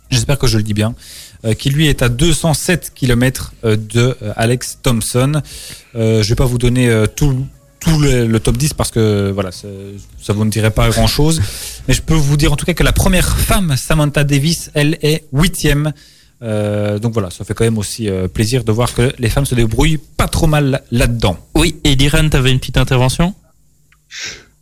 J'espère 0.08 0.38
que 0.38 0.46
je 0.46 0.56
le 0.56 0.62
dis 0.62 0.74
bien. 0.74 0.94
euh, 1.44 1.54
qui 1.54 1.68
lui 1.70 1.88
est 1.88 2.00
à 2.00 2.08
207 2.08 2.92
km 2.94 3.52
de 3.64 4.16
euh, 4.22 4.32
Alex 4.36 4.78
Thompson. 4.82 5.42
Je 5.94 6.22
vais 6.22 6.34
pas 6.36 6.44
vous 6.44 6.58
donner 6.58 6.88
tout, 7.16 7.46
le, 7.86 8.38
top 8.38 8.56
10 8.56 8.74
parce 8.74 8.90
que 8.90 9.30
voilà, 9.32 9.50
ça, 9.50 9.68
ça 10.22 10.32
vous 10.32 10.44
ne 10.44 10.50
dirait 10.50 10.70
pas 10.70 10.88
grand 10.90 11.06
chose. 11.08 11.42
Mais 11.88 11.94
je 11.94 12.02
peux 12.02 12.14
vous 12.14 12.36
dire 12.36 12.52
en 12.52 12.56
tout 12.56 12.66
cas 12.66 12.74
que 12.74 12.84
la 12.84 12.92
première 12.92 13.36
femme, 13.36 13.76
Samantha 13.76 14.22
Davis, 14.22 14.70
elle 14.74 14.98
est 15.02 15.24
huitième. 15.32 15.92
Donc 16.40 17.12
voilà, 17.12 17.30
ça 17.30 17.44
fait 17.44 17.54
quand 17.54 17.64
même 17.64 17.78
aussi 17.78 18.08
plaisir 18.32 18.62
de 18.62 18.70
voir 18.70 18.94
que 18.94 19.12
les 19.18 19.30
femmes 19.30 19.46
se 19.46 19.54
débrouillent 19.54 20.00
pas 20.16 20.28
trop 20.28 20.46
mal 20.46 20.82
là-dedans. 20.92 21.36
Oui, 21.54 21.76
et 21.82 21.96
Diran, 21.96 22.28
t'avais 22.28 22.52
une 22.52 22.60
petite 22.60 22.76
intervention? 22.76 23.34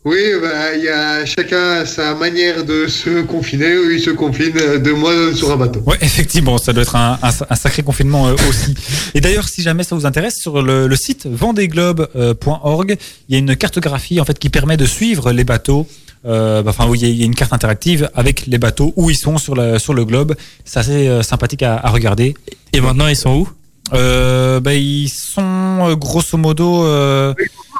Oui, 0.06 0.20
bah, 0.42 0.74
il 0.76 0.84
y 0.84 0.88
a 0.90 1.24
chacun 1.24 1.86
sa 1.86 2.14
manière 2.14 2.62
de 2.64 2.86
se 2.88 3.22
confiner. 3.22 3.72
Eux, 3.72 3.94
ils 3.94 4.02
se 4.02 4.10
confinent 4.10 4.52
euh, 4.60 4.78
deux 4.78 4.92
mois 4.94 5.32
sur 5.34 5.50
un 5.50 5.56
bateau. 5.56 5.80
Ouais, 5.86 5.96
effectivement, 6.02 6.58
ça 6.58 6.74
doit 6.74 6.82
être 6.82 6.94
un, 6.96 7.18
un, 7.22 7.30
un 7.48 7.54
sacré 7.56 7.82
confinement 7.82 8.28
euh, 8.28 8.34
aussi. 8.50 8.74
Et 9.14 9.22
d'ailleurs, 9.22 9.48
si 9.48 9.62
jamais 9.62 9.82
ça 9.82 9.94
vous 9.96 10.04
intéresse, 10.04 10.36
sur 10.38 10.60
le, 10.60 10.88
le 10.88 10.96
site 10.96 11.26
vendéglobe.org, 11.26 12.96
il 13.28 13.32
y 13.32 13.36
a 13.36 13.38
une 13.38 13.56
cartographie 13.56 14.20
en 14.20 14.24
fait 14.26 14.38
qui 14.38 14.50
permet 14.50 14.76
de 14.76 14.84
suivre 14.86 15.32
les 15.32 15.44
bateaux. 15.44 15.86
Euh, 16.26 16.62
bah, 16.62 16.70
Enfin, 16.70 16.86
oui, 16.88 16.98
il 17.00 17.08
y 17.18 17.22
a 17.22 17.24
une 17.26 17.34
carte 17.34 17.54
interactive 17.54 18.10
avec 18.14 18.46
les 18.46 18.58
bateaux 18.58 18.92
où 18.96 19.08
ils 19.08 19.16
sont 19.16 19.38
sur, 19.38 19.54
la, 19.54 19.78
sur 19.78 19.94
le 19.94 20.04
globe. 20.04 20.34
C'est 20.66 20.80
assez 20.80 21.08
euh, 21.08 21.22
sympathique 21.22 21.62
à, 21.62 21.76
à 21.78 21.88
regarder. 21.90 22.34
Et 22.74 22.82
maintenant, 22.82 23.08
ils 23.08 23.16
sont 23.16 23.30
où? 23.36 23.48
Euh, 23.94 24.60
bah, 24.60 24.74
ils 24.74 25.08
sont 25.08 25.94
grosso 25.94 26.36
modo. 26.36 26.84
euh, 26.84 27.32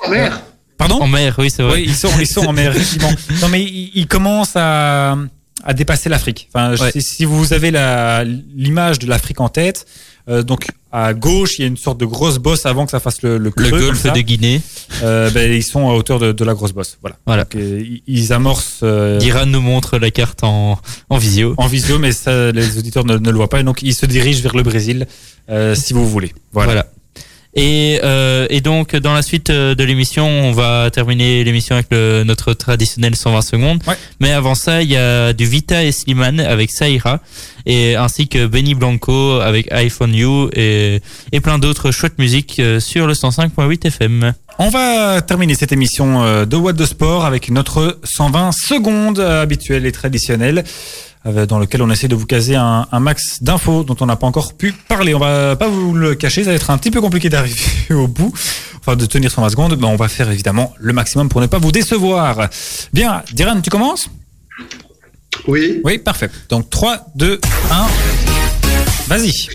En 0.06 0.10
mer 0.10 0.40
Pardon 0.88 1.02
En 1.04 1.08
mer, 1.08 1.34
oui, 1.38 1.50
c'est 1.50 1.62
vrai. 1.62 1.74
Oui, 1.76 1.84
ils 1.86 1.94
sont, 1.94 2.10
ils 2.20 2.26
sont 2.26 2.46
en 2.46 2.52
mer, 2.52 2.70
effectivement. 2.76 3.12
Non, 3.42 3.48
mais 3.48 3.62
ils, 3.62 3.90
ils 3.94 4.06
commencent 4.06 4.56
à, 4.56 5.16
à 5.62 5.74
dépasser 5.74 6.08
l'Afrique. 6.08 6.48
Enfin, 6.54 6.76
Ouais. 6.76 6.92
si, 6.92 7.02
si 7.02 7.24
vous 7.24 7.52
avez 7.52 7.70
la, 7.70 8.24
l'image 8.24 8.98
de 8.98 9.06
l'Afrique 9.06 9.40
en 9.40 9.48
tête, 9.48 9.86
euh, 10.28 10.42
donc 10.42 10.68
à 10.90 11.12
gauche, 11.12 11.58
il 11.58 11.62
y 11.62 11.64
a 11.64 11.66
une 11.68 11.76
sorte 11.76 11.98
de 11.98 12.06
grosse 12.06 12.38
bosse 12.38 12.66
avant 12.66 12.84
que 12.86 12.92
ça 12.92 13.00
fasse 13.00 13.20
le, 13.22 13.36
le, 13.36 13.44
Le 13.44 13.50
creux, 13.50 13.80
golfe 13.80 14.04
de 14.12 14.20
Guinée. 14.20 14.62
Euh, 15.02 15.28
ben, 15.30 15.52
ils 15.52 15.62
sont 15.64 15.88
à 15.90 15.92
hauteur 15.92 16.18
de, 16.20 16.30
de 16.32 16.44
la 16.44 16.54
grosse 16.54 16.72
bosse. 16.72 16.96
Voilà. 17.02 17.16
Voilà. 17.26 17.42
Donc, 17.44 17.56
euh, 17.56 17.82
ils- 18.06 18.32
amorcent 18.32 18.80
euh, 18.84 19.18
Diran 19.18 19.44
nous 19.46 19.60
montre 19.60 19.98
la 19.98 20.10
carte 20.12 20.44
en, 20.44 20.78
en 21.10 21.18
visio. 21.18 21.54
en 21.58 21.66
visio, 21.66 21.98
mais 21.98 22.12
ça, 22.12 22.52
les 22.52 22.78
auditeurs 22.78 23.04
ne, 23.04 23.18
ne 23.18 23.30
le 23.30 23.36
voient 23.36 23.48
pas. 23.50 23.60
Et 23.60 23.64
donc, 23.64 23.82
ils 23.82 23.94
se 23.94 24.06
dirigent 24.06 24.40
vers 24.42 24.54
le 24.56 24.62
Brésil, 24.62 25.06
si 25.74 25.92
vous 25.92 26.08
voulez. 26.08 26.32
Voilà. 26.52 26.72
Voilà. 26.72 26.86
Et, 27.56 28.00
euh, 28.02 28.46
et 28.50 28.60
donc, 28.60 28.96
dans 28.96 29.14
la 29.14 29.22
suite 29.22 29.50
euh, 29.50 29.74
de 29.74 29.84
l'émission, 29.84 30.26
on 30.26 30.52
va 30.52 30.90
terminer 30.90 31.44
l'émission 31.44 31.76
avec 31.76 31.86
le, 31.90 32.24
notre 32.24 32.52
traditionnel 32.52 33.14
120 33.14 33.42
secondes. 33.42 33.82
Ouais. 33.86 33.94
Mais 34.20 34.32
avant 34.32 34.56
ça, 34.56 34.82
il 34.82 34.90
y 34.90 34.96
a 34.96 35.32
du 35.32 35.46
Vita 35.46 35.84
et 35.84 35.92
Slimane 35.92 36.40
avec 36.40 36.72
Saïra, 36.72 37.20
et 37.64 37.94
ainsi 37.94 38.26
que 38.26 38.46
Benny 38.46 38.74
Blanco 38.74 39.40
avec 39.40 39.72
iPhone 39.72 40.14
You 40.14 40.50
et, 40.52 41.00
et 41.30 41.40
plein 41.40 41.58
d'autres 41.58 41.92
chouettes 41.92 42.18
musiques 42.18 42.58
euh, 42.58 42.80
sur 42.80 43.06
le 43.06 43.14
105.8 43.14 43.86
FM. 43.86 44.34
On 44.58 44.68
va 44.68 45.20
terminer 45.22 45.54
cette 45.54 45.72
émission 45.72 46.22
euh, 46.22 46.44
de 46.46 46.56
What 46.56 46.74
de 46.74 46.86
Sport 46.86 47.24
avec 47.24 47.50
notre 47.50 47.98
120 48.02 48.50
secondes 48.52 49.20
habituelle 49.20 49.86
et 49.86 49.92
traditionnelle 49.92 50.64
dans 51.24 51.58
lequel 51.58 51.80
on 51.82 51.90
essaie 51.90 52.08
de 52.08 52.14
vous 52.14 52.26
caser 52.26 52.54
un, 52.54 52.86
un 52.92 53.00
max 53.00 53.42
d'infos 53.42 53.82
dont 53.84 53.96
on 54.00 54.06
n'a 54.06 54.16
pas 54.16 54.26
encore 54.26 54.54
pu 54.54 54.72
parler. 54.72 55.14
On 55.14 55.18
va 55.18 55.56
pas 55.56 55.68
vous 55.68 55.94
le 55.94 56.14
cacher, 56.14 56.44
ça 56.44 56.50
va 56.50 56.56
être 56.56 56.70
un 56.70 56.78
petit 56.78 56.90
peu 56.90 57.00
compliqué 57.00 57.28
d'arriver 57.28 57.62
au 57.90 58.06
bout. 58.06 58.32
enfin 58.80 58.96
de 58.96 59.06
tenir 59.06 59.30
120 59.30 59.48
secondes, 59.50 59.74
ben, 59.76 59.88
on 59.88 59.96
va 59.96 60.08
faire 60.08 60.30
évidemment 60.30 60.74
le 60.78 60.92
maximum 60.92 61.28
pour 61.28 61.40
ne 61.40 61.46
pas 61.46 61.58
vous 61.58 61.72
décevoir. 61.72 62.48
Bien, 62.92 63.22
Diran, 63.32 63.60
tu 63.60 63.70
commences? 63.70 64.08
Oui. 65.48 65.80
Oui, 65.84 65.98
parfait. 65.98 66.30
Donc 66.48 66.70
3, 66.70 67.06
2, 67.14 67.40
1. 67.70 67.86
Vas-y. 69.08 69.48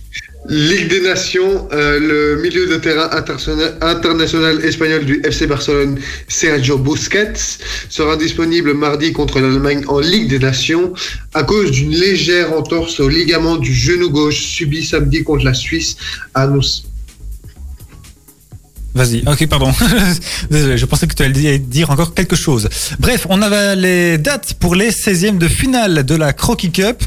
Ligue 0.50 0.88
des 0.89 1.02
Nations, 1.02 1.70
euh, 1.74 2.00
le 2.00 2.41
milieu 2.41 2.66
de 2.66 2.78
terrain 2.78 3.08
international, 3.12 4.66
espagnol 4.66 5.06
du 5.06 5.22
FC 5.24 5.45
Barcelone, 5.45 6.00
Sergio 6.28 6.80
Busquets, 6.80 7.60
sera 7.88 8.18
disponible 8.18 8.74
mardi 8.74 9.14
contre 9.14 9.39
l'Allemagne 9.39 9.84
en 9.88 10.00
Ligue 10.00 10.28
des 10.28 10.39
Nations 10.39 10.93
à 11.36 11.43
cause 11.43 11.70
d'une 11.70 11.91
légère 11.91 12.52
entorse 12.54 13.00
au 13.00 13.10
ligament 13.10 13.58
du 13.58 13.72
genou 13.72 14.10
gauche 14.10 14.41
subi 14.41 14.84
samedi 14.84 15.24
contre 15.24 15.45
la 15.45 15.54
Suisse 15.54 15.97
à 16.34 16.47
nous. 16.47 16.64
Vas-y, 18.96 19.24
ok, 19.28 19.48
pardon. 19.48 19.72
Désolé, 20.50 20.78
je 20.78 20.86
pensais 20.86 21.06
que 21.06 21.14
tu 21.14 21.22
allais 21.22 21.60
dire 21.60 21.92
encore 21.92 22.16
quelque 22.16 22.36
chose. 22.36 22.68
Bref, 23.00 23.28
on 23.30 23.42
avait 23.42 23.76
les 23.76 24.18
dates 24.18 24.56
pour 24.56 24.74
les 24.74 24.90
16e 24.90 25.38
de 25.38 25.48
finale 25.48 26.04
de 26.04 26.16
la 26.16 26.34
Crocky 26.34 26.72
Cup. 26.72 27.04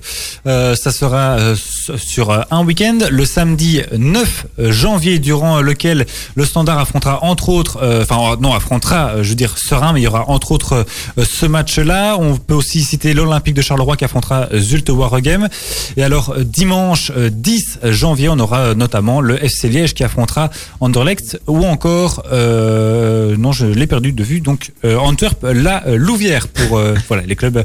Euh, 0.46 0.76
ça 0.76 0.92
sera 0.92 1.38
euh, 1.38 1.56
sur 1.96 2.30
euh, 2.30 2.42
un 2.52 2.64
week-end, 2.64 2.98
le 3.10 3.24
samedi 3.24 3.80
9 3.96 4.46
janvier, 4.58 5.18
durant 5.18 5.60
lequel 5.60 6.06
le 6.36 6.44
Standard 6.44 6.78
affrontera 6.78 7.24
entre 7.24 7.48
autres, 7.48 7.78
enfin 8.00 8.36
non, 8.40 8.54
affrontera, 8.54 9.22
je 9.22 9.30
veux 9.30 9.34
dire, 9.34 9.56
Serein, 9.58 9.92
mais 9.92 10.00
il 10.00 10.04
y 10.04 10.06
aura 10.06 10.28
entre 10.28 10.52
autres 10.52 10.86
ce 11.16 11.46
match-là. 11.46 12.16
On 12.18 12.36
peut 12.36 12.54
aussi 12.54 12.82
citer 12.82 13.12
l'Olympique 13.12 13.54
de 13.54 13.62
Charleroi 13.62 13.96
qui 13.96 14.04
affrontera 14.04 14.48
Zulte 14.56 14.90
Waregem. 14.90 15.48
Et 15.96 16.04
alors, 16.04 16.36
dimanche 16.38 17.10
10 17.10 17.80
janvier, 17.84 18.28
on 18.28 18.38
aura 18.38 18.74
notamment 18.74 19.20
le 19.20 19.42
FC 19.42 19.68
Liège 19.68 19.94
qui 19.94 20.04
affrontera 20.04 20.50
Anderlecht 20.80 21.40
ou 21.46 21.64
encore, 21.72 22.22
euh, 22.30 23.36
non, 23.36 23.50
je 23.50 23.66
l'ai 23.66 23.86
perdu 23.86 24.12
de 24.12 24.22
vue, 24.22 24.40
donc 24.40 24.72
euh, 24.84 24.98
Antwerp, 24.98 25.42
la 25.42 25.86
euh, 25.86 25.96
Louvière 25.96 26.48
pour 26.48 26.78
voilà 27.08 27.22
les 27.22 27.34
clubs 27.34 27.64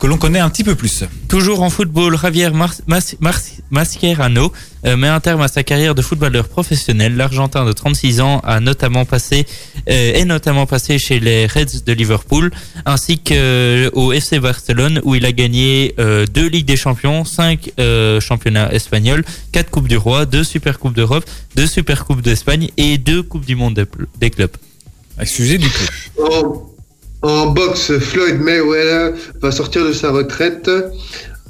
que 0.00 0.06
l'on 0.06 0.16
connaît 0.16 0.40
un 0.40 0.48
petit 0.48 0.64
peu 0.64 0.74
plus. 0.74 1.04
Toujours 1.28 1.62
en 1.62 1.68
football, 1.68 2.18
Javier 2.18 2.50
Mar 2.50 2.74
Mas 2.86 3.16
Mas 3.20 3.58
Mascherano 3.70 4.50
euh, 4.86 4.96
met 4.96 5.08
un 5.08 5.20
terme 5.20 5.42
à 5.42 5.48
sa 5.48 5.62
carrière 5.62 5.94
de 5.94 6.00
footballeur 6.00 6.48
professionnel. 6.48 7.16
L'Argentin 7.16 7.66
de 7.66 7.72
36 7.72 8.22
ans 8.22 8.40
a 8.42 8.60
notamment 8.60 9.04
passé 9.04 9.46
euh, 9.90 10.14
est 10.14 10.24
notamment 10.24 10.64
passé 10.64 10.98
chez 10.98 11.20
les 11.20 11.46
Reds 11.46 11.84
de 11.84 11.92
Liverpool 11.92 12.50
ainsi 12.86 13.18
qu'au 13.18 14.12
FC 14.12 14.40
Barcelone 14.40 15.02
où 15.04 15.14
il 15.14 15.26
a 15.26 15.32
gagné 15.32 15.94
euh, 15.98 16.24
deux 16.26 16.48
Ligues 16.48 16.66
des 16.66 16.78
Champions, 16.78 17.26
cinq 17.26 17.70
euh, 17.78 18.20
championnats 18.20 18.72
espagnols, 18.72 19.22
quatre 19.52 19.70
Coupes 19.70 19.88
du 19.88 19.98
Roi, 19.98 20.24
deux 20.24 20.44
Super 20.44 20.78
Coupes 20.78 20.94
d'Europe, 20.94 21.24
deux 21.56 21.66
Super 21.66 22.06
Coupes 22.06 22.22
d'Espagne 22.22 22.70
et 22.78 22.96
deux 22.96 23.22
Coupes 23.22 23.44
du 23.44 23.54
Monde 23.54 23.74
des, 23.74 23.84
des 24.18 24.30
clubs. 24.30 24.56
Excusez 25.20 25.58
du 25.58 25.68
coup. 25.68 26.69
En 27.22 27.46
boxe, 27.46 27.92
Floyd 27.98 28.40
Mayweather 28.40 29.12
va 29.40 29.50
sortir 29.50 29.84
de 29.84 29.92
sa 29.92 30.10
retraite. 30.10 30.70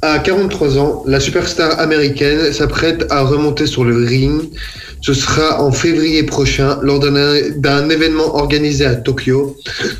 À 0.02 0.18
43 0.18 0.78
ans, 0.78 1.04
la 1.06 1.20
superstar 1.20 1.78
américaine 1.78 2.52
s'apprête 2.54 3.06
à 3.10 3.22
remonter 3.22 3.66
sur 3.66 3.84
le 3.84 4.04
ring. 4.04 4.40
Ce 5.02 5.12
sera 5.12 5.62
en 5.62 5.70
février 5.72 6.22
prochain 6.22 6.78
lors 6.82 7.00
d'un 7.00 7.88
événement 7.90 8.34
organisé 8.34 8.86
à 8.86 8.94
Tokyo. 8.96 9.56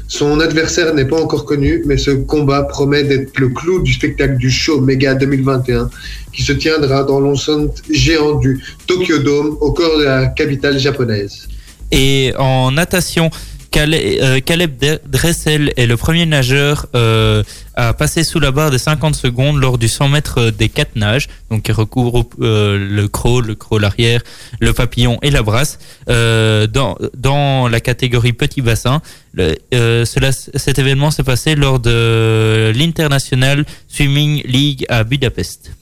Son 0.09 0.41
adversaire 0.41 0.95
n'est 0.95 1.05
pas 1.05 1.21
encore 1.21 1.45
connu, 1.45 1.83
mais 1.87 1.99
ce 1.99 2.11
combat 2.13 2.63
promet 2.63 3.03
d'être 3.05 3.39
le 3.39 3.51
clou 3.51 3.83
du 3.83 3.93
spectacle 3.93 4.39
du 4.39 4.51
show 4.51 4.81
Mega 4.81 5.15
2021 5.15 5.91
qui 6.33 6.43
se 6.43 6.53
tiendra 6.53 7.05
dans 7.05 7.21
l'enceinte 7.21 7.83
géant 7.91 8.37
du 8.37 8.63
Tokyo 8.87 9.19
Dome 9.19 9.59
au 9.61 9.73
cœur 9.73 9.99
de 9.99 10.05
la 10.05 10.27
capitale 10.27 10.79
japonaise. 10.79 11.47
Et 11.93 12.33
en 12.39 12.71
natation, 12.71 13.31
Caleb, 13.71 14.19
euh, 14.21 14.41
Caleb 14.41 14.85
Dressel 15.07 15.73
est 15.77 15.87
le 15.87 15.97
premier 15.97 16.27
nageur 16.27 16.87
euh, 16.95 17.43
à 17.75 17.95
passer 17.95 18.25
sous 18.25 18.41
la 18.41 18.51
barre 18.51 18.71
des 18.71 18.79
50 18.79 19.15
secondes 19.15 19.61
lors 19.61 19.79
du 19.79 19.89
100 19.89 20.09
mètres 20.09 20.51
des 20.51 20.69
quatre 20.69 20.97
nages, 20.97 21.29
donc 21.51 21.63
qui 21.63 21.73
recouvre 21.73 22.27
euh, 22.41 22.79
le 22.79 23.09
crawl, 23.09 23.47
le 23.47 23.55
crawl 23.55 23.85
arrière, 23.85 24.23
le 24.61 24.73
papillon 24.73 25.19
et 25.23 25.31
la 25.31 25.43
brasse, 25.43 25.79
euh, 26.09 26.67
dans, 26.67 26.99
dans 27.17 27.69
la 27.69 27.81
catégorie 27.81 28.33
petit 28.33 28.61
bassin. 28.61 29.01
Euh, 29.39 30.05
cela, 30.05 30.33
cet 30.33 30.79
événement 30.79 31.11
s'est 31.11 31.23
passé 31.23 31.55
lors 31.55 31.79
de 31.79 32.73
l'International 32.75 33.65
Swimming 33.89 34.43
League 34.47 34.85
à 34.89 35.05
Budapest. 35.05 35.73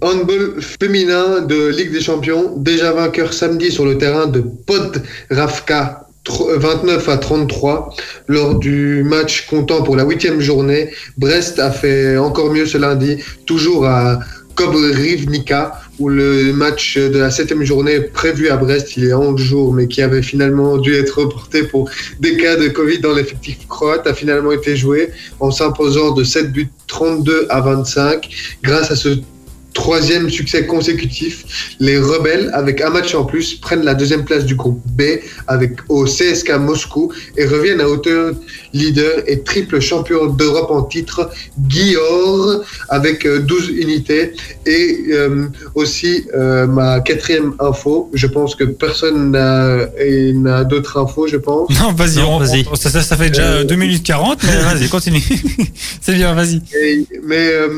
Handball 0.00 0.60
féminin 0.60 1.40
de 1.40 1.68
Ligue 1.68 1.90
des 1.90 2.00
Champions, 2.00 2.56
déjà 2.56 2.92
vainqueur 2.92 3.32
samedi 3.32 3.72
sur 3.72 3.84
le 3.84 3.98
terrain 3.98 4.26
de 4.26 4.40
Podravka 4.40 6.07
29 6.28 7.08
à 7.08 7.16
33 7.16 7.94
lors 8.26 8.54
du 8.56 9.02
match 9.04 9.46
comptant 9.48 9.82
pour 9.82 9.96
la 9.96 10.04
huitième 10.04 10.40
journée. 10.40 10.90
Brest 11.16 11.58
a 11.58 11.70
fait 11.70 12.16
encore 12.16 12.52
mieux 12.52 12.66
ce 12.66 12.78
lundi, 12.78 13.18
toujours 13.46 13.86
à 13.86 14.20
Kobrivnica, 14.54 15.80
où 16.00 16.08
le 16.08 16.52
match 16.52 16.98
de 16.98 17.16
la 17.18 17.30
septième 17.30 17.62
journée 17.62 18.00
prévu 18.00 18.48
à 18.48 18.56
Brest 18.56 18.96
il 18.96 19.04
y 19.04 19.12
a 19.12 19.18
11 19.18 19.40
jours, 19.40 19.72
mais 19.72 19.86
qui 19.86 20.02
avait 20.02 20.22
finalement 20.22 20.78
dû 20.78 20.94
être 20.94 21.20
reporté 21.22 21.62
pour 21.62 21.88
des 22.18 22.36
cas 22.36 22.56
de 22.56 22.68
Covid 22.68 22.98
dans 22.98 23.14
l'effectif 23.14 23.68
croate, 23.68 24.06
a 24.06 24.14
finalement 24.14 24.50
été 24.50 24.76
joué 24.76 25.10
en 25.38 25.52
s'imposant 25.52 26.12
de 26.12 26.24
7 26.24 26.52
buts 26.52 26.70
32 26.88 27.46
à 27.50 27.60
25 27.60 28.28
grâce 28.62 28.90
à 28.90 28.96
ce 28.96 29.10
troisième 29.82 30.28
succès 30.38 30.66
consécutif, 30.66 31.34
les 31.78 31.98
rebelles, 32.12 32.50
avec 32.60 32.76
un 32.80 32.90
match 32.90 33.14
en 33.14 33.24
plus, 33.24 33.46
prennent 33.66 33.84
la 33.84 33.94
deuxième 33.94 34.24
place 34.28 34.44
du 34.44 34.56
groupe 34.62 34.80
B 34.98 35.02
avec 35.46 35.72
au 35.88 36.00
CSK 36.04 36.48
Moscou 36.68 37.12
et 37.36 37.44
reviennent 37.54 37.80
à 37.80 37.88
hauteur 37.88 38.24
leader 38.80 39.14
et 39.30 39.36
triple 39.50 39.78
champion 39.80 40.26
d'Europe 40.38 40.70
en 40.70 40.82
titre, 40.82 41.30
Guillaume, 41.72 42.62
avec 42.88 43.24
euh, 43.24 43.38
12 43.40 43.68
unités. 43.84 44.32
Et 44.66 44.86
euh, 45.12 45.46
aussi, 45.80 46.12
euh, 46.34 46.66
ma 46.66 47.00
quatrième 47.00 47.50
info, 47.70 48.10
je 48.14 48.26
pense 48.26 48.54
que 48.58 48.64
personne 48.64 49.30
n'a 49.30 50.64
d'autres 50.64 50.96
infos, 51.04 51.26
je 51.28 51.36
pense. 51.36 51.68
Non, 51.80 51.92
vas-y, 51.92 52.16
Non, 52.18 52.34
on- 52.34 52.38
vas-y. 52.40 52.64
on- 52.70 52.74
ça, 52.74 52.90
ça, 52.90 53.00
ça 53.02 53.16
fait 53.16 53.28
déjà 53.30 53.48
Euh, 53.48 53.64
2 53.64 53.76
minutes 53.76 54.02
40, 54.02 54.40
mais 54.44 54.56
vas-y, 54.70 54.88
continue. 54.88 55.22
C'est 56.04 56.14
bien, 56.14 56.34
vas-y. 56.34 56.60
Et- 56.82 57.06
mais 57.30 57.46
euh, 57.52 57.68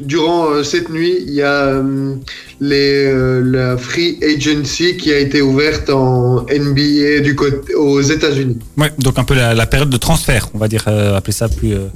durant 0.00 0.40
euh, 0.50 0.62
cette 0.64 0.88
nuit, 0.88 1.14
il 1.26 1.34
y 1.34 1.42
a 1.42 1.49
euh, 1.50 2.14
les, 2.60 3.04
euh, 3.06 3.42
la 3.44 3.76
Free 3.76 4.18
Agency 4.22 4.96
qui 4.96 5.12
a 5.12 5.18
été 5.18 5.42
ouverte 5.42 5.90
en 5.90 6.42
NBA 6.46 7.20
du 7.22 7.34
côté, 7.34 7.74
aux 7.74 8.00
États-Unis. 8.00 8.58
Ouais, 8.76 8.90
donc 8.98 9.18
un 9.18 9.24
peu 9.24 9.34
la, 9.34 9.54
la 9.54 9.66
période 9.66 9.90
de 9.90 9.96
transfert, 9.96 10.48
on 10.54 10.58
va 10.58 10.68
dire, 10.68 10.84
euh, 10.88 11.16
appeler 11.16 11.32
ça 11.32 11.48
plus 11.48 11.74
euh, 11.74 11.86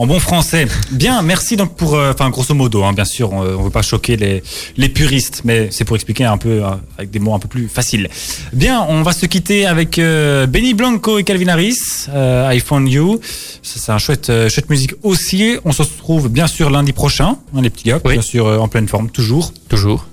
en 0.00 0.06
bon 0.06 0.18
français. 0.18 0.66
Bien, 0.92 1.20
merci 1.20 1.56
donc 1.56 1.76
pour, 1.76 1.94
euh, 1.94 2.12
enfin 2.14 2.30
grosso 2.30 2.54
modo, 2.54 2.84
hein, 2.84 2.94
bien 2.94 3.04
sûr, 3.04 3.34
on, 3.34 3.40
on 3.42 3.62
veut 3.64 3.68
pas 3.70 3.82
choquer 3.82 4.16
les, 4.16 4.42
les 4.78 4.88
puristes, 4.88 5.42
mais 5.44 5.68
c'est 5.70 5.84
pour 5.84 5.94
expliquer 5.94 6.24
un 6.24 6.38
peu 6.38 6.64
euh, 6.64 6.70
avec 6.96 7.10
des 7.10 7.18
mots 7.18 7.34
un 7.34 7.38
peu 7.38 7.48
plus 7.48 7.68
faciles. 7.68 8.08
Bien, 8.54 8.80
on 8.88 9.02
va 9.02 9.12
se 9.12 9.26
quitter 9.26 9.66
avec 9.66 9.98
euh, 9.98 10.46
Benny 10.46 10.72
Blanco 10.72 11.18
et 11.18 11.24
Calvin 11.24 11.48
Harris, 11.48 12.06
euh, 12.14 12.50
I 12.50 12.60
Found 12.60 12.88
You. 12.90 13.20
C'est 13.62 13.92
un 13.92 13.98
chouette, 13.98 14.32
chouette 14.48 14.70
musique 14.70 14.94
aussi. 15.02 15.56
On 15.66 15.72
se 15.72 15.82
retrouve 15.82 16.30
bien 16.30 16.46
sûr 16.46 16.70
lundi 16.70 16.94
prochain, 16.94 17.36
hein, 17.54 17.60
les 17.60 17.68
petits 17.68 17.84
gars, 17.84 18.00
Oui. 18.06 18.14
bien 18.14 18.22
sûr 18.22 18.46
euh, 18.46 18.56
en 18.56 18.68
pleine 18.68 18.88
forme, 18.88 19.10
toujours. 19.10 19.52
Toujours. 19.68 20.06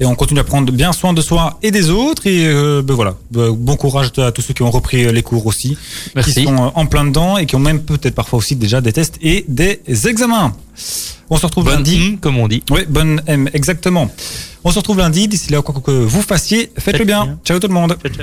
Et 0.00 0.04
on 0.06 0.14
continue 0.14 0.40
à 0.40 0.44
prendre 0.44 0.72
bien 0.72 0.92
soin 0.92 1.12
de 1.12 1.20
soi 1.20 1.58
et 1.62 1.70
des 1.70 1.90
autres. 1.90 2.26
Et 2.26 2.46
euh, 2.46 2.82
ben 2.82 2.94
voilà, 2.94 3.14
Ben, 3.30 3.50
bon 3.50 3.76
courage 3.76 4.10
à 4.18 4.32
tous 4.32 4.42
ceux 4.42 4.54
qui 4.54 4.62
ont 4.62 4.70
repris 4.70 5.04
euh, 5.04 5.12
les 5.12 5.22
cours 5.22 5.46
aussi, 5.46 5.76
Merci. 6.14 6.34
qui 6.34 6.44
sont 6.44 6.54
euh, 6.56 6.68
en 6.74 6.86
plein 6.86 7.04
dedans 7.04 7.38
et 7.38 7.46
qui 7.46 7.56
ont 7.56 7.60
même 7.60 7.82
peut-être 7.82 8.14
parfois 8.14 8.38
aussi 8.38 8.56
déjà 8.56 8.80
des 8.80 8.92
tests 8.92 9.18
et 9.22 9.44
des 9.48 9.80
examens. 10.08 10.54
On 11.30 11.36
se 11.36 11.46
retrouve 11.46 11.64
Bonne 11.64 11.76
lundi. 11.76 12.18
comme 12.20 12.38
on 12.38 12.48
dit. 12.48 12.62
Oui, 12.70 12.80
bonne 12.88 13.22
M, 13.26 13.48
exactement. 13.54 14.10
On 14.64 14.70
se 14.70 14.78
retrouve 14.78 14.98
lundi. 14.98 15.28
D'ici 15.28 15.50
là, 15.50 15.62
quoi 15.62 15.74
que 15.82 15.90
vous 15.90 16.22
fassiez, 16.22 16.70
faites-le 16.78 16.98
Faites 16.98 17.06
bien. 17.06 17.24
bien. 17.24 17.38
Ciao 17.44 17.58
tout 17.58 17.68
le 17.68 17.74
monde. 17.74 17.96
Ciao, 18.02 18.12
ciao. 18.12 18.20